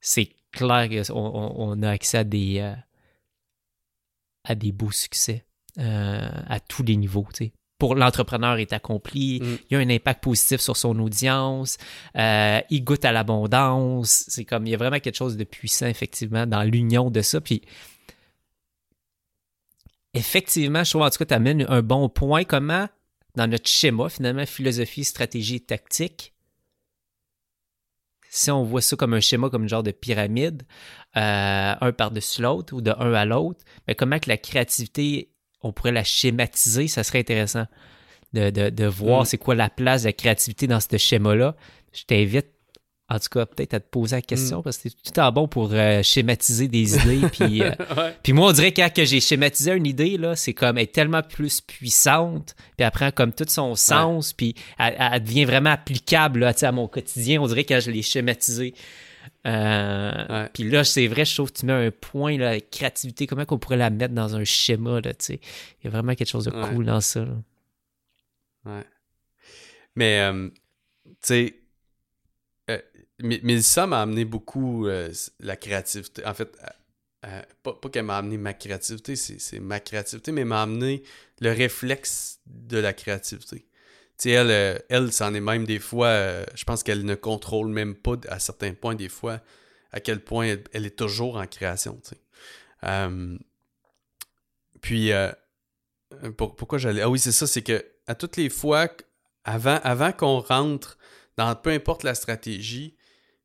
c'est 0.00 0.30
clair 0.52 0.88
qu'on 0.88 1.54
on 1.56 1.82
a 1.82 1.90
accès 1.90 2.18
à 2.18 2.24
des, 2.24 2.74
à 4.44 4.54
des 4.54 4.72
beaux 4.72 4.92
succès 4.92 5.44
à 5.78 6.60
tous 6.60 6.82
les 6.82 6.96
niveaux. 6.96 7.26
Pour 7.78 7.94
l'entrepreneur 7.94 8.58
est 8.58 8.72
accompli, 8.72 9.40
mm. 9.40 9.58
il 9.70 9.74
y 9.74 9.76
a 9.76 9.78
un 9.78 9.88
impact 9.88 10.24
positif 10.24 10.60
sur 10.60 10.76
son 10.76 10.98
audience, 10.98 11.78
euh, 12.16 12.60
il 12.70 12.82
goûte 12.82 13.04
à 13.04 13.12
l'abondance, 13.12 14.24
c'est 14.26 14.44
comme 14.44 14.66
il 14.66 14.70
y 14.70 14.74
a 14.74 14.78
vraiment 14.78 14.98
quelque 14.98 15.16
chose 15.16 15.36
de 15.36 15.44
puissant 15.44 15.86
effectivement 15.86 16.44
dans 16.44 16.64
l'union 16.64 17.08
de 17.08 17.22
ça. 17.22 17.40
Puis 17.40 17.62
effectivement, 20.12 20.82
je 20.82 20.90
trouve 20.90 21.02
en 21.02 21.10
tout 21.10 21.18
cas 21.18 21.26
tu 21.26 21.34
amènes 21.34 21.66
un 21.68 21.82
bon 21.82 22.08
point 22.08 22.42
comment 22.42 22.88
dans 23.36 23.46
notre 23.46 23.68
schéma 23.68 24.08
finalement 24.08 24.44
philosophie, 24.44 25.04
stratégie, 25.04 25.60
tactique. 25.60 26.34
Si 28.28 28.50
on 28.50 28.64
voit 28.64 28.82
ça 28.82 28.96
comme 28.96 29.14
un 29.14 29.20
schéma, 29.20 29.50
comme 29.50 29.64
un 29.64 29.68
genre 29.68 29.84
de 29.84 29.92
pyramide, 29.92 30.64
euh, 31.16 31.74
un 31.80 31.92
par-dessus 31.92 32.42
l'autre 32.42 32.74
ou 32.74 32.80
de 32.80 32.90
un 32.90 33.14
à 33.14 33.24
l'autre, 33.24 33.64
mais 33.86 33.94
comment 33.94 34.18
que 34.18 34.28
la 34.28 34.36
créativité 34.36 35.30
on 35.62 35.72
pourrait 35.72 35.92
la 35.92 36.04
schématiser, 36.04 36.88
ça 36.88 37.02
serait 37.02 37.20
intéressant 37.20 37.66
de, 38.32 38.86
voir 38.86 39.22
mm. 39.22 39.26
c'est 39.26 39.38
quoi 39.38 39.54
la 39.54 39.70
place 39.70 40.02
de 40.02 40.08
la 40.08 40.12
créativité 40.12 40.66
dans 40.66 40.80
ce 40.80 40.96
schéma-là. 40.96 41.56
Je 41.92 42.04
t'invite, 42.04 42.46
en 43.08 43.18
tout 43.18 43.28
cas, 43.30 43.46
peut-être 43.46 43.74
à 43.74 43.80
te 43.80 43.88
poser 43.88 44.16
la 44.16 44.22
question 44.22 44.60
mm. 44.60 44.62
parce 44.62 44.78
que 44.78 44.88
c'est 44.90 45.12
tout 45.12 45.20
à 45.20 45.30
bon 45.30 45.48
pour 45.48 45.70
euh, 45.72 46.02
schématiser 46.02 46.68
des 46.68 46.94
idées. 47.02 47.26
puis, 47.32 47.62
euh, 47.62 47.72
puis 48.22 48.32
moi, 48.32 48.50
on 48.50 48.52
dirait 48.52 48.72
que 48.72 48.80
quand 48.80 48.92
que 48.92 49.04
j'ai 49.04 49.20
schématisé 49.20 49.72
une 49.72 49.86
idée, 49.86 50.18
là, 50.18 50.36
c'est 50.36 50.54
comme 50.54 50.76
elle 50.78 50.84
est 50.84 50.92
tellement 50.92 51.22
plus 51.22 51.60
puissante, 51.60 52.54
puis 52.76 52.84
elle 52.84 52.90
prend 52.90 53.10
comme 53.10 53.32
tout 53.32 53.46
son 53.48 53.74
sens, 53.74 54.32
puis 54.32 54.54
elle, 54.78 55.22
devient 55.22 55.46
vraiment 55.46 55.70
applicable 55.70 56.40
là, 56.40 56.52
à 56.60 56.72
mon 56.72 56.86
quotidien. 56.86 57.40
On 57.40 57.46
dirait 57.46 57.64
que 57.64 57.74
quand 57.74 57.80
je 57.80 57.90
l'ai 57.90 58.02
schématisé. 58.02 58.74
Euh, 59.46 60.48
puis 60.52 60.64
là, 60.64 60.84
c'est 60.84 61.06
vrai, 61.06 61.24
je 61.24 61.34
trouve 61.34 61.52
que 61.52 61.58
tu 61.58 61.66
mets 61.66 61.72
un 61.72 61.90
point, 61.90 62.36
là, 62.36 62.52
la 62.52 62.60
créativité, 62.60 63.26
comment 63.26 63.44
qu'on 63.44 63.58
pourrait 63.58 63.76
la 63.76 63.90
mettre 63.90 64.14
dans 64.14 64.36
un 64.36 64.44
schéma, 64.44 65.00
là, 65.00 65.14
tu 65.14 65.24
sais? 65.24 65.40
Il 65.80 65.84
y 65.84 65.86
a 65.86 65.90
vraiment 65.90 66.14
quelque 66.14 66.28
chose 66.28 66.44
de 66.44 66.50
cool 66.50 66.86
dans 66.86 67.00
ça. 67.00 67.26
Ouais. 68.64 68.84
Mais, 69.94 70.20
euh, 70.20 70.48
tu 71.06 71.16
sais, 71.22 71.54
euh, 72.70 72.80
mais, 73.20 73.62
ça 73.62 73.86
m'a 73.86 74.02
amené 74.02 74.24
beaucoup 74.24 74.86
la 75.40 75.56
créativité. 75.56 76.24
En 76.26 76.34
fait, 76.34 76.56
pas, 77.62 77.72
pas 77.74 77.88
qu'elle 77.88 78.04
m'a 78.04 78.18
amené 78.18 78.38
ma 78.38 78.54
créativité, 78.54 79.16
c'est 79.16 79.60
ma 79.60 79.80
créativité, 79.80 80.32
mais 80.32 80.44
m'a 80.44 80.62
amené 80.62 81.02
le 81.40 81.52
réflexe 81.52 82.40
de 82.46 82.78
la 82.78 82.92
créativité 82.92 83.68
elle, 84.26 84.50
euh, 84.50 84.78
elle 84.88 85.12
c'en 85.12 85.32
est 85.34 85.40
même 85.40 85.64
des 85.64 85.78
fois, 85.78 86.08
euh, 86.08 86.44
je 86.54 86.64
pense 86.64 86.82
qu'elle 86.82 87.04
ne 87.04 87.14
contrôle 87.14 87.68
même 87.68 87.94
pas 87.94 88.16
à 88.28 88.38
certains 88.38 88.74
points, 88.74 88.94
des 88.94 89.08
fois, 89.08 89.40
à 89.92 90.00
quel 90.00 90.22
point 90.22 90.56
elle, 90.72 90.86
est 90.86 90.96
toujours 90.98 91.36
en 91.36 91.46
création. 91.46 92.00
Euh, 92.84 93.38
puis, 94.80 95.10
pourquoi 96.36 96.78
j'allais. 96.78 97.02
Ah 97.02 97.10
oui, 97.10 97.18
c'est 97.18 97.32
ça, 97.32 97.46
c'est 97.46 97.62
que 97.62 97.84
à 98.06 98.14
toutes 98.14 98.36
les 98.36 98.48
fois, 98.48 98.88
avant, 99.44 99.78
avant 99.82 100.12
qu'on 100.12 100.40
rentre 100.40 100.98
dans 101.36 101.54
peu 101.54 101.70
importe 101.70 102.02
la 102.02 102.14
stratégie, 102.14 102.96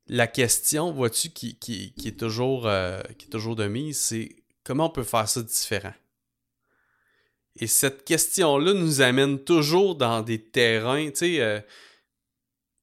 la 0.07 0.27
question, 0.27 0.91
vois-tu, 0.91 1.29
qui, 1.29 1.57
qui, 1.59 1.93
est 2.05 2.19
toujours, 2.19 2.69
qui 3.17 3.27
est 3.27 3.29
toujours 3.29 3.55
de 3.55 3.67
mise, 3.67 3.99
c'est 3.99 4.35
comment 4.63 4.87
on 4.87 4.89
peut 4.89 5.03
faire 5.03 5.29
ça 5.29 5.41
différent? 5.41 5.93
Et 7.59 7.67
cette 7.67 8.03
question-là 8.03 8.73
nous 8.73 9.01
amène 9.01 9.39
toujours 9.39 9.95
dans 9.95 10.21
des 10.21 10.41
terrains, 10.41 11.09
tu 11.09 11.15
sais, 11.15 11.41
euh, 11.41 11.59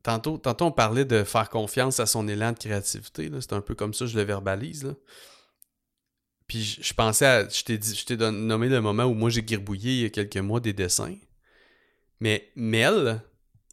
tantôt, 0.03 0.39
tantôt 0.39 0.67
on 0.67 0.73
parlait 0.73 1.05
de 1.05 1.25
faire 1.25 1.51
confiance 1.51 1.99
à 1.99 2.07
son 2.07 2.29
élan 2.29 2.53
de 2.53 2.59
créativité, 2.59 3.31
c'est 3.41 3.53
un 3.53 3.61
peu 3.61 3.75
comme 3.75 3.95
ça 3.95 4.07
je 4.07 4.17
le 4.17 4.23
verbalise. 4.23 4.95
Puis 6.47 6.81
je, 6.83 6.95
pensais 6.95 7.27
à, 7.27 7.49
je 7.49 7.63
t'ai 7.63 8.17
nommé 8.17 8.69
le 8.69 8.81
moment 8.81 9.05
où 9.05 9.15
moi 9.15 9.31
j'ai 9.31 9.45
girbouillé 9.47 9.93
il 9.93 10.03
y 10.03 10.05
a 10.07 10.11
quelques 10.11 10.37
mois 10.37 10.59
des 10.59 10.73
dessins. 10.73 11.17
Mais 12.19 12.51
Mel, 12.57 13.23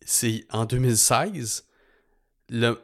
c'est 0.05 0.45
en 0.51 0.65
2016, 0.65 1.65
le, 2.49 2.79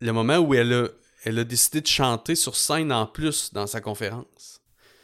le 0.00 0.12
moment 0.12 0.38
où 0.38 0.54
elle 0.54 0.72
a, 0.72 1.44
décidé 1.44 1.80
de 1.80 1.86
chanter 1.86 2.34
sur 2.34 2.56
scène 2.56 2.92
en 2.92 3.06
plus 3.06 3.52
dans 3.52 3.66
sa 3.66 3.80
conférence. 3.80 4.60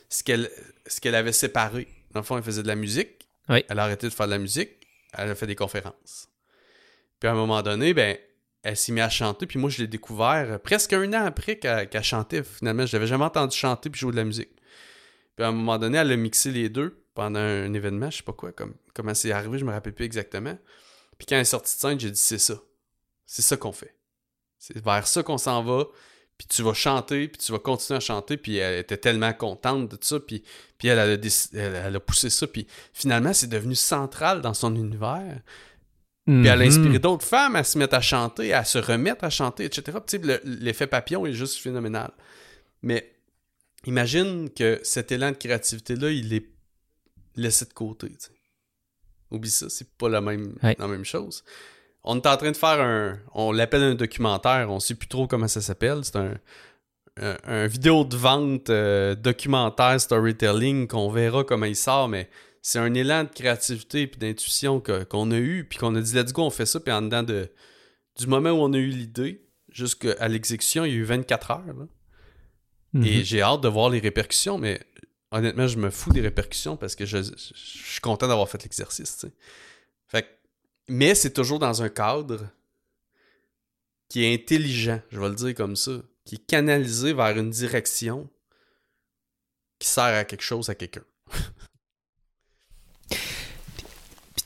Ce 0.09 0.23
qu'elle 0.23 1.15
avait 1.15 1.33
séparé. 1.33 1.89
Dans 2.13 2.21
le 2.21 2.25
fond, 2.25 2.37
elle 2.37 2.43
faisait 2.43 2.63
de 2.63 2.69
la 2.69 2.77
musique. 2.77 3.29
Elle 3.49 3.79
a 3.79 3.83
arrêté 3.83 4.09
de 4.09 4.13
faire 4.13 4.27
de 4.27 4.33
la 4.33 4.39
musique. 4.39 4.71
elle 5.13 5.31
a 5.31 5.35
fait 5.35 5.47
des 5.47 5.57
conférences. 5.57 6.29
Puis 7.19 7.29
à 7.29 7.33
un 7.33 7.35
moment 7.35 7.63
donné, 7.63 7.95
ben, 7.95 8.17
elle 8.63 8.77
s'est 8.77 8.93
mise 8.93 9.03
à 9.03 9.09
chanter, 9.09 9.47
puis 9.47 9.59
moi, 9.59 9.71
je 9.71 9.79
l'ai 9.79 9.89
découvert 9.89 10.61
presque 10.61 10.93
un 10.93 11.13
an 11.13 11.25
après 11.25 11.59
qu'elle 11.59 12.05
chantait. 12.05 12.43
Finalement, 12.43 12.87
je 12.87 12.93
l'avais 12.93 13.07
jamais 13.07 13.25
entendu 13.25 13.57
chanter 13.57 13.91
puis 13.91 14.01
jouer 14.01 14.13
de 14.13 14.17
la 14.17 14.25
musique. 14.25 14.51
Puis 15.37 15.45
à 15.45 15.49
un 15.49 15.53
moment 15.53 15.79
donné, 15.79 15.99
elle 15.99 16.13
a 16.13 16.17
mixé 16.17 16.51
les 16.51 16.69
deux 16.69 17.05
pendant 17.15 17.41
un 17.41 17.73
événement, 17.75 18.11
je 18.11 18.19
sais 18.19 18.23
pas 18.23 18.33
quoi, 18.33 18.53
comme, 18.53 18.75
comment 18.95 19.15
c'est 19.15 19.33
arrivé, 19.33 19.59
je 19.59 19.65
me 19.65 19.73
rappelle 19.73 19.95
plus 19.95 20.05
exactement. 20.05 20.57
Puis 21.19 21.27
quand 21.27 21.37
elle 21.37 21.43
est 21.43 21.45
sortie 21.45 21.75
de 21.75 21.81
scène, 21.81 22.01
j'ai 22.01 22.11
dit 22.11 22.21
c'est 22.21 22.39
ça. 22.39 22.55
C'est 23.27 23.43
ça 23.43 23.57
qu'on 23.57 23.73
fait. 23.73 23.95
C'est 24.59 24.83
vers 24.83 25.07
ça 25.07 25.23
qu'on 25.23 25.39
s'en 25.39 25.63
va. 25.63 25.87
Puis 26.39 26.49
tu 26.49 26.63
vas 26.63 26.75
chanter, 26.75 27.29
puis 27.29 27.39
tu 27.39 27.53
vas 27.53 27.59
continuer 27.59 27.99
à 27.99 28.01
chanter. 28.01 28.37
Puis 28.37 28.57
elle 28.57 28.81
était 28.81 28.97
tellement 28.97 29.33
contente 29.33 29.91
de 29.91 29.99
ça. 30.01 30.19
Puis, 30.21 30.43
puis 30.79 30.89
elle, 30.89 30.99
a 30.99 31.07
elle, 31.07 31.97
a 31.97 32.01
poussé 32.01 32.31
ça. 32.31 32.47
Puis 32.47 32.67
finalement, 32.93 33.33
c'est 33.33 33.49
devenu 33.49 33.75
central 33.75 34.41
dans 34.41 34.55
son 34.55 34.75
univers. 34.75 35.41
Puis 36.25 36.47
elle 36.47 36.63
a 36.63 36.65
inspiré 36.65 36.91
mhm. 36.91 36.99
d'autres 36.99 37.27
femmes 37.27 37.57
à 37.57 37.65
se 37.65 37.77
mettre 37.77 37.95
à 37.95 38.01
chanter, 38.01 38.53
à 38.53 38.65
se 38.65 38.79
remettre 38.79 39.25
à 39.25 39.31
chanter, 39.31 39.65
etc. 39.65 39.99
Puis 40.07 40.21
l'effet 40.45 40.87
papillon 40.87 41.27
est 41.27 41.33
juste 41.33 41.59
phénoménal. 41.59 42.13
Mais 42.83 43.13
imagine 43.87 44.49
que 44.51 44.79
cet 44.85 45.11
élan 45.11 45.33
de 45.33 45.37
créativité-là, 45.37 46.11
il 46.11 46.33
est 46.33 46.47
laissé 47.35 47.65
de 47.65 47.73
côté. 47.73 48.13
Oublie 49.33 49.51
ça, 49.51 49.69
c'est 49.69 49.91
pas 49.97 50.09
la 50.09 50.21
même, 50.21 50.55
la 50.63 50.87
même 50.87 51.05
chose. 51.05 51.43
On 52.05 52.17
est 52.17 52.27
en 52.27 52.37
train 52.37 52.51
de 52.51 52.57
faire 52.57 52.81
un. 52.81 53.19
On 53.35 53.53
l'appelle 53.53 53.83
un 53.83 53.95
documentaire, 53.95 54.71
on 54.71 54.81
sait 54.81 54.95
plus 54.95 55.09
trop 55.09 55.27
comment 55.27 55.49
ça 55.49 55.61
s'appelle. 55.61 56.05
C'est 56.05 56.17
un, 56.17 56.35
un, 57.17 57.67
vidéo 57.67 58.05
de 58.05 58.17
vente 58.17 58.71
euh, 58.71 59.15
documentaire 59.15 60.01
storytelling 60.01 60.89
qu'on 60.89 61.11
verra 61.11 61.45
comment 61.45 61.67
il 61.67 61.77
sort, 61.77 62.09
mais 62.09 62.29
c'est 62.63 62.79
un 62.79 62.95
élan 62.95 63.25
de 63.25 63.29
créativité 63.29 64.03
et 64.03 64.07
d'intuition 64.07 64.81
qu'on 64.81 65.31
a 65.31 65.39
eu, 65.39 65.65
puis 65.69 65.79
qu'on 65.79 65.95
a 65.95 66.01
dit 66.01 66.15
let's 66.15 66.33
go, 66.33 66.43
on 66.43 66.51
fait 66.51 66.67
ça, 66.67 66.81
puis 66.81 66.93
en 66.93 67.03
dedans 67.03 67.23
de, 67.23 67.51
du 68.19 68.27
moment 68.27 68.51
où 68.51 68.63
on 68.63 68.73
a 68.73 68.79
eu 68.79 68.89
l'idée 68.89 69.45
jusqu'à 69.71 70.29
l'exécution, 70.29 70.85
il 70.85 70.93
y 70.93 70.95
a 70.95 70.99
eu 70.99 71.05
24 71.05 71.51
heures. 71.51 71.65
Et 72.95 72.99
mhm. 73.19 73.25
j'ai 73.25 73.41
hâte 73.41 73.63
de 73.63 73.69
voir 73.69 73.89
les 73.91 74.01
répercussions, 74.01 74.59
mais 74.59 74.81
honnêtement, 75.31 75.67
je 75.67 75.79
me 75.79 75.91
fous 75.91 76.13
des 76.13 76.21
répercussions 76.21 76.77
parce 76.77 76.95
que 76.95 77.07
je, 77.07 77.19
suis 77.55 78.01
content 78.01 78.29
d'avoir 78.29 78.49
fait 78.49 78.63
l'exercice. 78.63 79.27
Fait 80.09 80.27
mais 80.89 81.15
c'est 81.15 81.33
toujours 81.33 81.59
dans 81.59 81.83
un 81.83 81.89
cadre 81.89 82.49
qui 84.09 84.25
est 84.25 84.35
intelligent, 84.35 85.01
je 85.11 85.19
vais 85.19 85.29
le 85.29 85.35
dire 85.35 85.55
comme 85.55 85.77
ça, 85.77 85.93
qui 86.25 86.35
est 86.37 86.47
canalisé 86.47 87.13
vers 87.13 87.37
une 87.39 87.51
direction 87.51 88.29
qui 89.79 89.89
sert 89.89 90.05
à 90.05 90.25
quelque 90.25 90.43
chose 90.43 90.69
à 90.69 90.75
quelqu'un. 90.75 91.05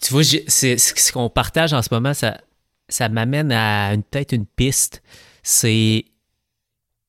tu 0.01 0.13
vois, 0.13 0.23
c'est 0.23 0.79
ce 0.79 1.13
qu'on 1.13 1.29
partage 1.29 1.73
en 1.73 1.83
ce 1.83 1.89
moment, 1.93 2.15
ça, 2.15 2.41
ça 2.89 3.09
m'amène 3.09 3.51
à 3.53 3.95
peut-être 4.11 4.33
une 4.33 4.47
piste. 4.47 5.03
C'est 5.43 6.05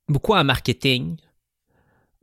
beaucoup 0.07 0.33
en 0.33 0.43
marketing. 0.43 1.17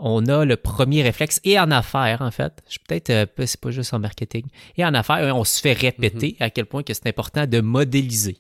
On 0.06 0.26
a 0.26 0.44
le 0.44 0.58
premier 0.58 1.02
réflexe, 1.02 1.40
et 1.44 1.58
en 1.58 1.70
affaires, 1.70 2.20
en 2.20 2.30
fait. 2.30 2.62
Je 2.68 2.76
peut-être, 2.86 3.08
euh, 3.08 3.46
c'est 3.46 3.58
pas 3.58 3.70
juste 3.70 3.94
en 3.94 3.98
marketing. 3.98 4.44
Et 4.76 4.84
en 4.84 4.92
affaires, 4.92 5.34
on 5.34 5.44
se 5.44 5.62
fait 5.62 5.72
répéter 5.72 6.36
mm-hmm. 6.38 6.44
à 6.44 6.50
quel 6.50 6.66
point 6.66 6.82
que 6.82 6.92
c'est 6.92 7.06
important 7.06 7.46
de 7.46 7.62
modéliser. 7.62 8.36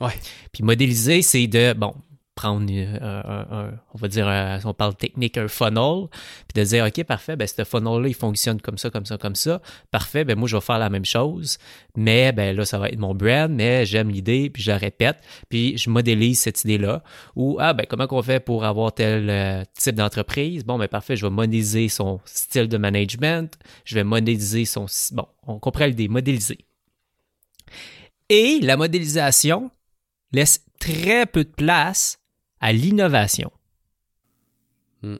Ouais. 0.00 0.14
Puis 0.52 0.62
modéliser, 0.62 1.20
c'est 1.20 1.46
de, 1.46 1.74
bon, 1.74 1.94
prendre, 2.36 2.70
euh, 2.70 3.70
on 3.94 3.98
va 3.98 4.08
dire, 4.08 4.26
si 4.60 4.66
on 4.66 4.74
parle 4.74 4.94
technique, 4.94 5.38
un 5.38 5.48
funnel, 5.48 6.06
puis 6.46 6.62
de 6.62 6.68
dire, 6.68 6.84
OK, 6.84 7.02
parfait, 7.04 7.34
ben, 7.34 7.48
ce 7.48 7.64
funnel-là, 7.64 8.08
il 8.08 8.14
fonctionne 8.14 8.60
comme 8.60 8.76
ça, 8.76 8.90
comme 8.90 9.06
ça, 9.06 9.16
comme 9.16 9.34
ça. 9.34 9.60
Parfait, 9.90 10.24
ben, 10.24 10.38
moi, 10.38 10.46
je 10.46 10.54
vais 10.54 10.60
faire 10.60 10.78
la 10.78 10.90
même 10.90 11.06
chose, 11.06 11.56
mais 11.96 12.32
ben, 12.32 12.54
là, 12.54 12.66
ça 12.66 12.78
va 12.78 12.90
être 12.90 12.98
mon 12.98 13.14
brand, 13.14 13.50
mais 13.50 13.86
j'aime 13.86 14.10
l'idée, 14.10 14.50
puis 14.50 14.62
je 14.62 14.70
la 14.70 14.76
répète, 14.76 15.16
puis 15.48 15.78
je 15.78 15.88
modélise 15.88 16.38
cette 16.40 16.62
idée-là. 16.62 17.02
Ou, 17.36 17.56
ah, 17.58 17.72
ben, 17.72 17.86
comment 17.88 18.06
qu'on 18.06 18.22
fait 18.22 18.40
pour 18.40 18.64
avoir 18.64 18.92
tel 18.92 19.30
euh, 19.30 19.64
type 19.74 19.96
d'entreprise? 19.96 20.62
Bon, 20.62 20.78
ben, 20.78 20.88
parfait, 20.88 21.16
je 21.16 21.24
vais 21.24 21.32
modéliser 21.32 21.88
son 21.88 22.20
style 22.26 22.68
de 22.68 22.76
management, 22.76 23.58
je 23.86 23.94
vais 23.94 24.04
modéliser 24.04 24.66
son. 24.66 24.86
Bon, 25.12 25.26
on 25.46 25.58
comprend 25.58 25.86
l'idée, 25.86 26.08
modéliser. 26.08 26.58
Et 28.28 28.60
la 28.60 28.76
modélisation 28.76 29.70
laisse 30.32 30.64
très 30.78 31.24
peu 31.24 31.44
de 31.44 31.50
place 31.50 32.18
à 32.66 32.72
l'innovation. 32.72 33.52
Hmm. 35.02 35.18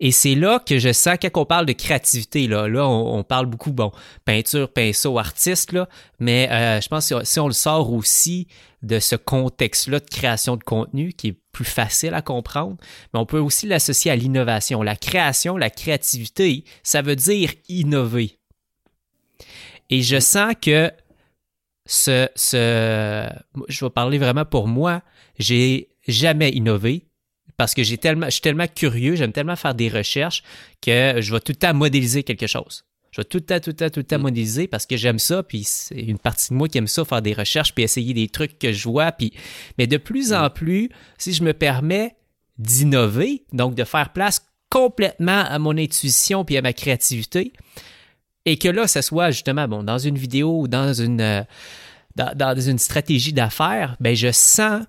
Et 0.00 0.12
c'est 0.12 0.34
là 0.34 0.58
que 0.58 0.78
je 0.78 0.92
sens, 0.92 1.16
quand 1.20 1.40
on 1.40 1.46
parle 1.46 1.64
de 1.64 1.72
créativité, 1.72 2.46
là, 2.46 2.68
là 2.68 2.86
on, 2.86 3.22
parle 3.24 3.46
beaucoup, 3.46 3.72
bon, 3.72 3.90
peinture, 4.26 4.70
pinceau, 4.70 5.18
artiste, 5.18 5.72
là, 5.72 5.88
mais 6.18 6.46
euh, 6.50 6.82
je 6.82 6.88
pense 6.88 7.08
que 7.08 7.24
si 7.24 7.40
on 7.40 7.46
le 7.46 7.54
sort 7.54 7.90
aussi 7.90 8.48
de 8.82 8.98
ce 8.98 9.16
contexte-là 9.16 10.00
de 10.00 10.04
création 10.04 10.56
de 10.56 10.62
contenu 10.62 11.14
qui 11.14 11.28
est 11.28 11.40
plus 11.52 11.64
facile 11.64 12.12
à 12.12 12.20
comprendre, 12.20 12.76
mais 13.14 13.20
on 13.20 13.24
peut 13.24 13.38
aussi 13.38 13.66
l'associer 13.66 14.10
à 14.10 14.16
l'innovation. 14.16 14.82
La 14.82 14.94
création, 14.94 15.56
la 15.56 15.70
créativité, 15.70 16.64
ça 16.82 17.00
veut 17.00 17.16
dire 17.16 17.50
innover. 17.70 18.38
Et 19.88 20.02
je 20.02 20.16
hmm. 20.16 20.20
sens 20.20 20.54
que 20.60 20.92
ce, 21.86 22.28
ce, 22.36 23.26
je 23.68 23.84
vais 23.86 23.90
parler 23.90 24.18
vraiment 24.18 24.44
pour 24.44 24.68
moi, 24.68 25.00
j'ai 25.38 25.93
jamais 26.06 26.50
innové 26.50 27.06
parce 27.56 27.74
que 27.74 27.82
j'ai 27.82 27.98
tellement, 27.98 28.26
je 28.26 28.32
suis 28.32 28.40
tellement 28.40 28.66
curieux, 28.66 29.14
j'aime 29.14 29.32
tellement 29.32 29.56
faire 29.56 29.74
des 29.74 29.88
recherches 29.88 30.42
que 30.80 31.20
je 31.20 31.32
vais 31.32 31.40
tout 31.40 31.52
le 31.52 31.56
temps 31.56 31.74
modéliser 31.74 32.22
quelque 32.22 32.46
chose. 32.46 32.84
Je 33.12 33.20
vais 33.20 33.24
tout 33.24 33.38
le 33.38 33.44
temps, 33.44 33.60
tout 33.60 33.70
le 33.70 33.76
temps, 33.76 33.90
tout 33.90 34.00
le 34.00 34.04
temps 34.04 34.18
mm. 34.18 34.22
modéliser 34.22 34.66
parce 34.66 34.86
que 34.86 34.96
j'aime 34.96 35.20
ça, 35.20 35.44
puis 35.44 35.62
c'est 35.62 36.00
une 36.00 36.18
partie 36.18 36.48
de 36.50 36.54
moi 36.54 36.68
qui 36.68 36.78
aime 36.78 36.88
ça, 36.88 37.04
faire 37.04 37.22
des 37.22 37.32
recherches, 37.32 37.72
puis 37.72 37.84
essayer 37.84 38.12
des 38.12 38.28
trucs 38.28 38.58
que 38.58 38.72
je 38.72 38.88
vois. 38.88 39.12
Puis... 39.12 39.32
Mais 39.78 39.86
de 39.86 39.98
plus 39.98 40.32
en 40.32 40.46
mm. 40.46 40.50
plus, 40.50 40.88
si 41.16 41.32
je 41.32 41.44
me 41.44 41.52
permets 41.52 42.16
d'innover, 42.58 43.44
donc 43.52 43.76
de 43.76 43.84
faire 43.84 44.12
place 44.12 44.44
complètement 44.68 45.44
à 45.44 45.58
mon 45.60 45.78
intuition 45.78 46.44
puis 46.44 46.56
à 46.56 46.62
ma 46.62 46.72
créativité, 46.72 47.52
et 48.46 48.58
que 48.58 48.68
là, 48.68 48.88
ce 48.88 49.00
soit 49.00 49.30
justement 49.30 49.68
bon, 49.68 49.84
dans 49.84 49.98
une 49.98 50.18
vidéo 50.18 50.62
ou 50.62 50.68
dans 50.68 50.92
une, 50.92 51.20
euh, 51.20 51.42
dans, 52.16 52.36
dans, 52.36 52.60
une 52.60 52.78
stratégie 52.78 53.32
d'affaires, 53.32 53.96
ben 54.00 54.16
je 54.16 54.32
sens 54.32 54.84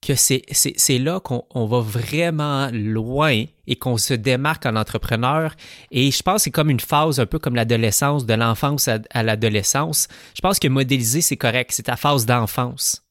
que 0.00 0.14
c'est 0.14 0.98
là 0.98 1.20
qu'on 1.20 1.66
va 1.66 1.80
vraiment 1.80 2.70
loin 2.72 3.44
et 3.66 3.76
qu'on 3.76 3.96
se 3.96 4.14
démarque 4.14 4.64
en 4.66 4.76
entrepreneur. 4.76 5.54
Et 5.90 6.10
je 6.10 6.22
pense 6.22 6.36
que 6.36 6.42
c'est 6.42 6.50
comme 6.50 6.70
une 6.70 6.80
phase 6.80 7.20
un 7.20 7.26
peu 7.26 7.38
comme 7.38 7.54
l'adolescence, 7.54 8.24
de 8.24 8.34
l'enfance 8.34 8.88
à, 8.88 9.22
l'adolescence. 9.22 10.08
Je 10.34 10.40
pense 10.40 10.58
que 10.58 10.68
modéliser, 10.68 11.20
c'est 11.20 11.36
correct, 11.36 11.72
c'est 11.72 11.84
ta 11.84 11.96
phase 11.96 12.26
d'enfance. 12.26 13.02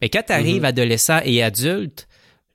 Mais 0.00 0.08
quand 0.08 0.22
tu 0.26 0.32
arrives 0.32 0.62
mm-hmm. 0.62 0.66
adolescent 0.66 1.20
et 1.24 1.42
adulte, 1.42 2.06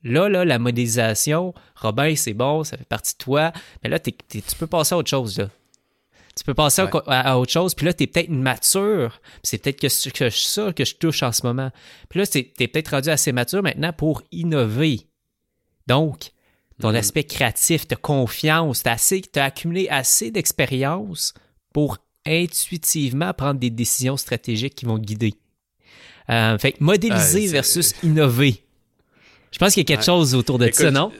là, 0.03 0.29
là, 0.29 0.45
la 0.45 0.59
modélisation, 0.59 1.53
Robin, 1.75 2.15
c'est 2.15 2.33
bon, 2.33 2.63
ça 2.63 2.77
fait 2.77 2.87
partie 2.87 3.13
de 3.13 3.23
toi, 3.23 3.51
mais 3.83 3.89
là, 3.89 3.99
tu 3.99 4.13
peux 4.57 4.67
passer 4.67 4.93
à 4.93 4.97
autre 4.97 5.09
chose. 5.09 5.39
Là. 5.39 5.49
Tu 6.35 6.43
peux 6.43 6.55
passer 6.55 6.83
à, 7.07 7.37
autre 7.37 7.51
chose, 7.51 7.75
puis 7.75 7.85
là, 7.85 7.93
tu 7.93 8.03
es 8.03 8.07
peut-être 8.07 8.29
mature. 8.29 9.21
C'est 9.43 9.59
peut-être 9.59 9.79
que, 9.79 10.09
que 10.09 10.29
ça 10.31 10.73
que 10.73 10.83
je 10.83 10.95
touche 10.95 11.21
en 11.21 11.31
ce 11.31 11.45
moment. 11.45 11.69
Puis 12.09 12.19
là, 12.19 12.27
tu 12.27 12.39
es 12.39 12.67
peut-être 12.67 12.89
rendu 12.89 13.09
assez 13.09 13.31
mature 13.31 13.61
maintenant 13.61 13.93
pour 13.93 14.23
innover. 14.31 15.01
Donc, 15.85 16.31
ton 16.79 16.91
mm-hmm. 16.91 16.95
aspect 16.95 17.23
créatif, 17.25 17.87
ta 17.87 17.95
confiance, 17.95 18.83
tu 18.83 19.39
as, 19.39 19.43
accumulé 19.43 19.87
assez 19.89 20.31
d'expérience 20.31 21.35
pour 21.71 21.99
intuitivement 22.25 23.33
prendre 23.33 23.59
des 23.59 23.69
décisions 23.69 24.17
stratégiques 24.17 24.75
qui 24.75 24.85
vont 24.85 24.97
te 24.97 25.05
guider. 25.05 25.35
Euh, 26.29 26.57
fait 26.57 26.79
modéliser 26.79 27.47
versus 27.47 27.93
innover. 28.01 28.63
Je 29.51 29.59
pense 29.59 29.73
qu'il 29.73 29.81
y 29.81 29.85
a 29.85 29.95
quelque 29.95 30.05
chose 30.05 30.33
autour 30.33 30.57
de 30.57 30.71
ça, 30.71 30.89
non? 30.89 31.11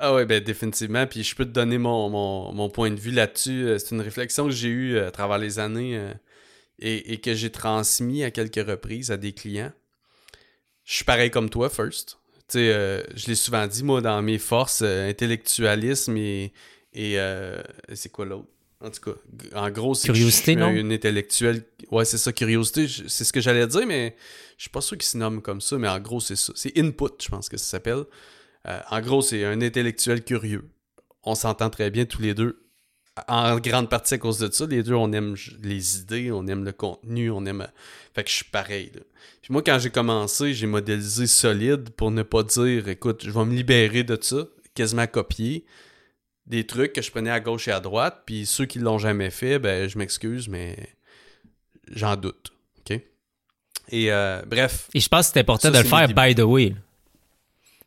Ah 0.00 0.14
oui, 0.14 0.24
ben 0.24 0.42
définitivement. 0.42 1.06
Puis 1.06 1.22
je 1.22 1.34
peux 1.34 1.44
te 1.44 1.50
donner 1.50 1.78
mon, 1.78 2.70
point 2.70 2.90
de 2.90 2.98
vue 2.98 3.10
là-dessus. 3.10 3.66
Euh, 3.66 3.78
c'est 3.78 3.94
une 3.94 4.00
réflexion 4.00 4.46
que 4.46 4.52
j'ai 4.52 4.68
eue 4.68 4.96
euh, 4.96 5.08
à 5.08 5.10
travers 5.10 5.38
les 5.38 5.58
années 5.58 5.96
euh, 5.96 6.12
et, 6.78 7.20
que 7.20 7.34
j'ai 7.34 7.50
transmis 7.50 8.24
à 8.24 8.30
quelques 8.30 8.66
reprises 8.66 9.10
à 9.10 9.16
des 9.16 9.32
clients. 9.32 9.72
Je 10.84 10.94
suis 10.94 11.04
pareil 11.04 11.30
comme 11.30 11.50
toi, 11.50 11.70
First. 11.70 12.18
Tu 12.48 12.58
sais, 12.58 13.04
je 13.14 13.26
l'ai 13.26 13.34
souvent 13.34 13.66
dit, 13.66 13.82
moi, 13.82 14.02
dans 14.02 14.20
mes 14.20 14.38
forces, 14.38 14.82
intellectualisme 14.82 16.14
et, 16.18 16.52
et 16.92 17.18
c'est 17.94 18.12
quoi 18.12 18.26
l'autre? 18.26 18.48
En 18.80 18.90
tout 18.90 19.00
cas, 19.00 19.18
en 19.54 19.70
gros, 19.70 19.94
c'est 19.94 20.08
curiosité, 20.08 20.56
non? 20.56 20.68
une 20.68 20.92
intellectuelle. 20.92 21.64
Ouais, 21.90 22.04
c'est 22.04 22.18
ça, 22.18 22.34
curiosité. 22.34 22.86
C'est 22.86 23.24
ce 23.24 23.32
que 23.32 23.40
j'allais 23.40 23.66
dire, 23.66 23.86
mais 23.86 24.14
je 24.58 24.64
suis 24.64 24.70
pas 24.70 24.82
sûr 24.82 24.98
qu'il 24.98 25.06
se 25.06 25.16
nomme 25.16 25.40
comme 25.40 25.62
ça, 25.62 25.78
mais 25.78 25.88
en 25.88 25.98
gros, 26.00 26.20
c'est 26.20 26.36
ça. 26.36 26.52
C'est 26.54 26.76
input, 26.76 27.14
je 27.18 27.28
pense 27.30 27.48
que 27.48 27.56
ça 27.56 27.64
s'appelle. 27.64 28.04
Euh, 28.66 28.80
en 28.90 29.00
gros, 29.00 29.22
c'est 29.22 29.44
un 29.44 29.60
intellectuel 29.60 30.24
curieux. 30.24 30.68
On 31.22 31.34
s'entend 31.34 31.70
très 31.70 31.90
bien 31.90 32.04
tous 32.04 32.22
les 32.22 32.34
deux. 32.34 32.60
En 33.28 33.58
grande 33.60 33.88
partie 33.88 34.14
à 34.14 34.18
cause 34.18 34.38
de 34.38 34.50
ça, 34.52 34.66
les 34.66 34.82
deux, 34.82 34.94
on 34.94 35.12
aime 35.12 35.36
les 35.62 35.98
idées, 35.98 36.32
on 36.32 36.46
aime 36.48 36.64
le 36.64 36.72
contenu, 36.72 37.30
on 37.30 37.46
aime. 37.46 37.66
Fait 38.12 38.24
que 38.24 38.30
je 38.30 38.34
suis 38.34 38.44
pareil. 38.44 38.90
Puis 39.40 39.52
moi, 39.52 39.62
quand 39.62 39.78
j'ai 39.78 39.90
commencé, 39.90 40.52
j'ai 40.52 40.66
modélisé 40.66 41.28
solide 41.28 41.90
pour 41.90 42.10
ne 42.10 42.22
pas 42.22 42.42
dire, 42.42 42.88
écoute, 42.88 43.22
je 43.24 43.30
vais 43.30 43.44
me 43.44 43.54
libérer 43.54 44.02
de 44.02 44.18
ça, 44.20 44.48
quasiment 44.74 45.06
copier. 45.06 45.64
des 46.46 46.66
trucs 46.66 46.92
que 46.92 47.02
je 47.02 47.10
prenais 47.10 47.30
à 47.30 47.40
gauche 47.40 47.68
et 47.68 47.72
à 47.72 47.80
droite, 47.80 48.22
puis 48.26 48.46
ceux 48.46 48.66
qui 48.66 48.78
l'ont 48.78 48.98
jamais 48.98 49.30
fait, 49.30 49.58
ben 49.58 49.88
je 49.88 49.96
m'excuse, 49.98 50.48
mais 50.48 50.76
j'en 51.90 52.16
doute. 52.16 52.52
OK? 52.80 53.00
Et 53.90 54.12
euh, 54.12 54.42
bref. 54.46 54.88
Et 54.94 55.00
je 55.00 55.08
pense 55.08 55.28
que 55.28 55.34
c'est 55.34 55.40
important 55.40 55.70
de 55.70 55.78
le 55.78 55.84
faire 55.84 56.08
by 56.08 56.34
the 56.34 56.40
way. 56.40 56.74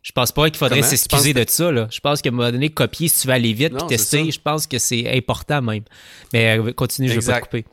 Je 0.08 0.14
pense 0.14 0.32
pas 0.32 0.49
qu'il 0.49 0.58
faudrait 0.58 0.84
s'excuser 0.84 1.34
de 1.34 1.43
ça. 1.49 1.70
Là. 1.70 1.89
Je 1.91 1.99
pense 1.99 2.22
qu'à 2.22 2.30
un 2.30 2.32
moment 2.32 2.49
donné, 2.49 2.70
copier 2.70 3.10
si 3.10 3.22
tu 3.22 3.28
veux 3.28 3.34
aller 3.34 3.51
vite 3.51 3.74
et 3.74 3.88
tester, 3.88 4.32
je 4.32 4.39
pense 4.39 4.66
que 4.66 4.80
c'est 4.80 5.14
important 5.14 5.62
même. 5.62 5.84
Mais 6.32 6.58
euh, 6.58 6.72
continue, 6.72 7.10
je 7.10 7.20
vais 7.20 7.26
pas 7.26 7.41
te 7.41 7.45
couper. 7.45 7.66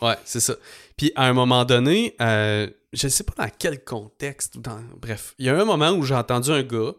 Ouais, 0.00 0.16
c'est 0.24 0.40
ça. 0.40 0.54
Puis 0.96 1.12
à 1.14 1.26
un 1.26 1.34
moment 1.34 1.66
donné, 1.66 2.14
euh, 2.22 2.66
je 2.94 3.08
sais 3.08 3.24
pas 3.24 3.34
dans 3.44 3.50
quel 3.58 3.84
contexte, 3.84 4.58
dans... 4.58 4.80
bref, 4.96 5.34
il 5.38 5.44
y 5.44 5.48
a 5.50 5.60
un 5.60 5.66
moment 5.66 5.90
où 5.90 6.02
j'ai 6.02 6.14
entendu 6.14 6.50
un 6.50 6.62
gars 6.62 6.94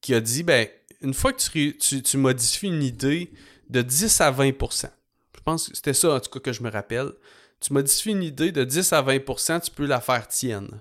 qui 0.00 0.14
a 0.14 0.20
dit 0.20 0.44
ben, 0.44 0.68
une 1.02 1.14
fois 1.14 1.32
que 1.32 1.42
tu, 1.42 1.76
tu, 1.76 2.00
tu 2.00 2.16
modifies 2.16 2.68
une 2.68 2.84
idée 2.84 3.32
de 3.68 3.82
10 3.82 4.20
à 4.20 4.30
20% 4.30 4.90
je 5.34 5.40
pense 5.44 5.68
que 5.68 5.76
c'était 5.76 5.92
ça 5.92 6.14
en 6.14 6.20
tout 6.20 6.30
cas 6.30 6.40
que 6.40 6.52
je 6.52 6.62
me 6.62 6.70
rappelle, 6.70 7.12
tu 7.60 7.72
modifies 7.74 8.12
une 8.12 8.22
idée 8.22 8.50
de 8.50 8.64
10 8.64 8.94
à 8.94 9.02
20% 9.02 9.60
tu 9.60 9.70
peux 9.70 9.84
la 9.84 10.00
faire 10.00 10.26
tienne. 10.26 10.80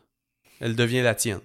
Elle 0.61 0.75
devient 0.75 1.01
la 1.01 1.15
tienne. 1.15 1.41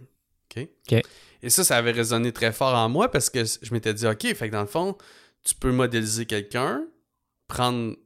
OK? 0.56 0.68
OK. 0.92 1.02
Et 1.42 1.50
ça, 1.50 1.64
ça 1.64 1.76
avait 1.76 1.92
résonné 1.92 2.32
très 2.32 2.52
fort 2.52 2.74
en 2.74 2.88
moi 2.88 3.10
parce 3.10 3.30
que 3.30 3.44
je 3.44 3.72
m'étais 3.72 3.94
dit, 3.94 4.06
OK, 4.06 4.22
fait 4.22 4.48
que 4.48 4.52
dans 4.52 4.60
le 4.60 4.66
fond, 4.66 4.96
tu 5.44 5.54
peux 5.54 5.72
modéliser 5.72 6.26
quelqu'un, 6.26 6.84
prendre, 7.46 7.96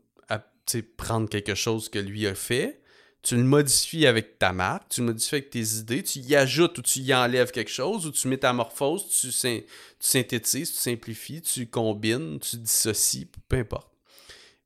prendre 0.97 1.29
quelque 1.29 1.55
chose 1.55 1.89
que 1.89 1.99
lui 1.99 2.27
a 2.27 2.35
fait, 2.35 2.81
tu 3.23 3.37
le 3.37 3.45
modifies 3.45 4.07
avec 4.07 4.39
ta 4.39 4.53
marque, 4.53 4.89
tu 4.89 5.01
le 5.01 5.09
modifies 5.09 5.37
avec 5.37 5.51
tes 5.51 5.77
idées, 5.77 6.03
tu 6.03 6.19
y 6.19 6.35
ajoutes 6.35 6.79
ou 6.79 6.83
tu 6.83 7.01
y 7.01 7.15
enlèves 7.15 7.53
quelque 7.53 7.71
chose, 7.71 8.07
ou 8.07 8.11
tu 8.11 8.27
métamorphoses, 8.29 9.09
tu, 9.09 9.29
tu 9.31 9.65
synthétises, 10.01 10.73
tu 10.73 10.79
simplifies, 10.79 11.41
tu 11.41 11.69
combines, 11.69 12.41
tu 12.41 12.57
dissocies, 12.57 13.29
peu 13.49 13.57
importe. 13.57 13.93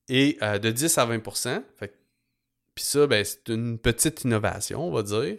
Et 0.08 0.38
euh, 0.42 0.58
de 0.58 0.70
10 0.70 0.96
à 0.98 1.04
20 1.04 1.22
fait, 1.76 1.94
puis 2.74 2.84
ça, 2.84 3.06
ben, 3.06 3.24
c'est 3.24 3.48
une 3.48 3.78
petite 3.78 4.24
innovation, 4.24 4.86
on 4.86 4.90
va 4.90 5.02
dire 5.02 5.36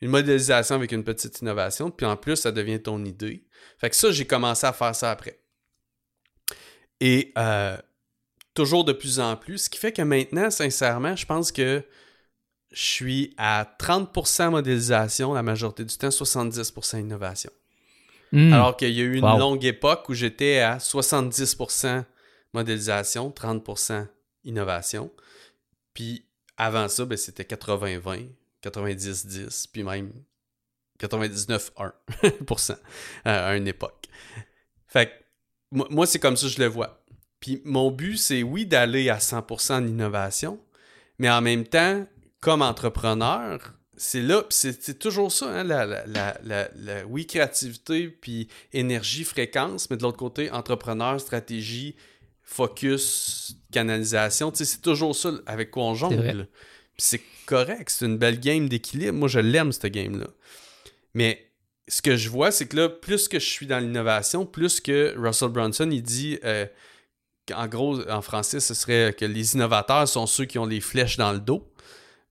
une 0.00 0.10
modélisation 0.10 0.74
avec 0.74 0.92
une 0.92 1.04
petite 1.04 1.40
innovation, 1.40 1.90
puis 1.90 2.06
en 2.06 2.16
plus, 2.16 2.36
ça 2.36 2.52
devient 2.52 2.80
ton 2.80 3.04
idée. 3.04 3.44
Fait 3.78 3.90
que 3.90 3.96
ça, 3.96 4.10
j'ai 4.12 4.26
commencé 4.26 4.66
à 4.66 4.72
faire 4.72 4.94
ça 4.94 5.10
après. 5.10 5.40
Et 7.00 7.32
euh, 7.38 7.76
toujours 8.54 8.84
de 8.84 8.92
plus 8.92 9.20
en 9.20 9.36
plus, 9.36 9.58
ce 9.64 9.70
qui 9.70 9.78
fait 9.78 9.92
que 9.92 10.02
maintenant, 10.02 10.50
sincèrement, 10.50 11.16
je 11.16 11.26
pense 11.26 11.52
que 11.52 11.82
je 12.72 12.82
suis 12.82 13.34
à 13.38 13.66
30% 13.78 14.50
modélisation 14.50 15.32
la 15.32 15.42
majorité 15.42 15.84
du 15.84 15.96
temps, 15.96 16.08
70% 16.08 17.00
innovation. 17.00 17.50
Hmm. 18.32 18.52
Alors 18.52 18.76
qu'il 18.76 18.90
y 18.90 19.00
a 19.00 19.04
eu 19.04 19.16
une 19.16 19.38
longue 19.38 19.64
époque 19.64 20.08
où 20.08 20.14
j'étais 20.14 20.58
à 20.58 20.78
70% 20.78 22.04
modélisation, 22.52 23.30
30% 23.30 24.06
innovation. 24.44 25.10
Puis 25.94 26.26
avant 26.56 26.88
ça, 26.88 27.04
ben, 27.04 27.16
c'était 27.16 27.44
80-20. 27.44 28.26
90-10, 28.68 29.66
puis 29.72 29.82
même 29.82 30.12
99,1% 31.00 32.76
à 33.24 33.56
une 33.56 33.68
époque. 33.68 34.06
Fait 34.86 35.06
que 35.06 35.12
moi, 35.72 36.06
c'est 36.06 36.18
comme 36.18 36.36
ça 36.36 36.46
que 36.46 36.52
je 36.52 36.60
le 36.60 36.66
vois. 36.66 37.02
Puis 37.40 37.60
mon 37.64 37.90
but, 37.90 38.16
c'est 38.16 38.42
oui 38.42 38.66
d'aller 38.66 39.10
à 39.10 39.18
100% 39.18 39.84
d'innovation, 39.84 40.58
mais 41.18 41.28
en 41.30 41.40
même 41.40 41.64
temps, 41.64 42.06
comme 42.40 42.62
entrepreneur, 42.62 43.74
c'est 43.96 44.22
là, 44.22 44.44
c'est 44.50 44.98
toujours 44.98 45.32
ça, 45.32 45.46
hein, 45.46 45.64
la, 45.64 45.86
la, 46.06 47.06
oui, 47.06 47.26
créativité, 47.26 48.08
puis 48.08 48.48
énergie, 48.72 49.24
fréquence, 49.24 49.88
mais 49.90 49.96
de 49.96 50.02
l'autre 50.02 50.18
côté, 50.18 50.50
entrepreneur, 50.50 51.20
stratégie, 51.20 51.96
focus, 52.42 53.56
canalisation, 53.72 54.52
c'est 54.54 54.82
toujours 54.82 55.16
ça 55.16 55.32
avec 55.46 55.70
quoi 55.70 55.84
on 55.84 55.94
jongle 55.94 56.48
c'est 56.98 57.22
correct, 57.46 57.90
c'est 57.90 58.06
une 58.06 58.18
belle 58.18 58.40
game 58.40 58.68
d'équilibre. 58.68 59.14
Moi, 59.14 59.28
je 59.28 59.38
l'aime, 59.38 59.72
cette 59.72 59.92
game-là. 59.92 60.28
Mais 61.14 61.46
ce 61.88 62.02
que 62.02 62.16
je 62.16 62.28
vois, 62.28 62.50
c'est 62.50 62.66
que 62.66 62.76
là, 62.76 62.88
plus 62.88 63.28
que 63.28 63.38
je 63.38 63.46
suis 63.46 63.66
dans 63.66 63.78
l'innovation, 63.78 64.44
plus 64.44 64.80
que 64.80 65.14
Russell 65.16 65.50
Brunson, 65.50 65.88
il 65.90 66.02
dit, 66.02 66.38
euh, 66.44 66.66
en 67.54 67.66
gros, 67.68 68.08
en 68.10 68.22
français, 68.22 68.60
ce 68.60 68.74
serait 68.74 69.14
que 69.16 69.24
les 69.24 69.54
innovateurs 69.54 70.08
sont 70.08 70.26
ceux 70.26 70.44
qui 70.44 70.58
ont 70.58 70.66
les 70.66 70.80
flèches 70.80 71.16
dans 71.16 71.32
le 71.32 71.40
dos. 71.40 71.66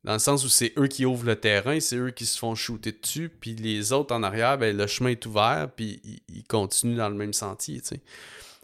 Dans 0.03 0.13
le 0.13 0.19
sens 0.19 0.45
où 0.45 0.49
c'est 0.49 0.73
eux 0.77 0.87
qui 0.87 1.05
ouvrent 1.05 1.25
le 1.25 1.35
terrain, 1.35 1.79
c'est 1.79 1.95
eux 1.95 2.11
qui 2.11 2.27
se 2.27 2.37
font 2.37 2.53
shooter 2.53 2.91
dessus, 2.91 3.29
puis 3.29 3.55
les 3.55 3.91
autres 3.91 4.13
en 4.13 4.21
arrière, 4.21 4.57
ben, 4.57 4.75
le 4.75 4.85
chemin 4.85 5.09
est 5.09 5.25
ouvert, 5.25 5.69
puis 5.75 5.99
ils, 6.29 6.43
continuent 6.43 6.97
dans 6.97 7.09
le 7.09 7.15
même 7.15 7.33
sentier. 7.33 7.81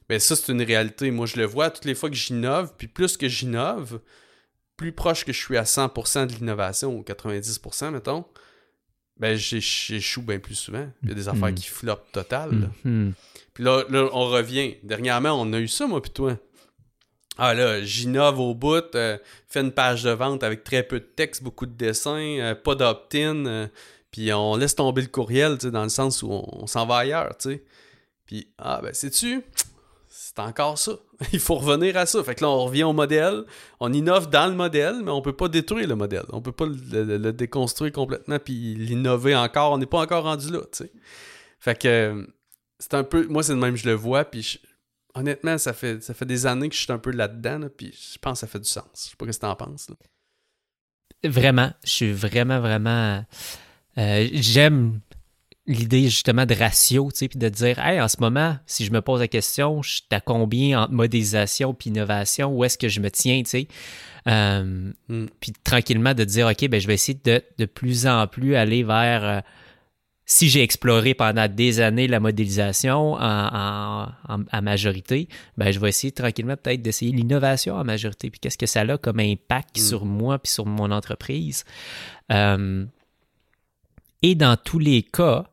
Ben, 0.07 0.19
ça, 0.19 0.35
c'est 0.35 0.51
une 0.51 0.61
réalité. 0.61 1.09
Moi, 1.09 1.25
je 1.25 1.37
le 1.37 1.45
vois 1.45 1.71
toutes 1.71 1.85
les 1.85 1.95
fois 1.95 2.11
que 2.11 2.15
j'innove, 2.15 2.73
puis 2.77 2.87
plus 2.87 3.17
que 3.17 3.27
j'innove, 3.27 3.99
plus 4.78 4.91
proche 4.91 5.26
que 5.26 5.34
je 5.34 5.39
suis 5.39 5.57
à 5.57 5.63
100% 5.63 6.28
de 6.28 6.34
l'innovation, 6.34 6.95
ou 6.95 7.01
90%, 7.01 7.91
mettons, 7.91 8.26
ben 9.17 9.38
j'échoue 9.38 10.24
bien 10.24 10.39
plus 10.39 10.55
souvent. 10.55 10.88
Il 11.03 11.09
y 11.09 11.11
a 11.11 11.15
des 11.15 11.30
affaires 11.30 11.49
mm-hmm. 11.49 11.53
qui 11.53 11.67
flottent 11.67 12.11
total. 12.11 12.72
Mm-hmm. 12.86 13.13
Puis 13.53 13.63
là, 13.63 13.84
on 14.13 14.26
revient. 14.26 14.78
Dernièrement, 14.84 15.39
on 15.39 15.53
a 15.53 15.59
eu 15.59 15.67
ça, 15.67 15.86
moi, 15.86 16.01
puis 16.01 16.11
toi. 16.11 16.38
Ah 17.38 17.53
là, 17.53 17.82
j'innove 17.82 18.39
au 18.39 18.53
bout, 18.53 18.93
euh, 18.95 19.17
fais 19.47 19.61
une 19.61 19.72
page 19.72 20.03
de 20.03 20.11
vente 20.11 20.43
avec 20.43 20.63
très 20.63 20.84
peu 20.84 20.99
de 20.99 21.05
texte, 21.05 21.43
beaucoup 21.43 21.65
de 21.65 21.72
dessins, 21.72 22.38
euh, 22.39 22.55
pas 22.55 22.76
d'opt-in, 22.76 23.45
euh, 23.45 23.67
puis 24.11 24.34
on 24.34 24.57
laisse 24.57 24.76
tomber 24.76 25.01
le 25.01 25.07
courriel, 25.07 25.57
tu 25.57 25.67
sais, 25.67 25.72
dans 25.72 25.84
le 25.84 25.89
sens 25.89 26.24
où 26.24 26.32
on, 26.32 26.63
on 26.63 26.67
s'en 26.67 26.86
va 26.86 26.97
ailleurs, 26.97 27.38
tu 27.38 27.51
sais. 27.51 27.63
Puis, 28.26 28.53
ah 28.57 28.82
ben, 28.84 28.93
sais-tu, 28.93 29.41
c'est 30.09 30.39
encore 30.39 30.78
ça. 30.78 30.93
Il 31.34 31.39
faut 31.39 31.55
revenir 31.55 31.97
à 31.97 32.05
ça. 32.05 32.24
Fait 32.24 32.36
que 32.36 32.41
là, 32.41 32.49
on 32.49 32.65
revient 32.65 32.84
au 32.84 32.93
modèle, 32.93 33.43
on 33.80 33.93
innove 33.93 34.30
dans 34.30 34.47
le 34.47 34.55
modèle, 34.55 35.01
mais 35.03 35.11
on 35.11 35.22
peut 35.22 35.36
pas 35.36 35.47
détruire 35.47 35.88
le 35.88 35.95
modèle. 35.95 36.26
On 36.30 36.41
peut 36.41 36.51
pas 36.51 36.65
le, 36.65 37.32
déconstruire 37.32 37.91
complètement 37.91 38.39
puis 38.39 38.76
l'innover 38.76 39.36
encore. 39.36 39.74
On 39.74 39.78
n'est 39.78 39.86
pas 39.86 39.99
encore 39.99 40.24
rendu 40.24 40.51
là, 40.51 40.61
tu 40.72 40.84
sais. 40.84 40.91
Fait 41.59 41.80
que 41.80 42.28
c'est 42.80 42.95
un 42.95 43.03
peu... 43.03 43.28
Moi, 43.28 43.43
c'est 43.43 43.53
le 43.53 43.59
même, 43.59 43.76
je 43.76 43.88
le 43.88 43.93
vois, 43.93 44.26
puis 44.26 44.59
honnêtement, 45.13 45.57
ça 45.57 45.74
fait, 45.74 46.01
ça 46.01 46.13
fait 46.13 46.26
des 46.26 46.45
années 46.47 46.69
que 46.69 46.76
je 46.76 46.82
suis 46.82 46.91
un 46.91 46.97
peu 46.97 47.11
là-dedans, 47.11 47.67
puis 47.76 47.93
je 47.93 48.17
pense 48.17 48.39
que 48.39 48.39
ça 48.39 48.47
fait 48.47 48.59
du 48.59 48.69
sens. 48.69 48.86
Je 48.95 49.09
sais 49.09 49.15
pas 49.15 49.26
ce 49.32 49.38
que 49.38 49.45
tu 49.45 49.45
en 49.45 49.55
penses. 49.55 49.91
Vraiment, 51.24 51.72
je 51.84 51.89
suis 51.89 52.11
vraiment, 52.11 52.59
vraiment... 52.59 53.24
Euh, 53.97 54.28
j'aime 54.34 55.01
l'idée 55.72 56.03
justement 56.03 56.45
de 56.45 56.53
ratio, 56.53 57.09
tu 57.11 57.19
sais, 57.19 57.28
puis 57.28 57.39
de 57.39 57.49
dire, 57.49 57.80
hey, 57.80 57.99
en 58.01 58.07
ce 58.07 58.17
moment, 58.19 58.57
si 58.65 58.86
je 58.86 58.91
me 58.91 59.01
pose 59.01 59.19
la 59.22 59.28
question, 59.28 59.82
je 59.82 59.95
suis 59.95 60.03
à 60.11 60.19
combien 60.19 60.82
entre 60.84 60.93
modélisation 60.93 61.74
puis 61.74 61.89
innovation, 61.89 62.53
où 62.55 62.63
est-ce 62.63 62.78
que 62.78 62.89
je 62.89 62.99
me 62.99 63.09
tiens, 63.09 63.41
tu 63.43 63.49
sais? 63.49 63.67
Euh, 64.28 64.91
hmm. 65.07 65.26
Puis 65.39 65.53
tranquillement 65.63 66.13
de 66.13 66.24
dire, 66.24 66.47
OK, 66.47 66.67
ben, 66.67 66.80
je 66.80 66.88
vais 66.88 66.93
essayer 66.93 67.19
de 67.24 67.43
de 67.57 67.65
plus 67.65 68.05
en 68.07 68.28
plus 68.28 68.55
aller 68.55 68.84
vers. 68.84 69.24
Euh, 69.24 69.39
si 70.26 70.47
j'ai 70.47 70.61
exploré 70.61 71.13
pendant 71.13 71.47
des 71.49 71.82
années 71.82 72.07
la 72.07 72.22
modélisation 72.22 73.15
en, 73.15 74.07
en, 74.30 74.61
majorité, 74.61 75.28
ben 75.57 75.72
je 75.72 75.80
vais 75.80 75.89
essayer 75.89 76.13
tranquillement 76.13 76.55
peut-être 76.55 76.82
d'essayer 76.82 77.11
l'innovation 77.11 77.76
en 77.76 77.84
majorité. 77.84 78.30
Puis 78.30 78.39
qu'est-ce 78.39 78.57
que 78.57 78.65
ça 78.65 78.82
a 78.82 78.97
comme 78.97 79.19
impact 79.19 79.78
hmm. 79.78 79.82
sur 79.82 80.05
moi 80.05 80.39
puis 80.39 80.53
sur 80.53 80.65
mon 80.65 80.91
entreprise? 80.91 81.65
Euh, 82.32 82.86
et 84.22 84.36
dans 84.36 84.55
tous 84.55 84.80
les 84.80 85.03
cas, 85.03 85.50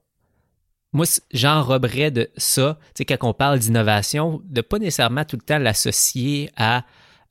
moi, 0.93 1.05
j'enroberais 1.32 2.11
de 2.11 2.30
ça, 2.36 2.78
tu 2.95 2.99
sais, 2.99 3.05
quand 3.05 3.28
on 3.28 3.34
parle 3.34 3.59
d'innovation, 3.59 4.41
de 4.45 4.61
pas 4.61 4.78
nécessairement 4.78 5.24
tout 5.24 5.36
le 5.36 5.43
temps 5.43 5.59
l'associer 5.59 6.51
à 6.57 6.84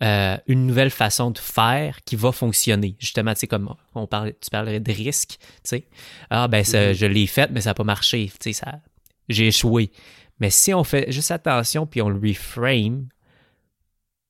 euh, 0.04 0.38
une 0.46 0.68
nouvelle 0.68 0.92
façon 0.92 1.32
de 1.32 1.40
faire 1.40 2.04
qui 2.06 2.16
va 2.16 2.32
fonctionner. 2.32 2.96
Justement, 3.00 3.34
tu 3.34 3.42
sais, 3.42 3.48
comme 3.48 3.74
on 3.96 4.06
parle, 4.06 4.34
tu 4.40 4.52
parlerais 4.52 4.80
de 4.80 4.92
risque, 4.92 5.38
tu 5.40 5.48
sais. 5.64 5.88
Ah, 6.30 6.48
ben, 6.48 6.62
mm-hmm. 6.62 6.94
je 6.94 7.06
l'ai 7.08 7.26
fait, 7.26 7.50
mais 7.50 7.62
ça 7.62 7.72
n'a 7.72 7.74
pas 7.74 7.84
marché, 7.84 8.32
tu 8.40 8.54
sais, 8.54 8.54
ça, 8.54 8.80
j'ai 9.28 9.48
échoué. 9.48 9.92
Mais 10.40 10.52
si 10.52 10.72
on 10.74 10.84
fait 10.84 11.12
juste 11.12 11.32
attention, 11.32 11.88
puis 11.88 12.04
on 12.04 12.10
le 12.10 12.20
reframe, 12.20 13.08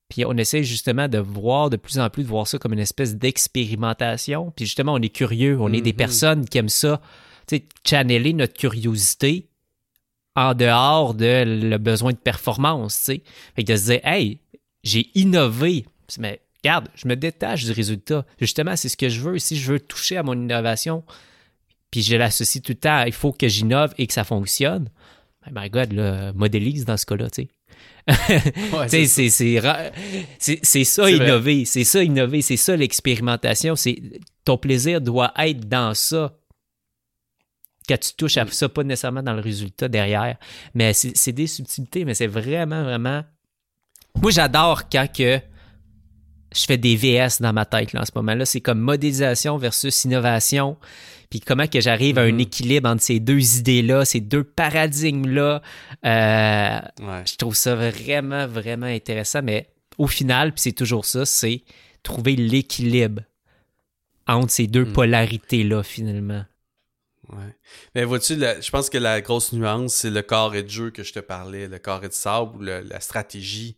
puis 0.07 0.23
on 0.25 0.37
essaie 0.37 0.63
justement 0.63 1.09
de 1.09 1.17
voir 1.17 1.69
de 1.69 1.75
plus 1.75 1.99
en 1.99 2.09
plus, 2.09 2.23
de 2.23 2.29
voir 2.29 2.47
ça 2.47 2.57
comme 2.57 2.71
une 2.71 2.79
espèce 2.79 3.15
d'expérimentation. 3.17 4.53
Puis 4.55 4.65
justement, 4.65 4.93
on 4.93 5.01
est 5.01 5.13
curieux, 5.13 5.59
on 5.59 5.73
est 5.73 5.81
des 5.81 5.91
mm-hmm. 5.91 5.95
personnes 5.95 6.45
qui 6.45 6.59
aiment 6.59 6.69
ça 6.69 7.01
channeler 7.85 8.33
notre 8.33 8.53
curiosité 8.53 9.47
en 10.35 10.53
dehors 10.53 11.13
de 11.13 11.43
le 11.45 11.77
besoin 11.77 12.11
de 12.11 12.17
performance. 12.17 12.97
Fait 13.05 13.23
que 13.57 13.71
de 13.71 13.75
se 13.75 13.85
dire, 13.85 13.99
hey, 14.03 14.39
j'ai 14.83 15.09
innové, 15.15 15.85
mais 16.19 16.41
regarde, 16.63 16.89
je 16.95 17.07
me 17.07 17.15
détache 17.15 17.65
du 17.65 17.71
résultat. 17.71 18.25
Justement, 18.39 18.75
c'est 18.75 18.89
ce 18.89 18.97
que 18.97 19.09
je 19.09 19.21
veux. 19.21 19.39
Si 19.39 19.55
je 19.55 19.73
veux 19.73 19.79
toucher 19.79 20.17
à 20.17 20.23
mon 20.23 20.33
innovation, 20.33 21.03
puis 21.91 22.01
je 22.01 22.15
l'associe 22.15 22.61
tout 22.61 22.73
le 22.73 22.77
temps, 22.77 23.03
il 23.03 23.13
faut 23.13 23.31
que 23.31 23.47
j'innove 23.47 23.93
et 23.97 24.07
que 24.07 24.13
ça 24.13 24.23
fonctionne. 24.23 24.89
Ben, 25.49 25.63
my 25.63 25.69
God, 25.69 25.93
là, 25.93 26.33
modélise 26.33 26.85
dans 26.85 26.97
ce 26.97 27.05
cas-là, 27.05 27.29
tu 27.29 27.43
sais. 27.43 27.49
c'est 30.39 30.83
ça 30.85 31.11
innover, 31.11 31.65
c'est 31.65 31.83
ça 31.83 32.03
innover, 32.03 32.41
c'est 32.41 32.57
ça 32.57 32.75
l'expérimentation, 32.75 33.75
c'est 33.75 34.01
ton 34.45 34.57
plaisir 34.57 35.01
doit 35.01 35.33
être 35.37 35.67
dans 35.67 35.93
ça 35.93 36.33
quand 37.87 37.99
tu 37.99 38.13
touches 38.15 38.37
à 38.37 38.45
ça, 38.47 38.69
pas 38.69 38.83
nécessairement 38.83 39.23
dans 39.23 39.33
le 39.33 39.41
résultat 39.41 39.87
derrière. 39.87 40.37
Mais 40.73 40.93
c'est 40.93 41.31
des 41.31 41.47
subtilités, 41.47 42.05
mais 42.05 42.13
c'est 42.13 42.27
vraiment, 42.27 42.83
vraiment 42.83 43.23
Moi, 44.21 44.31
j'adore 44.31 44.89
quand 44.89 45.05
que 45.15 45.39
je 46.55 46.65
fais 46.65 46.77
des 46.77 46.95
VS 46.95 47.39
dans 47.41 47.53
ma 47.53 47.65
tête 47.65 47.93
là, 47.93 48.01
en 48.01 48.05
ce 48.05 48.11
moment-là. 48.15 48.45
C'est 48.45 48.61
comme 48.61 48.79
modélisation 48.79 49.57
versus 49.57 50.05
innovation. 50.05 50.77
Puis 51.29 51.39
comment 51.41 51.67
que 51.67 51.79
j'arrive 51.81 52.17
à 52.17 52.21
un 52.21 52.31
Mhm. 52.31 52.39
équilibre 52.39 52.89
entre 52.89 53.03
ces 53.03 53.19
deux 53.19 53.57
idées-là, 53.59 54.05
ces 54.05 54.21
deux 54.21 54.43
paradigmes-là. 54.43 55.61
Euh, 56.05 56.79
Ouais. 57.01 57.23
je 57.29 57.35
trouve 57.35 57.53
ça 57.53 57.75
vraiment, 57.75 58.47
vraiment 58.47 58.85
intéressant. 58.87 59.41
Mais 59.43 59.67
au 59.97 60.07
final, 60.07 60.53
puis 60.53 60.61
c'est 60.61 60.71
toujours 60.71 61.05
ça, 61.05 61.25
c'est 61.25 61.61
trouver 62.01 62.35
l'équilibre 62.37 63.21
entre 64.25 64.51
ces 64.51 64.67
deux 64.67 64.85
Mhm. 64.85 64.93
polarités-là, 64.93 65.83
finalement. 65.83 66.43
Mais 67.95 68.03
vois-tu, 68.03 68.35
je 68.35 68.69
pense 68.71 68.89
que 68.89 68.97
la 68.97 69.21
grosse 69.21 69.53
nuance, 69.53 69.93
c'est 69.93 70.09
le 70.09 70.21
carré 70.21 70.63
de 70.63 70.69
jeu 70.69 70.91
que 70.91 71.03
je 71.03 71.13
te 71.13 71.19
parlais, 71.19 71.67
le 71.67 71.77
carré 71.79 72.07
de 72.07 72.13
sable 72.13 72.57
ou 72.57 72.59
le- 72.61 72.81
la 72.81 72.99
stratégie. 72.99 73.77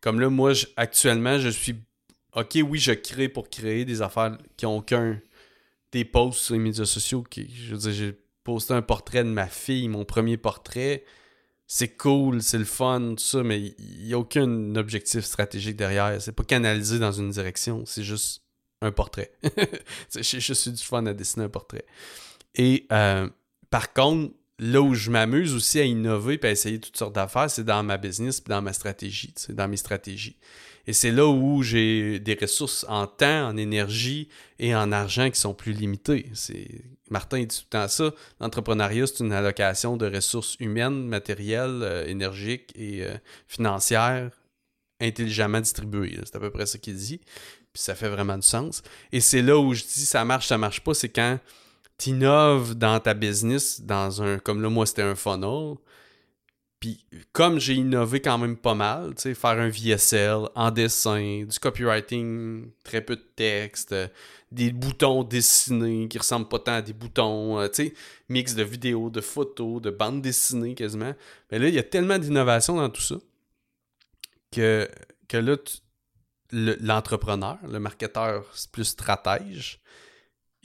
Comme 0.00 0.20
là, 0.20 0.28
moi, 0.30 0.52
je- 0.52 0.66
actuellement, 0.76 1.38
je 1.38 1.48
suis. 1.48 1.76
Ok, 2.34 2.58
oui, 2.68 2.78
je 2.78 2.92
crée 2.92 3.28
pour 3.28 3.48
créer 3.48 3.84
des 3.84 4.02
affaires 4.02 4.36
qui 4.56 4.66
ont 4.66 4.78
aucun. 4.78 5.20
Des 5.92 6.04
posts 6.04 6.40
sur 6.40 6.54
les 6.54 6.60
médias 6.60 6.84
sociaux. 6.84 7.24
Je 7.34 7.72
veux 7.74 7.78
dire, 7.78 7.92
j'ai 7.92 8.18
posté 8.44 8.74
un 8.74 8.82
portrait 8.82 9.24
de 9.24 9.28
ma 9.30 9.46
fille, 9.46 9.88
mon 9.88 10.04
premier 10.04 10.36
portrait. 10.36 11.04
C'est 11.66 11.96
cool, 11.96 12.42
c'est 12.42 12.58
le 12.58 12.64
fun, 12.64 13.14
tout 13.16 13.24
ça, 13.24 13.42
mais 13.42 13.74
il 13.78 14.04
n'y 14.04 14.12
a 14.12 14.18
aucun 14.18 14.74
objectif 14.76 15.24
stratégique 15.24 15.76
derrière. 15.76 16.20
C'est 16.20 16.32
pas 16.32 16.44
canalisé 16.44 16.98
dans 16.98 17.12
une 17.12 17.30
direction, 17.30 17.84
c'est 17.86 18.04
juste 18.04 18.42
un 18.82 18.92
portrait. 18.92 19.32
J'ai 20.14 20.38
juste 20.40 20.66
eu 20.66 20.70
du 20.70 20.82
fun 20.82 21.06
à 21.06 21.14
dessiner 21.14 21.46
un 21.46 21.48
portrait. 21.48 21.84
Et 22.56 22.86
euh, 22.92 23.28
par 23.70 23.92
contre, 23.92 24.32
là 24.58 24.80
où 24.80 24.94
je 24.94 25.10
m'amuse 25.10 25.54
aussi 25.54 25.78
à 25.78 25.84
innover 25.84 26.38
et 26.42 26.46
à 26.46 26.50
essayer 26.50 26.80
toutes 26.80 26.96
sortes 26.96 27.14
d'affaires, 27.14 27.50
c'est 27.50 27.64
dans 27.64 27.82
ma 27.82 27.98
business 27.98 28.40
puis 28.40 28.50
dans 28.50 28.62
ma 28.62 28.72
stratégie, 28.72 29.32
sais, 29.36 29.52
dans 29.52 29.68
mes 29.68 29.76
stratégies. 29.76 30.36
Et 30.86 30.92
c'est 30.92 31.10
là 31.10 31.26
où 31.26 31.62
j'ai 31.62 32.20
des 32.20 32.38
ressources 32.40 32.86
en 32.88 33.06
temps, 33.06 33.48
en 33.48 33.56
énergie 33.56 34.28
et 34.58 34.74
en 34.74 34.92
argent 34.92 35.30
qui 35.30 35.40
sont 35.40 35.52
plus 35.52 35.72
limitées. 35.72 36.30
C'est 36.34 36.68
Martin 37.10 37.40
dit 37.40 37.48
tout 37.48 37.64
le 37.66 37.70
temps 37.70 37.88
ça? 37.88 38.12
L'entrepreneuriat, 38.40 39.06
c'est 39.06 39.20
une 39.20 39.32
allocation 39.32 39.96
de 39.96 40.06
ressources 40.06 40.56
humaines, 40.60 41.06
matérielles, 41.06 41.82
euh, 41.82 42.06
énergiques 42.06 42.72
et 42.76 43.04
euh, 43.04 43.14
financières 43.46 44.30
intelligemment 45.00 45.60
distribuées. 45.60 46.18
C'est 46.24 46.36
à 46.36 46.40
peu 46.40 46.50
près 46.50 46.66
ça 46.66 46.78
qu'il 46.78 46.96
dit. 46.96 47.18
Puis 47.72 47.82
ça 47.82 47.94
fait 47.94 48.08
vraiment 48.08 48.38
du 48.38 48.46
sens. 48.46 48.82
Et 49.12 49.20
c'est 49.20 49.42
là 49.42 49.58
où 49.58 49.74
je 49.74 49.82
dis 49.82 50.06
ça 50.06 50.24
marche, 50.24 50.46
ça 50.46 50.56
marche 50.56 50.80
pas, 50.80 50.94
c'est 50.94 51.10
quand 51.10 51.38
t'innoves 51.98 52.74
dans 52.74 53.00
ta 53.00 53.14
business, 53.14 53.80
dans 53.80 54.22
un. 54.22 54.38
Comme 54.38 54.62
là, 54.62 54.68
moi, 54.70 54.86
c'était 54.86 55.02
un 55.02 55.14
funnel. 55.14 55.76
Puis 56.80 57.04
comme 57.32 57.58
j'ai 57.58 57.74
innové 57.74 58.20
quand 58.20 58.36
même 58.38 58.56
pas 58.56 58.74
mal, 58.74 59.14
tu 59.14 59.22
sais, 59.22 59.34
faire 59.34 59.58
un 59.58 59.68
VSL 59.68 60.48
en 60.54 60.70
dessin, 60.70 61.44
du 61.44 61.58
copywriting, 61.58 62.70
très 62.84 63.00
peu 63.00 63.16
de 63.16 63.24
texte, 63.34 63.94
des 64.52 64.72
boutons 64.72 65.24
dessinés 65.24 66.06
qui 66.08 66.18
ressemblent 66.18 66.48
pas 66.48 66.58
tant 66.58 66.72
à 66.74 66.82
des 66.82 66.92
boutons, 66.92 67.58
euh, 67.58 67.68
tu 67.68 67.86
sais, 67.86 67.94
mix 68.28 68.54
de 68.54 68.62
vidéos, 68.62 69.08
de 69.10 69.22
photos, 69.22 69.80
de 69.80 69.90
bandes 69.90 70.20
dessinées 70.20 70.74
quasiment. 70.74 71.14
Mais 71.50 71.58
là, 71.58 71.68
il 71.68 71.74
y 71.74 71.78
a 71.78 71.82
tellement 71.82 72.18
d'innovation 72.18 72.76
dans 72.76 72.90
tout 72.90 73.00
ça 73.02 73.16
que, 74.52 74.88
que 75.28 75.36
là, 75.36 75.56
tu- 75.56 75.78
le- 76.52 76.76
l'entrepreneur, 76.80 77.58
le, 77.68 77.78
marketeur 77.80 78.44
c'est 78.54 78.70
plus 78.70 78.84
stratège, 78.84 79.80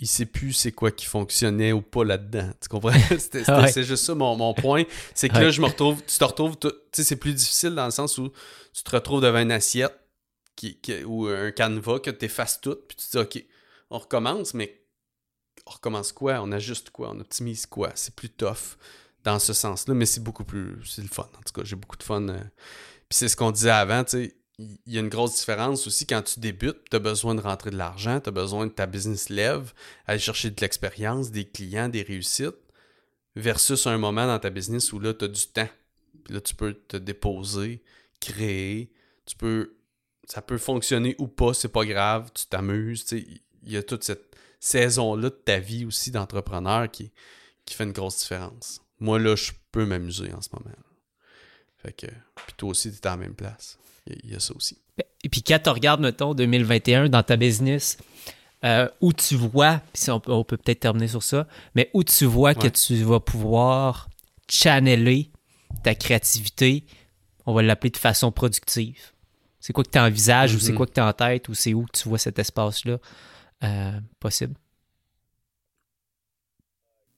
il 0.01 0.07
sait 0.07 0.25
plus 0.25 0.51
c'est 0.53 0.71
quoi 0.71 0.91
qui 0.91 1.05
fonctionnait 1.05 1.71
ou 1.71 1.81
pas 1.81 2.03
là-dedans. 2.03 2.49
Tu 2.59 2.67
comprends? 2.67 2.91
Ouais. 3.11 3.71
C'est 3.71 3.83
juste 3.83 4.03
ça 4.05 4.15
mon, 4.15 4.35
mon 4.35 4.53
point. 4.53 4.83
C'est 5.15 5.29
que 5.29 5.35
Ouais. 5.35 5.43
là, 5.43 5.49
je 5.51 5.61
me 5.61 5.67
retrouve, 5.67 6.01
tu 6.05 6.17
te 6.17 6.23
retrouves, 6.23 6.57
tu 6.59 6.67
sais, 6.91 7.03
c'est 7.03 7.15
plus 7.15 7.33
difficile 7.33 7.75
dans 7.75 7.85
le 7.85 7.91
sens 7.91 8.17
où 8.17 8.29
tu 8.73 8.83
te 8.83 8.91
retrouves 8.91 9.21
devant 9.21 9.39
une 9.39 9.51
assiette 9.51 9.97
qui, 10.55 10.79
qui- 10.81 11.03
ou 11.03 11.27
un 11.27 11.51
canevas 11.51 11.99
que 11.99 12.09
tu 12.11 12.25
effaces 12.25 12.59
tout, 12.59 12.75
puis 12.87 12.97
tu 12.97 13.05
te 13.07 13.11
dis, 13.11 13.17
OK, 13.23 13.45
on 13.89 13.99
recommence, 13.99 14.53
mais 14.53 14.81
on 15.67 15.71
recommence 15.71 16.11
quoi? 16.11 16.41
On 16.41 16.51
ajuste 16.51 16.89
quoi? 16.89 17.11
On 17.13 17.19
optimise 17.19 17.65
quoi? 17.67 17.91
C'est 17.95 18.15
plus 18.15 18.29
tough 18.29 18.77
dans 19.23 19.37
ce 19.37 19.53
sens-là, 19.53 19.93
mais 19.93 20.05
c'est 20.07 20.23
beaucoup 20.23 20.43
plus, 20.43 20.83
c'est 20.85 21.03
le 21.03 21.07
fun. 21.07 21.29
En 21.37 21.41
tout 21.43 21.53
cas, 21.53 21.61
j'ai 21.63 21.75
beaucoup 21.75 21.97
de 21.97 22.03
fun. 22.03 22.27
euh. 22.29 22.39
Puis 23.07 23.17
c'est 23.17 23.27
ce 23.27 23.35
qu'on 23.37 23.51
disait 23.51 23.69
avant, 23.69 24.03
tu 24.03 24.11
sais, 24.25 24.35
il 24.85 24.93
y 24.93 24.97
a 24.97 25.01
une 25.01 25.09
grosse 25.09 25.37
différence 25.37 25.87
aussi 25.87 26.05
quand 26.05 26.21
tu 26.21 26.39
débutes, 26.39 26.89
tu 26.89 26.95
as 26.95 26.99
besoin 26.99 27.35
de 27.35 27.41
rentrer 27.41 27.71
de 27.71 27.77
l'argent, 27.77 28.19
tu 28.19 28.29
as 28.29 28.31
besoin 28.31 28.67
de 28.67 28.71
ta 28.71 28.85
business 28.85 29.29
lève, 29.29 29.73
aller 30.07 30.19
chercher 30.19 30.51
de 30.51 30.61
l'expérience, 30.61 31.31
des 31.31 31.45
clients, 31.45 31.89
des 31.89 32.01
réussites, 32.01 32.55
versus 33.35 33.87
un 33.87 33.97
moment 33.97 34.27
dans 34.27 34.39
ta 34.39 34.49
business 34.49 34.91
où 34.93 34.99
là, 34.99 35.13
tu 35.13 35.25
as 35.25 35.27
du 35.27 35.47
temps. 35.47 35.69
Puis 36.23 36.33
là, 36.33 36.41
tu 36.41 36.55
peux 36.55 36.73
te 36.73 36.97
déposer, 36.97 37.81
créer. 38.19 38.91
Ça 40.27 40.41
peut 40.41 40.57
fonctionner 40.57 41.15
ou 41.17 41.27
pas, 41.27 41.53
c'est 41.53 41.69
pas 41.69 41.85
grave, 41.85 42.29
tu 42.33 42.45
t'amuses. 42.45 43.05
Il 43.11 43.41
y 43.71 43.77
a 43.77 43.83
toute 43.83 44.03
cette 44.03 44.35
saison-là 44.59 45.29
de 45.29 45.35
ta 45.35 45.59
vie 45.59 45.85
aussi 45.85 46.11
d'entrepreneur 46.11 46.89
qui, 46.91 47.11
qui 47.65 47.73
fait 47.73 47.83
une 47.85 47.91
grosse 47.91 48.19
différence. 48.19 48.81
Moi, 48.99 49.17
là, 49.19 49.35
je 49.35 49.51
peux 49.71 49.85
m'amuser 49.85 50.31
en 50.33 50.41
ce 50.41 50.49
moment. 50.53 50.75
Fait 51.81 51.93
que. 51.93 52.07
Puis 52.07 52.53
toi 52.57 52.69
aussi, 52.69 52.91
tu 52.91 52.97
es 52.97 53.07
à 53.07 53.11
la 53.11 53.17
même 53.17 53.33
place. 53.33 53.77
Il 54.07 54.31
y, 54.31 54.35
a- 54.35 54.39
ça 54.39 54.53
aussi. 54.55 54.77
Et 55.23 55.29
puis 55.29 55.41
quand 55.43 55.59
tu 55.63 55.69
regardes, 55.69 56.01
mettons, 56.01 56.33
2021 56.33 57.09
dans 57.09 57.23
ta 57.23 57.37
business, 57.37 57.97
euh, 58.63 58.87
où 58.99 59.13
tu 59.13 59.35
vois, 59.35 59.81
puis 59.93 60.09
on, 60.11 60.19
peut- 60.19 60.31
on 60.31 60.43
peut 60.43 60.57
peut-être 60.57 60.79
terminer 60.81 61.07
sur 61.07 61.23
ça, 61.23 61.47
mais 61.75 61.89
où 61.93 62.03
tu 62.03 62.25
vois 62.25 62.53
que 62.55 62.67
tu 62.67 62.95
vas 63.03 63.19
pouvoir 63.19 64.09
channeler 64.49 65.31
ta 65.83 65.95
créativité, 65.95 66.85
on 67.45 67.53
va 67.53 67.61
l'appeler 67.61 67.89
de 67.91 67.97
façon 67.97 68.31
productive. 68.31 69.11
C'est 69.59 69.73
quoi 69.73 69.83
que 69.83 69.89
tu 69.91 69.99
envisages 69.99 70.55
ou 70.55 70.59
c'est 70.59 70.71
Mhm. 70.71 70.77
quoi 70.77 70.85
que 70.87 70.93
tu 70.93 70.99
as 70.99 71.07
en 71.07 71.13
tête 71.13 71.47
ou 71.49 71.53
c'est 71.53 71.73
où 71.73 71.85
que 71.85 71.97
tu 71.97 72.09
vois 72.09 72.17
cet 72.17 72.37
espace-là 72.39 72.97
euh, 73.63 73.99
possible? 74.19 74.55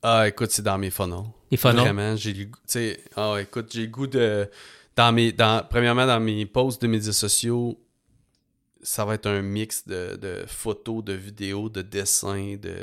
Ah, 0.04 0.28
écoute, 0.28 0.52
c'est 0.52 0.62
dans 0.62 0.78
mes 0.78 0.90
funnels. 0.90 1.24
Les 1.50 1.58
funnels? 1.58 1.80
Vraiment, 1.80 2.16
j'ai 2.16 2.34
le 2.34 2.46
goût. 2.46 2.60
Ah, 3.16 3.38
écoute, 3.40 3.72
j'ai 3.74 3.82
le 3.82 3.88
goût 3.88 4.08
de. 4.08 4.50
Dans 4.96 5.12
mes, 5.12 5.32
dans, 5.32 5.66
premièrement, 5.68 6.06
dans 6.06 6.20
mes 6.20 6.46
posts 6.46 6.82
de 6.82 6.88
médias 6.88 7.14
sociaux, 7.14 7.80
ça 8.84 9.06
va 9.06 9.16
être 9.16 9.28
un 9.28 9.42
mix 9.42 9.88
de, 9.88 10.18
de 10.18 10.44
photos, 10.46 11.04
de 11.04 11.14
vidéos, 11.14 11.70
de 11.70 11.82
dessins, 11.82 12.58
de. 12.62 12.76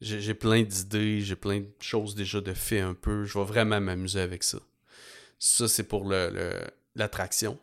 J'ai 0.00 0.34
plein 0.34 0.62
d'idées, 0.62 1.20
j'ai 1.22 1.34
plein 1.34 1.58
de 1.58 1.68
choses 1.80 2.14
déjà 2.14 2.40
de 2.40 2.54
fait 2.54 2.80
un 2.80 2.94
peu. 2.94 3.24
Je 3.24 3.36
vais 3.36 3.44
vraiment 3.44 3.80
m'amuser 3.80 4.20
avec 4.20 4.44
ça. 4.44 4.58
Ça, 5.40 5.66
c'est 5.66 5.82
pour 5.82 6.04
le, 6.08 6.30
le- 6.30 6.64
l'attraction. 6.94 7.58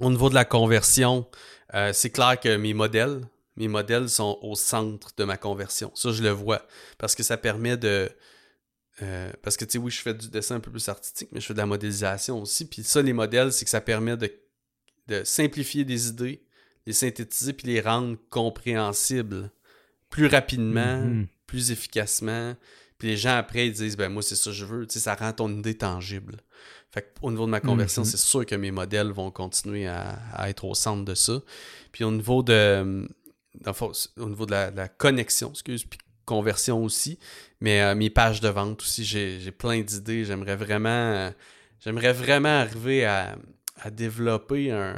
Au 0.00 0.10
niveau 0.10 0.30
de 0.30 0.34
la 0.34 0.46
conversion, 0.46 1.26
euh, 1.74 1.92
c'est 1.92 2.08
clair 2.10 2.40
que 2.40 2.56
mes 2.56 2.72
modèles, 2.72 3.20
mes 3.56 3.68
modèles 3.68 4.08
sont 4.08 4.38
au 4.42 4.54
centre 4.56 5.10
de 5.16 5.24
ma 5.24 5.36
conversion. 5.36 5.90
Ça, 5.94 6.10
je 6.12 6.22
le 6.22 6.30
vois. 6.30 6.66
Parce 6.98 7.14
que 7.14 7.22
ça 7.22 7.36
permet 7.36 7.76
de. 7.76 8.10
euh, 9.02 9.30
parce 9.42 9.56
que, 9.56 9.64
tu 9.64 9.72
sais, 9.72 9.78
oui, 9.78 9.90
je 9.90 10.00
fais 10.00 10.14
du 10.14 10.28
dessin 10.28 10.56
un 10.56 10.60
peu 10.60 10.70
plus 10.70 10.88
artistique, 10.88 11.28
mais 11.32 11.40
je 11.40 11.46
fais 11.46 11.54
de 11.54 11.58
la 11.58 11.66
modélisation 11.66 12.40
aussi. 12.40 12.64
Puis 12.68 12.82
ça, 12.84 13.02
les 13.02 13.12
modèles, 13.12 13.52
c'est 13.52 13.64
que 13.64 13.70
ça 13.70 13.80
permet 13.80 14.16
de, 14.16 14.30
de 15.08 15.22
simplifier 15.24 15.84
des 15.84 16.08
idées, 16.08 16.42
les 16.86 16.92
synthétiser, 16.92 17.52
puis 17.52 17.66
les 17.68 17.80
rendre 17.80 18.16
compréhensibles 18.30 19.50
plus 20.10 20.26
rapidement, 20.26 21.00
Mhm. 21.02 21.26
plus 21.46 21.70
efficacement. 21.70 22.54
Puis 22.98 23.08
les 23.08 23.16
gens, 23.16 23.36
après, 23.36 23.66
ils 23.66 23.72
disent, 23.72 23.96
ben 23.96 24.08
moi, 24.10 24.22
c'est 24.22 24.36
ça 24.36 24.50
que 24.50 24.56
je 24.56 24.64
veux. 24.64 24.86
Tu 24.86 24.94
sais, 24.94 25.00
ça 25.00 25.14
rend 25.16 25.32
ton 25.32 25.48
idée 25.58 25.76
tangible. 25.76 26.36
Fait 26.92 27.12
au 27.22 27.32
niveau 27.32 27.46
de 27.46 27.50
ma 27.50 27.60
conversion, 27.60 28.02
Mhm. 28.02 28.08
c'est 28.08 28.16
sûr 28.18 28.46
que 28.46 28.54
mes 28.54 28.70
modèles 28.70 29.10
vont 29.10 29.32
continuer 29.32 29.86
à, 29.88 30.10
à 30.32 30.48
être 30.48 30.64
au 30.64 30.74
centre 30.74 31.04
de 31.04 31.14
ça. 31.16 31.42
Puis 31.90 32.04
au 32.04 32.12
niveau 32.12 32.44
de, 32.44 33.08
au 34.16 34.28
niveau 34.28 34.46
de 34.46 34.52
la, 34.52 34.88
connexion, 34.88 35.50
excuse, 35.50 35.84
puis 35.84 35.98
conversion 36.24 36.82
aussi, 36.82 37.18
mais 37.60 37.82
euh, 37.82 37.94
mes 37.94 38.10
pages 38.10 38.40
de 38.40 38.48
vente 38.48 38.80
aussi, 38.80 39.04
j'ai 39.04 39.50
plein 39.50 39.80
d'idées. 39.82 40.24
J'aimerais 40.24 40.56
vraiment, 40.56 40.88
euh, 40.88 41.32
vraiment 41.84 42.60
arriver 42.60 43.04
à, 43.04 43.36
développer 43.90 44.70
un, 44.70 44.94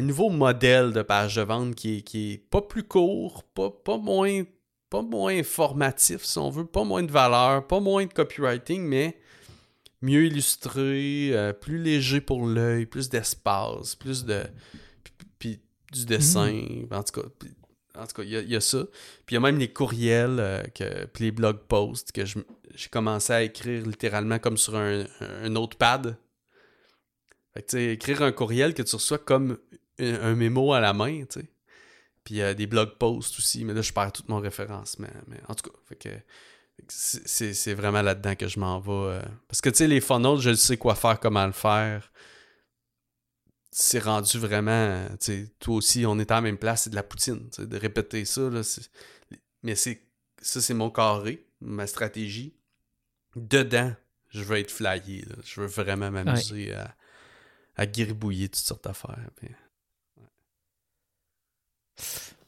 nouveau 0.00 0.30
modèle 0.30 0.92
de 0.92 1.02
page 1.02 1.36
de 1.36 1.42
vente 1.42 1.74
qui 1.76 2.04
est, 2.14 2.50
pas 2.50 2.62
plus 2.62 2.82
court, 2.82 3.44
pas, 3.54 3.98
moins 3.98 4.42
pas 4.90 5.04
informatif, 5.28 6.24
si 6.24 6.38
on 6.38 6.50
veut, 6.50 6.66
pas 6.66 6.82
moins 6.82 7.04
de 7.04 7.12
valeur, 7.12 7.66
pas 7.66 7.78
moins 7.78 8.04
de 8.04 8.12
copywriting, 8.12 8.82
mais 8.82 9.16
mieux 10.02 10.26
illustré, 10.26 11.30
euh, 11.32 11.52
plus 11.52 11.78
léger 11.78 12.20
pour 12.20 12.46
l'œil, 12.46 12.86
plus 12.86 13.08
d'espace, 13.08 13.94
plus 13.94 14.24
de. 14.24 14.42
Du 15.90 16.06
dessin. 16.06 16.62
En 16.90 17.02
tout 17.02 17.20
cas, 17.20 17.28
en 17.96 18.06
tout 18.06 18.14
cas, 18.14 18.22
il 18.22 18.30
y, 18.30 18.36
a- 18.36 18.40
il 18.40 18.50
y 18.50 18.56
a 18.56 18.60
ça. 18.60 18.84
Puis 19.26 19.34
il 19.34 19.34
y 19.34 19.36
a 19.38 19.40
même 19.40 19.58
les 19.58 19.72
courriels, 19.72 20.38
euh, 20.38 20.62
que, 20.74 21.06
puis 21.06 21.24
les 21.24 21.30
blog 21.32 21.58
posts 21.68 22.12
que 22.12 22.24
j'ai 22.24 22.88
commencé 22.90 23.32
à 23.32 23.42
écrire 23.42 23.84
littéralement 23.86 24.38
comme 24.38 24.56
sur 24.56 24.76
un, 24.76 25.04
un 25.20 25.48
notepad. 25.48 26.16
Fait 27.54 27.62
que, 27.62 27.66
tu 27.66 27.76
sais, 27.76 27.86
écrire 27.94 28.22
un 28.22 28.30
courriel 28.32 28.74
que 28.74 28.82
tu 28.82 28.94
reçois 28.94 29.18
comme 29.18 29.58
un, 29.98 30.14
un 30.22 30.34
mémo 30.36 30.72
à 30.72 30.78
la 30.80 30.92
main, 30.92 31.24
tu 31.24 31.40
sais. 31.40 31.50
Puis 32.22 32.40
euh, 32.40 32.54
des 32.54 32.66
blog 32.68 32.90
posts 32.98 33.38
aussi, 33.38 33.64
mais 33.64 33.74
là, 33.74 33.82
je 33.82 33.92
perds 33.92 34.12
tout 34.12 34.22
mon 34.28 34.38
référencement. 34.38 35.08
Mais 35.26 35.38
en 35.48 35.54
tout 35.54 35.68
cas, 35.68 35.76
fait 35.88 35.96
que, 35.96 36.08
fait 36.88 37.52
c'est 37.54 37.74
vraiment 37.74 38.02
là-dedans 38.02 38.36
que 38.36 38.46
je 38.46 38.60
m'en 38.60 38.78
vais. 38.78 38.92
euh. 39.16 39.22
Parce 39.48 39.60
que, 39.60 39.70
tu 39.70 39.76
sais, 39.78 39.88
les 39.88 40.00
funnels, 40.00 40.38
je 40.38 40.54
sais 40.54 40.76
quoi 40.76 40.94
faire, 40.94 41.18
comment 41.18 41.44
le 41.46 41.52
faire. 41.52 42.12
C'est 43.70 44.00
rendu 44.00 44.38
vraiment. 44.38 45.06
Toi 45.60 45.74
aussi, 45.76 46.04
on 46.06 46.18
est 46.18 46.30
à 46.30 46.36
la 46.36 46.40
même 46.40 46.58
place, 46.58 46.82
c'est 46.84 46.90
de 46.90 46.96
la 46.96 47.02
poutine. 47.02 47.48
De 47.58 47.76
répéter 47.76 48.24
ça. 48.24 48.42
Là, 48.42 48.62
mais 49.62 49.74
c'est 49.74 50.02
ça, 50.42 50.60
c'est 50.60 50.74
mon 50.74 50.90
carré, 50.90 51.46
ma 51.60 51.86
stratégie. 51.86 52.54
Dedans, 53.36 53.94
je 54.30 54.42
veux 54.42 54.56
être 54.58 54.70
flyé. 54.70 55.24
Je 55.44 55.60
veux 55.60 55.66
vraiment 55.66 56.10
m'amuser 56.10 56.74
à, 56.74 56.94
à 57.76 57.86
gribouiller 57.86 58.48
toutes 58.48 58.64
sortes 58.64 58.84
d'affaires. 58.84 59.18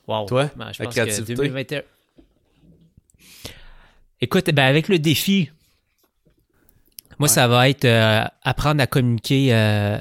Wow. 0.07 0.27
Toi, 0.27 0.51
Ben, 0.57 0.73
je 0.73 0.79
la 0.83 0.87
pense 0.87 0.95
que 0.95 1.01
créativité? 1.01 1.35
2021 1.35 1.83
Écoute, 4.20 4.47
ben 4.51 4.64
avec 4.64 4.89
le 4.89 4.99
défi, 4.99 5.51
moi, 7.18 7.29
Ouais. 7.29 7.35
ça 7.35 7.49
va 7.49 7.68
être 7.68 7.85
euh, 7.85 8.25
apprendre 8.43 8.81
à 8.83 8.87
communiquer. 8.87 9.53
euh, 9.55 9.99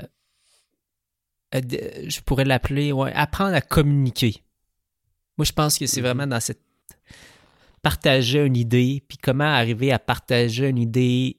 je 1.54 2.22
pourrais 2.22 2.46
l'appeler, 2.46 2.92
ouais, 2.92 3.12
apprendre 3.14 3.56
à 3.56 3.62
communiquer. 3.62 4.42
Moi, 5.38 5.46
je 5.46 5.52
pense 5.52 5.78
que 5.78 5.86
c'est 5.86 6.02
Mhm. 6.02 6.06
vraiment 6.08 6.28
dans 6.28 6.40
cette. 6.40 6.62
Partager 7.82 8.46
une 8.46 8.56
idée, 8.56 9.04
puis 9.08 9.18
comment 9.18 9.44
arriver 9.46 9.92
à 9.92 9.98
partager 10.00 10.68
une 10.70 10.78
idée. 10.78 11.38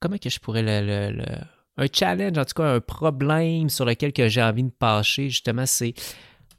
Comment 0.00 0.18
que 0.18 0.30
je 0.30 0.38
pourrais 0.40 0.62
le. 0.62 0.86
le- 0.86 1.16
le- 1.18 1.38
Un 1.80 1.86
challenge, 1.92 2.36
en 2.36 2.44
tout 2.44 2.54
cas, 2.54 2.74
un 2.74 2.80
problème 2.80 3.68
sur 3.70 3.84
lequel 3.84 4.12
que 4.12 4.26
j'ai 4.28 4.42
envie 4.42 4.64
de 4.64 4.70
pencher, 4.70 5.30
justement, 5.30 5.64
c'est 5.64 5.94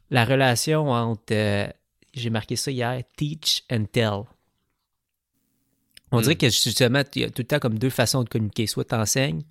la 0.09 0.23
relation 0.23 0.89
entre. 0.89 1.33
euh, 1.33 1.67
j'ai 2.13 2.29
marqué 2.29 2.55
ça 2.55 2.71
hier, 2.71 3.03
teach 3.17 3.63
and 3.69 3.85
tell. 3.91 4.21
On 6.11 6.19
Mm. 6.19 6.21
dirait 6.21 6.35
que 6.37 6.49
justement, 6.49 7.03
il 7.15 7.21
y 7.21 7.25
a 7.25 7.29
tout 7.29 7.41
le 7.41 7.47
temps 7.47 7.59
comme 7.59 7.77
deux 7.77 7.89
façons 7.89 8.23
de 8.23 8.29
communiquer. 8.29 8.65
Soit 8.65 8.85
tu 8.85 8.95
enseignes, 8.95 9.43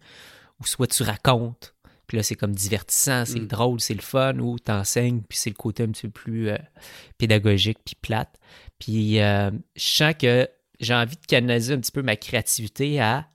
ou 0.61 0.67
soit 0.67 0.87
tu 0.87 1.03
racontes. 1.03 1.75
Puis 2.07 2.17
là, 2.17 2.23
c'est 2.23 2.37
comme 2.37 2.55
divertissant, 2.55 3.25
c'est 3.27 3.41
Mm. 3.41 3.47
drôle, 3.49 3.81
c'est 3.81 3.95
le 3.95 4.01
fun, 4.01 4.39
ou 4.39 4.59
tu 4.59 4.73
enseignes, 4.73 5.21
puis 5.29 5.37
c'est 5.37 5.51
le 5.51 5.57
côté 5.57 5.83
un 5.83 5.89
petit 5.89 6.07
peu 6.07 6.11
plus 6.13 6.49
euh, 6.49 6.57
pédagogique, 7.19 7.79
puis 7.85 7.97
plate. 8.01 8.35
Puis 8.79 9.21
euh, 9.21 9.51
je 9.77 9.83
sens 9.85 10.15
que 10.19 10.49
j'ai 10.81 10.95
envie 10.95 11.17
de 11.17 11.27
canaliser 11.27 11.75
un 11.75 11.81
petit 11.81 11.93
peu 11.93 12.03
ma 12.03 12.17
créativité 12.17 13.01
à 13.01 13.29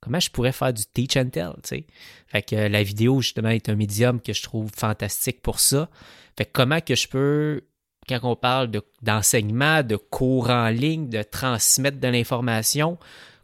comment 0.00 0.20
je 0.20 0.30
pourrais 0.30 0.52
faire 0.52 0.72
du 0.72 0.84
teach 0.86 1.16
and 1.16 1.30
tell, 1.30 1.52
tu 1.62 1.68
sais. 1.68 1.86
Fait 2.28 2.42
que 2.42 2.56
euh, 2.56 2.68
la 2.68 2.82
vidéo, 2.82 3.20
justement, 3.20 3.48
est 3.50 3.68
un 3.68 3.74
médium 3.74 4.20
que 4.20 4.32
je 4.32 4.42
trouve 4.42 4.70
fantastique 4.74 5.42
pour 5.42 5.60
ça. 5.60 5.90
Fait 6.38 6.44
que 6.46 6.50
comment 6.52 6.80
que 6.80 6.94
je 6.94 7.08
peux, 7.08 7.62
quand 8.08 8.20
on 8.22 8.36
parle 8.36 8.70
de- 8.70 8.82
d'enseignement, 9.02 9.82
de, 9.82 9.96
cours 9.96 10.48
en 10.50 10.68
ligne, 10.68 11.08
de 11.08 11.22
transmettre 11.22 11.98
de 11.98 12.08
l'information, 12.08 12.98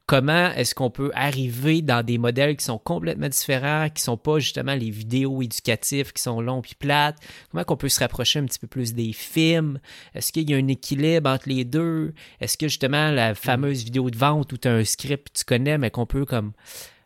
comment 0.06 0.50
est-ce 0.52 0.74
qu'on 0.74 0.90
peut 0.90 1.10
arriver 1.14 1.80
dans 1.80 2.04
des 2.04 2.18
modèles 2.18 2.56
qui 2.56 2.64
sont 2.64 2.78
complètement 2.78 3.28
différents, 3.28 3.88
qui 3.88 4.02
sont 4.02 4.16
pas 4.16 4.38
justement 4.40 4.74
les 4.74 4.90
vidéos 4.90 5.40
éducatives 5.42 6.12
qui 6.12 6.20
sont 6.22 6.40
longs 6.40 6.60
puis 6.60 6.74
plates, 6.74 7.16
comment 7.50 7.64
qu'on 7.64 7.76
peut 7.76 7.88
se 7.88 8.00
rapprocher 8.00 8.38
un 8.40 8.44
petit 8.44 8.58
peu 8.58 8.66
plus 8.66 8.92
des 8.94 9.12
films, 9.12 9.78
est-ce 10.14 10.32
qu'il 10.32 10.50
y 10.50 10.54
a 10.54 10.56
un 10.58 10.68
équilibre 10.68 11.30
entre 11.30 11.48
les 11.48 11.64
deux, 11.64 12.14
est-ce 12.40 12.58
que 12.58 12.68
justement 12.68 13.10
la 13.10 13.34
fameuse 13.34 13.84
vidéo 13.84 14.10
de 14.10 14.18
vente 14.18 14.52
où 14.52 14.56
tu 14.58 14.68
as 14.68 14.72
un 14.74 14.84
script 14.84 15.28
que 15.28 15.38
tu 15.38 15.44
connais 15.44 15.78
mais 15.78 15.90
qu'on 15.90 16.06
peut 16.06 16.24
comme 16.26 16.52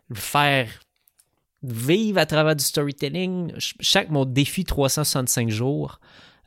le 0.09 0.15
faire 0.15 0.67
vivre 1.63 2.19
à 2.19 2.25
travers 2.25 2.55
du 2.55 2.63
storytelling, 2.63 3.49
Ch- 3.51 3.75
chaque 3.79 4.09
mon 4.09 4.25
défi 4.25 4.63
365 4.63 5.49
jours 5.49 5.99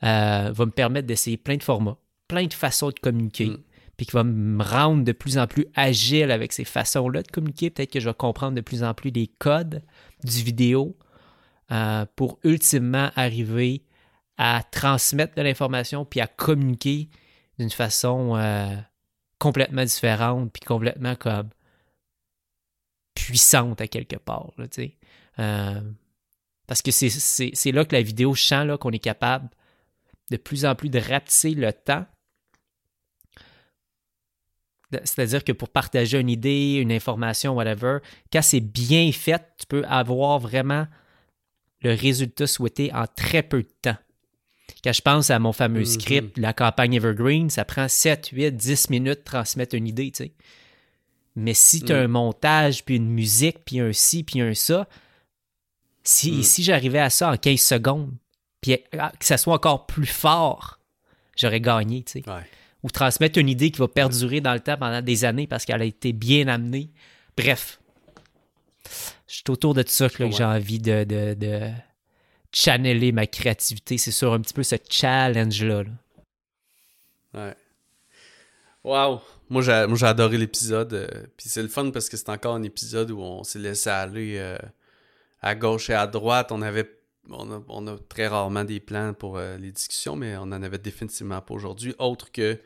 euh, 0.03 0.51
va 0.53 0.65
me 0.65 0.71
permettre 0.71 1.07
d'essayer 1.07 1.37
plein 1.37 1.57
de 1.57 1.63
formats, 1.63 1.97
plein 2.27 2.45
de 2.45 2.53
façons 2.53 2.89
de 2.89 2.99
communiquer, 2.99 3.47
Mm. 3.47 3.57
Puis 4.01 4.07
qui 4.07 4.13
va 4.13 4.23
me 4.23 4.63
rendre 4.63 5.03
de 5.03 5.11
plus 5.11 5.37
en 5.37 5.45
plus 5.45 5.67
agile 5.75 6.31
avec 6.31 6.53
ces 6.53 6.65
façons-là 6.65 7.21
de 7.21 7.27
communiquer. 7.27 7.69
Peut-être 7.69 7.91
que 7.91 7.99
je 7.99 8.09
vais 8.09 8.15
comprendre 8.15 8.55
de 8.55 8.61
plus 8.61 8.83
en 8.83 8.95
plus 8.95 9.11
les 9.11 9.27
codes 9.27 9.83
du 10.23 10.41
vidéo 10.41 10.97
euh, 11.71 12.07
pour 12.15 12.39
ultimement 12.43 13.11
arriver 13.15 13.83
à 14.39 14.63
transmettre 14.71 15.35
de 15.35 15.43
l'information 15.43 16.03
puis 16.03 16.19
à 16.19 16.25
communiquer 16.25 17.09
d'une 17.59 17.69
façon 17.69 18.35
euh, 18.37 18.75
complètement 19.37 19.83
différente 19.83 20.51
puis 20.51 20.61
complètement 20.65 21.13
comme 21.13 21.49
puissante 23.13 23.81
à 23.81 23.87
quelque 23.87 24.15
part. 24.15 24.51
Euh, 25.37 25.81
parce 26.65 26.81
que 26.81 26.89
c'est- 26.89 27.71
là 27.71 27.85
que 27.85 27.95
la 27.95 28.01
vidéo, 28.01 28.33
là, 28.49 28.79
qu'on 28.79 28.89
est 28.89 28.97
capable 28.97 29.47
de 30.31 30.37
plus 30.37 30.65
en 30.65 30.73
plus 30.73 30.89
de 30.89 30.97
rapetisser 30.97 31.53
le 31.53 31.71
temps. 31.71 32.07
C'est-à-dire 35.03 35.43
que 35.43 35.51
pour 35.51 35.69
partager 35.69 36.19
une 36.19 36.29
idée, 36.29 36.75
une 36.81 36.91
information, 36.91 37.53
whatever, 37.53 37.99
quand 38.31 38.41
c'est 38.41 38.59
bien 38.59 39.11
fait, 39.11 39.41
tu 39.57 39.65
peux 39.67 39.83
avoir 39.85 40.39
vraiment 40.39 40.87
le 41.81 41.93
résultat 41.93 42.45
souhaité 42.47 42.93
en 42.93 43.05
très 43.07 43.41
peu 43.43 43.61
de 43.63 43.69
temps. 43.81 43.97
Quand 44.83 44.93
je 44.93 45.01
pense 45.01 45.29
à 45.29 45.39
mon 45.39 45.53
fameux 45.53 45.79
Mhm. 45.81 45.85
script, 45.85 46.37
la 46.37 46.53
campagne 46.53 46.93
Evergreen, 46.95 47.49
ça 47.49 47.65
prend 47.65 47.87
7, 47.87 48.27
8, 48.33 48.51
10 48.55 48.89
minutes 48.89 49.19
de 49.19 49.23
transmettre 49.23 49.75
une 49.75 49.87
idée, 49.87 50.11
tu 50.11 50.23
sais. 50.25 50.31
Mais 51.35 51.53
si 51.53 51.81
tu 51.81 51.91
as 51.93 52.01
Mm. 52.01 52.03
un 52.03 52.07
montage, 52.07 52.83
puis 52.83 52.95
une 52.97 53.09
musique, 53.09 53.59
puis 53.65 53.79
un 53.79 53.93
ci, 53.93 54.23
puis 54.23 54.41
un 54.41 54.53
ça, 54.53 54.87
si, 56.03 56.31
Mm. 56.31 56.43
si 56.43 56.63
j'arrivais 56.63 56.99
à 56.99 57.09
ça 57.09 57.31
en 57.31 57.37
15 57.37 57.61
secondes, 57.61 58.11
puis 58.59 58.77
ah, 58.97 59.11
que 59.17 59.25
ça 59.25 59.37
soit 59.37 59.53
encore 59.53 59.85
plus 59.85 60.05
fort, 60.07 60.79
j'aurais 61.37 61.61
gagné, 61.61 62.03
tu 62.03 62.21
sais. 62.21 62.29
Ouais. 62.29 62.43
Ou 62.83 62.89
transmettre 62.89 63.37
une 63.37 63.49
idée 63.49 63.71
qui 63.71 63.79
va 63.79 63.87
perdurer 63.87 64.41
dans 64.41 64.53
le 64.53 64.59
temps 64.59 64.77
pendant 64.77 65.01
des 65.01 65.23
années 65.25 65.47
parce 65.47 65.65
qu'elle 65.65 65.81
a 65.81 65.85
été 65.85 66.13
bien 66.13 66.47
amenée. 66.47 66.89
Bref, 67.37 67.79
je 69.27 69.35
suis 69.35 69.43
autour 69.49 69.73
de 69.73 69.83
ça 69.87 70.09
que, 70.09 70.29
j'ai 70.31 70.43
envie 70.43 70.79
de, 70.79 71.03
de, 71.03 71.33
de 71.35 71.69
channeler 72.51 73.11
ma 73.11 73.27
créativité. 73.27 73.97
C'est 73.97 74.11
sur 74.11 74.33
un 74.33 74.39
petit 74.41 74.53
peu 74.53 74.63
ce 74.63 74.75
challenge-là. 74.89 75.83
là. 75.83 75.89
Ouais. 77.33 77.55
Wow! 78.83 79.21
Moi, 79.49 79.61
j'ai, 79.61 79.85
moi, 79.87 79.95
j'ai 79.97 80.05
adoré 80.07 80.37
l'épisode. 80.37 80.93
euh, 80.93 81.07
Puis 81.37 81.49
c'est 81.49 81.61
le 81.61 81.67
fun 81.67 81.91
parce 81.91 82.09
que 82.09 82.17
c'est 82.17 82.29
encore 82.29 82.55
un 82.55 82.63
épisode 82.63 83.11
où 83.11 83.19
on 83.21 83.43
s'est 83.43 83.59
laissé 83.59 83.89
aller 83.89 84.37
euh, 84.39 84.57
à 85.41 85.53
gauche 85.55 85.89
et 85.89 85.93
à 85.93 86.07
droite. 86.07 86.51
On 86.51 86.61
avait. 86.61 86.89
On 87.29 87.87
a, 87.87 87.97
très 88.09 88.27
rarement 88.27 88.63
des 88.63 88.79
plans 88.79 89.13
pour 89.13 89.37
euh, 89.37 89.57
les 89.57 89.71
discussions, 89.71 90.15
mais 90.15 90.35
on 90.37 90.43
en 90.43 90.63
avait 90.63 90.79
définitivement 90.79 91.39
pas 91.41 91.53
aujourd'hui. 91.53 91.93
Autre 91.99 92.31
que 92.31 92.59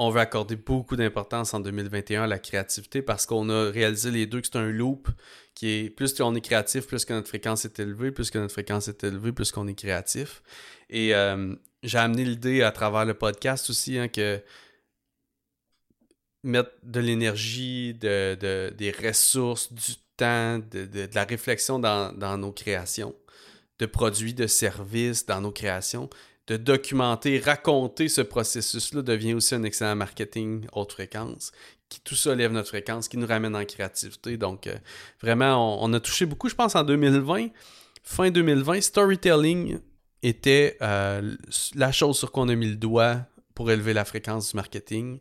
on 0.00 0.10
veut 0.10 0.20
accorder 0.20 0.54
beaucoup 0.54 0.94
d'importance 0.94 1.54
en 1.54 1.60
2021 1.60 2.22
à 2.22 2.26
la 2.28 2.38
créativité 2.38 3.02
parce 3.02 3.26
qu'on 3.26 3.48
a 3.50 3.68
réalisé 3.68 4.12
les 4.12 4.26
deux 4.26 4.40
que 4.40 4.46
c'est 4.46 4.56
un 4.56 4.70
loop 4.70 5.08
qui 5.54 5.70
est 5.70 5.90
plus 5.90 6.14
qu'on 6.14 6.36
est 6.36 6.40
créatif, 6.40 6.86
plus 6.86 7.04
que 7.04 7.12
notre 7.12 7.26
fréquence 7.26 7.64
est 7.64 7.80
élevée, 7.80 8.12
plus 8.12 8.30
que 8.30 8.38
notre 8.38 8.52
fréquence 8.52 8.86
est 8.86 9.02
élevée, 9.02 9.32
plus 9.32 9.50
qu'on 9.50 9.66
est 9.66 9.74
créatif. 9.74 10.40
Et 10.88 11.16
euh, 11.16 11.52
j'ai 11.82 11.98
amené 11.98 12.24
l'idée 12.24 12.62
à 12.62 12.70
travers 12.70 13.04
le 13.06 13.14
podcast 13.14 13.68
aussi 13.70 13.98
hein, 13.98 14.06
que 14.06 14.40
mettre 16.44 16.70
de 16.84 17.00
l'énergie, 17.00 17.94
de, 17.94 18.36
de- 18.36 18.72
des 18.78 18.92
ressources, 18.92 19.72
du 19.72 19.94
temps, 20.16 20.58
de, 20.58 21.08
la 21.12 21.24
réflexion 21.24 21.80
dans 21.80 22.38
nos 22.38 22.52
créations, 22.52 23.16
de 23.78 23.86
produits, 23.86 24.34
de 24.34 24.46
services 24.46 25.26
dans 25.26 25.40
nos 25.40 25.52
créations, 25.52 26.08
de 26.48 26.56
documenter, 26.56 27.38
raconter 27.38 28.08
ce 28.08 28.22
processus-là 28.22 29.02
devient 29.02 29.34
aussi 29.34 29.54
un 29.54 29.62
excellent 29.62 29.96
marketing 29.96 30.66
haute 30.72 30.92
fréquence. 30.92 31.52
Qui, 31.88 32.00
tout 32.00 32.14
ça 32.14 32.34
lève 32.34 32.52
notre 32.52 32.68
fréquence, 32.68 33.08
qui 33.08 33.16
nous 33.16 33.26
ramène 33.26 33.56
en 33.56 33.64
créativité. 33.64 34.36
Donc, 34.36 34.66
euh, 34.66 34.76
vraiment, 35.22 35.82
on, 35.82 35.92
a 35.92 36.00
touché 36.00 36.26
beaucoup, 36.26 36.48
je 36.48 36.54
pense, 36.54 36.74
en 36.74 36.84
2020. 36.84 37.48
Fin 38.02 38.30
2020, 38.30 38.80
storytelling 38.80 39.78
était 40.22 40.76
euh, 40.82 41.36
la 41.74 41.92
chose 41.92 42.18
sur 42.18 42.32
quoi 42.32 42.44
on 42.44 42.48
a 42.48 42.54
mis 42.54 42.68
le 42.68 42.76
doigt 42.76 43.26
pour 43.54 43.70
élever 43.70 43.92
la 43.92 44.04
fréquence 44.04 44.50
du 44.50 44.56
marketing. 44.56 45.18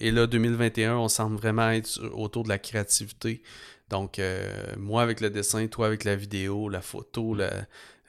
Et 0.00 0.10
là, 0.10 0.26
2021, 0.26 0.96
on 0.96 1.08
semble 1.08 1.36
vraiment 1.36 1.70
être 1.70 2.00
autour 2.12 2.44
de 2.44 2.48
la 2.48 2.58
créativité. 2.58 3.42
Donc, 3.90 4.18
euh, 4.18 4.50
moi 4.76 5.02
avec 5.02 5.20
le 5.20 5.30
dessin, 5.30 5.66
toi 5.66 5.86
avec 5.86 6.04
la 6.04 6.14
vidéo, 6.16 6.68
la 6.68 6.80
photo, 6.82 7.34
le- 7.34 7.48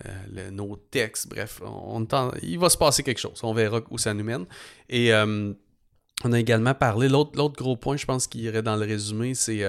euh, 0.06 0.52
nos 0.52 0.76
textes, 0.76 1.28
bref, 1.30 1.62
on, 1.64 2.06
on- 2.12 2.32
il 2.42 2.60
va 2.60 2.70
se 2.70 2.78
passer 2.78 3.04
quelque 3.04 3.20
chose. 3.20 3.40
On 3.44 3.54
verra 3.54 3.82
où 3.90 3.98
ça 3.98 4.14
nous 4.14 4.24
mène. 4.24 4.46
Et 4.90 5.14
euh, 5.14 5.54
on 6.24 6.34
a 6.34 6.40
également 6.40 6.74
parlé, 6.74 7.08
l'autre 7.10 7.52
gros 7.54 7.78
point, 7.78 7.98
je 7.98 8.06
pense, 8.06 8.28
qui 8.28 8.40
irait 8.42 8.62
dans 8.64 8.76
le 8.76 8.86
résumé, 8.86 9.34
c'est 9.36 9.64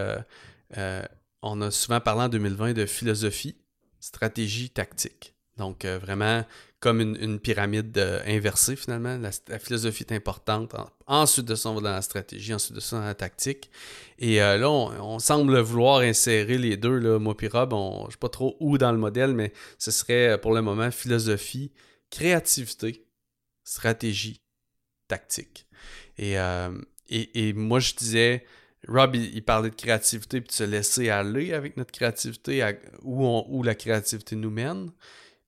on 1.42 1.60
a 1.62 1.70
souvent 1.70 2.00
parlé 2.00 2.22
en 2.22 2.28
2020 2.28 2.74
de 2.74 2.86
philosophie, 2.86 3.56
stratégie, 3.98 4.70
tactique. 4.70 5.34
Donc, 5.56 5.84
vraiment 5.86 6.44
comme 6.80 7.00
une, 7.02 7.38
pyramide 7.38 7.96
euh, 7.98 8.22
inversée, 8.26 8.74
finalement. 8.74 9.18
La, 9.18 9.58
philosophie 9.58 10.04
est 10.08 10.14
importante. 10.14 10.74
En- 10.74 10.88
ensuite 11.06 11.44
de 11.44 11.54
ça, 11.54 11.68
on 11.68 11.74
va 11.74 11.80
dans 11.82 11.92
la 11.92 12.02
stratégie, 12.02 12.54
ensuite 12.54 12.74
de 12.74 12.80
ça, 12.80 12.98
dans 12.98 13.04
la 13.04 13.14
tactique. 13.14 13.70
Et 14.18 14.42
euh, 14.42 14.56
là, 14.56 14.70
on, 14.70 15.18
semble 15.18 15.60
vouloir 15.60 16.00
insérer 16.00 16.56
les 16.56 16.78
deux, 16.78 16.96
là, 16.98 17.18
moi 17.18 17.36
puis 17.36 17.48
Rob. 17.48 17.74
On- 17.74 18.00
Je 18.04 18.06
ne 18.06 18.10
sais 18.12 18.18
pas 18.18 18.30
trop 18.30 18.56
où 18.60 18.78
dans 18.78 18.92
le 18.92 18.98
modèle, 18.98 19.34
mais 19.34 19.52
ce 19.78 19.90
serait 19.90 20.30
euh, 20.30 20.38
pour 20.38 20.54
le 20.54 20.62
moment 20.62 20.90
philosophie, 20.90 21.70
créativité, 22.08 23.06
stratégie, 23.62 24.40
tactique. 25.06 25.66
Et, 26.16 26.34
et, 27.08 27.48
et 27.48 27.52
moi, 27.54 27.80
je 27.80 27.94
disais, 27.94 28.44
Rob, 28.86 29.14
il, 29.14 29.42
parlait 29.42 29.70
de 29.70 29.74
créativité, 29.74 30.40
puis 30.40 30.48
de 30.48 30.52
se 30.52 30.64
laisser 30.64 31.08
aller 31.08 31.54
avec 31.54 31.76
notre 31.76 31.92
créativité, 31.92 32.62
où, 33.02 33.26
où 33.48 33.62
la 33.62 33.74
créativité 33.74 34.36
nous 34.36 34.50
mène. 34.50 34.90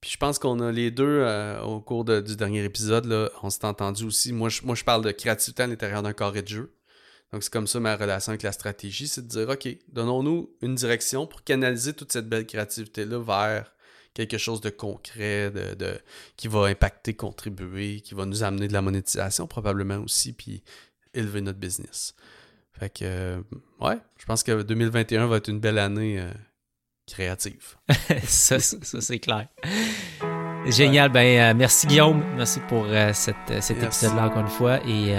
Puis 0.03 0.11
je 0.11 0.19
pense 0.19 0.39
qu'on 0.39 0.61
a 0.61 0.71
les 0.73 0.91
deux, 0.91 1.21
euh, 1.21 1.63
au 1.63 1.81
cours 1.81 2.05
du 2.05 2.37
dernier 2.37 2.65
épisode, 2.65 3.07
là, 3.07 3.31
on 3.43 3.49
s'est 3.49 3.65
entendu 3.65 4.05
aussi. 4.05 4.33
Moi 4.33 4.51
je, 4.51 4.63
moi, 4.63 4.75
je 4.75 4.85
parle 4.85 5.03
de 5.05 5.13
créativité 5.13 5.63
à 5.63 5.67
l'intérieur 5.69 6.03
d'un 6.03 6.13
carré 6.13 6.43
de 6.43 6.49
jeu. 6.49 6.75
Donc, 7.33 7.43
c'est 7.43 7.53
comme 7.53 7.67
ça 7.67 7.81
ma 7.81 7.97
relation 7.97 8.31
avec 8.31 8.43
la 8.43 8.53
stratégie, 8.53 9.09
c'est 9.09 9.23
de 9.23 9.29
dire, 9.29 9.49
OK, 9.49 9.67
donnons-nous 9.89 10.51
une 10.61 10.75
direction 10.75 11.27
pour 11.27 11.45
canaliser 11.45 11.95
toute 11.95 12.13
cette 12.13 12.29
belle 12.29 12.47
créativité-là 12.47 13.21
vers 13.21 13.73
quelque 14.13 14.37
chose 14.37 14.61
de 14.61 14.69
concret, 14.69 15.51
de, 15.51 15.99
qui 16.37 16.49
va 16.49 16.67
impacter, 16.67 17.15
contribuer, 17.15 18.01
qui 18.01 18.15
va 18.15 18.27
nous 18.27 18.43
amener 18.43 18.69
de 18.69 18.75
la 18.75 18.83
monétisation 18.83 19.47
probablement 19.47 19.97
aussi, 19.99 20.35
puis 20.35 20.63
élever 21.15 21.41
notre 21.41 21.59
business. 21.59 22.15
Fait 22.73 22.91
que, 22.91 23.05
euh, 23.05 23.41
ouais, 23.81 23.99
je 24.19 24.27
pense 24.27 24.43
que 24.43 24.63
2021 24.63 25.27
va 25.27 25.37
être 25.37 25.49
une 25.49 25.61
belle 25.61 25.79
année 25.79 26.21
euh, 26.21 26.31
créative. 27.15 27.77
ça, 28.25 28.59
ça, 28.59 29.01
c'est 29.01 29.19
clair. 29.19 29.47
Génial. 30.67 31.09
Ben, 31.11 31.39
euh, 31.39 31.55
merci 31.57 31.87
Guillaume. 31.87 32.23
Merci 32.37 32.61
pour 32.69 32.87
cette, 33.13 33.37
cet 33.61 33.83
épisode-là 33.83 34.27
encore 34.27 34.43
une 34.43 34.49
fois. 34.49 34.79
Et 34.87 35.15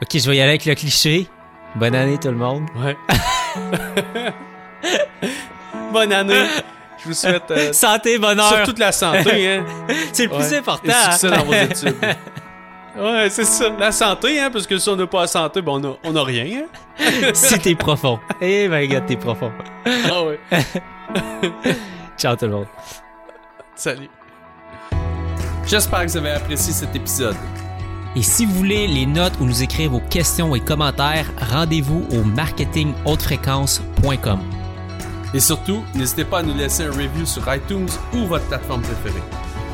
ok, 0.00 0.08
je 0.14 0.30
vais 0.30 0.36
y 0.36 0.40
aller 0.40 0.50
avec 0.50 0.64
le 0.64 0.74
cliché. 0.74 1.26
Bonne 1.74 1.94
année 1.94 2.18
tout 2.18 2.28
le 2.28 2.36
monde. 2.36 2.64
Ouais. 2.76 2.96
Bonne 5.92 6.12
année. 6.12 6.46
Je 6.98 7.08
vous 7.08 7.14
souhaite 7.14 7.74
santé, 7.74 8.18
bonheur. 8.18 8.48
Sur 8.48 8.62
toute 8.64 8.78
la 8.78 8.92
santé, 8.92 9.48
hein. 9.48 9.64
c'est 10.12 10.24
le 10.24 10.30
plus 10.30 10.54
important. 10.54 10.88
Et 10.88 11.12
succès 11.12 11.30
dans 11.30 11.44
vos 11.44 11.52
études. 11.52 11.96
Ouais, 12.96 13.30
c'est 13.30 13.44
ça. 13.44 13.70
La 13.78 13.90
santé, 13.90 14.38
hein, 14.38 14.50
parce 14.52 14.66
que 14.66 14.78
si 14.78 14.88
on 14.88 14.96
n'a 14.96 15.06
pas 15.06 15.22
la 15.22 15.26
santé, 15.26 15.62
ben 15.62 15.72
on 15.72 15.92
a, 15.92 15.96
on 16.04 16.14
a 16.14 16.22
rien, 16.22 16.64
hein. 16.98 17.30
si 17.32 17.58
t'es 17.58 17.74
profond. 17.74 18.20
Eh 18.40 18.68
ben, 18.68 18.86
gars, 18.86 19.00
t'es 19.00 19.16
profond. 19.16 19.50
Ah 19.86 20.22
ouais. 20.24 20.38
Ciao 22.18 22.36
tout 22.36 22.46
le 22.46 22.52
monde. 22.52 22.66
Salut. 23.74 24.08
J'espère 25.66 26.04
que 26.04 26.10
vous 26.10 26.16
avez 26.16 26.30
apprécié 26.30 26.72
cet 26.72 26.94
épisode. 26.94 27.34
Et 28.14 28.22
si 28.22 28.44
vous 28.44 28.54
voulez 28.54 28.86
les 28.86 29.06
notes 29.06 29.32
ou 29.40 29.44
nous 29.44 29.62
écrire 29.62 29.90
vos 29.90 30.00
questions 30.00 30.54
et 30.54 30.60
commentaires, 30.60 31.26
rendez-vous 31.50 32.06
au 32.12 32.22
marketinghautefréquence.com. 32.22 34.40
Et 35.34 35.40
surtout, 35.40 35.82
n'hésitez 35.94 36.26
pas 36.26 36.40
à 36.40 36.42
nous 36.42 36.54
laisser 36.54 36.84
un 36.84 36.90
review 36.90 37.24
sur 37.24 37.42
iTunes 37.52 37.88
ou 38.12 38.26
votre 38.26 38.46
plateforme 38.48 38.82
préférée. 38.82 39.22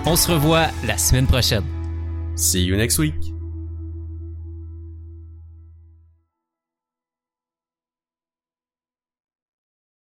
On 0.06 0.14
se 0.14 0.30
revoit 0.30 0.68
la 0.86 0.96
semaine 0.96 1.26
prochaine. 1.26 1.64
See 2.36 2.64
you 2.64 2.76
next 2.76 2.98
week. 2.98 3.37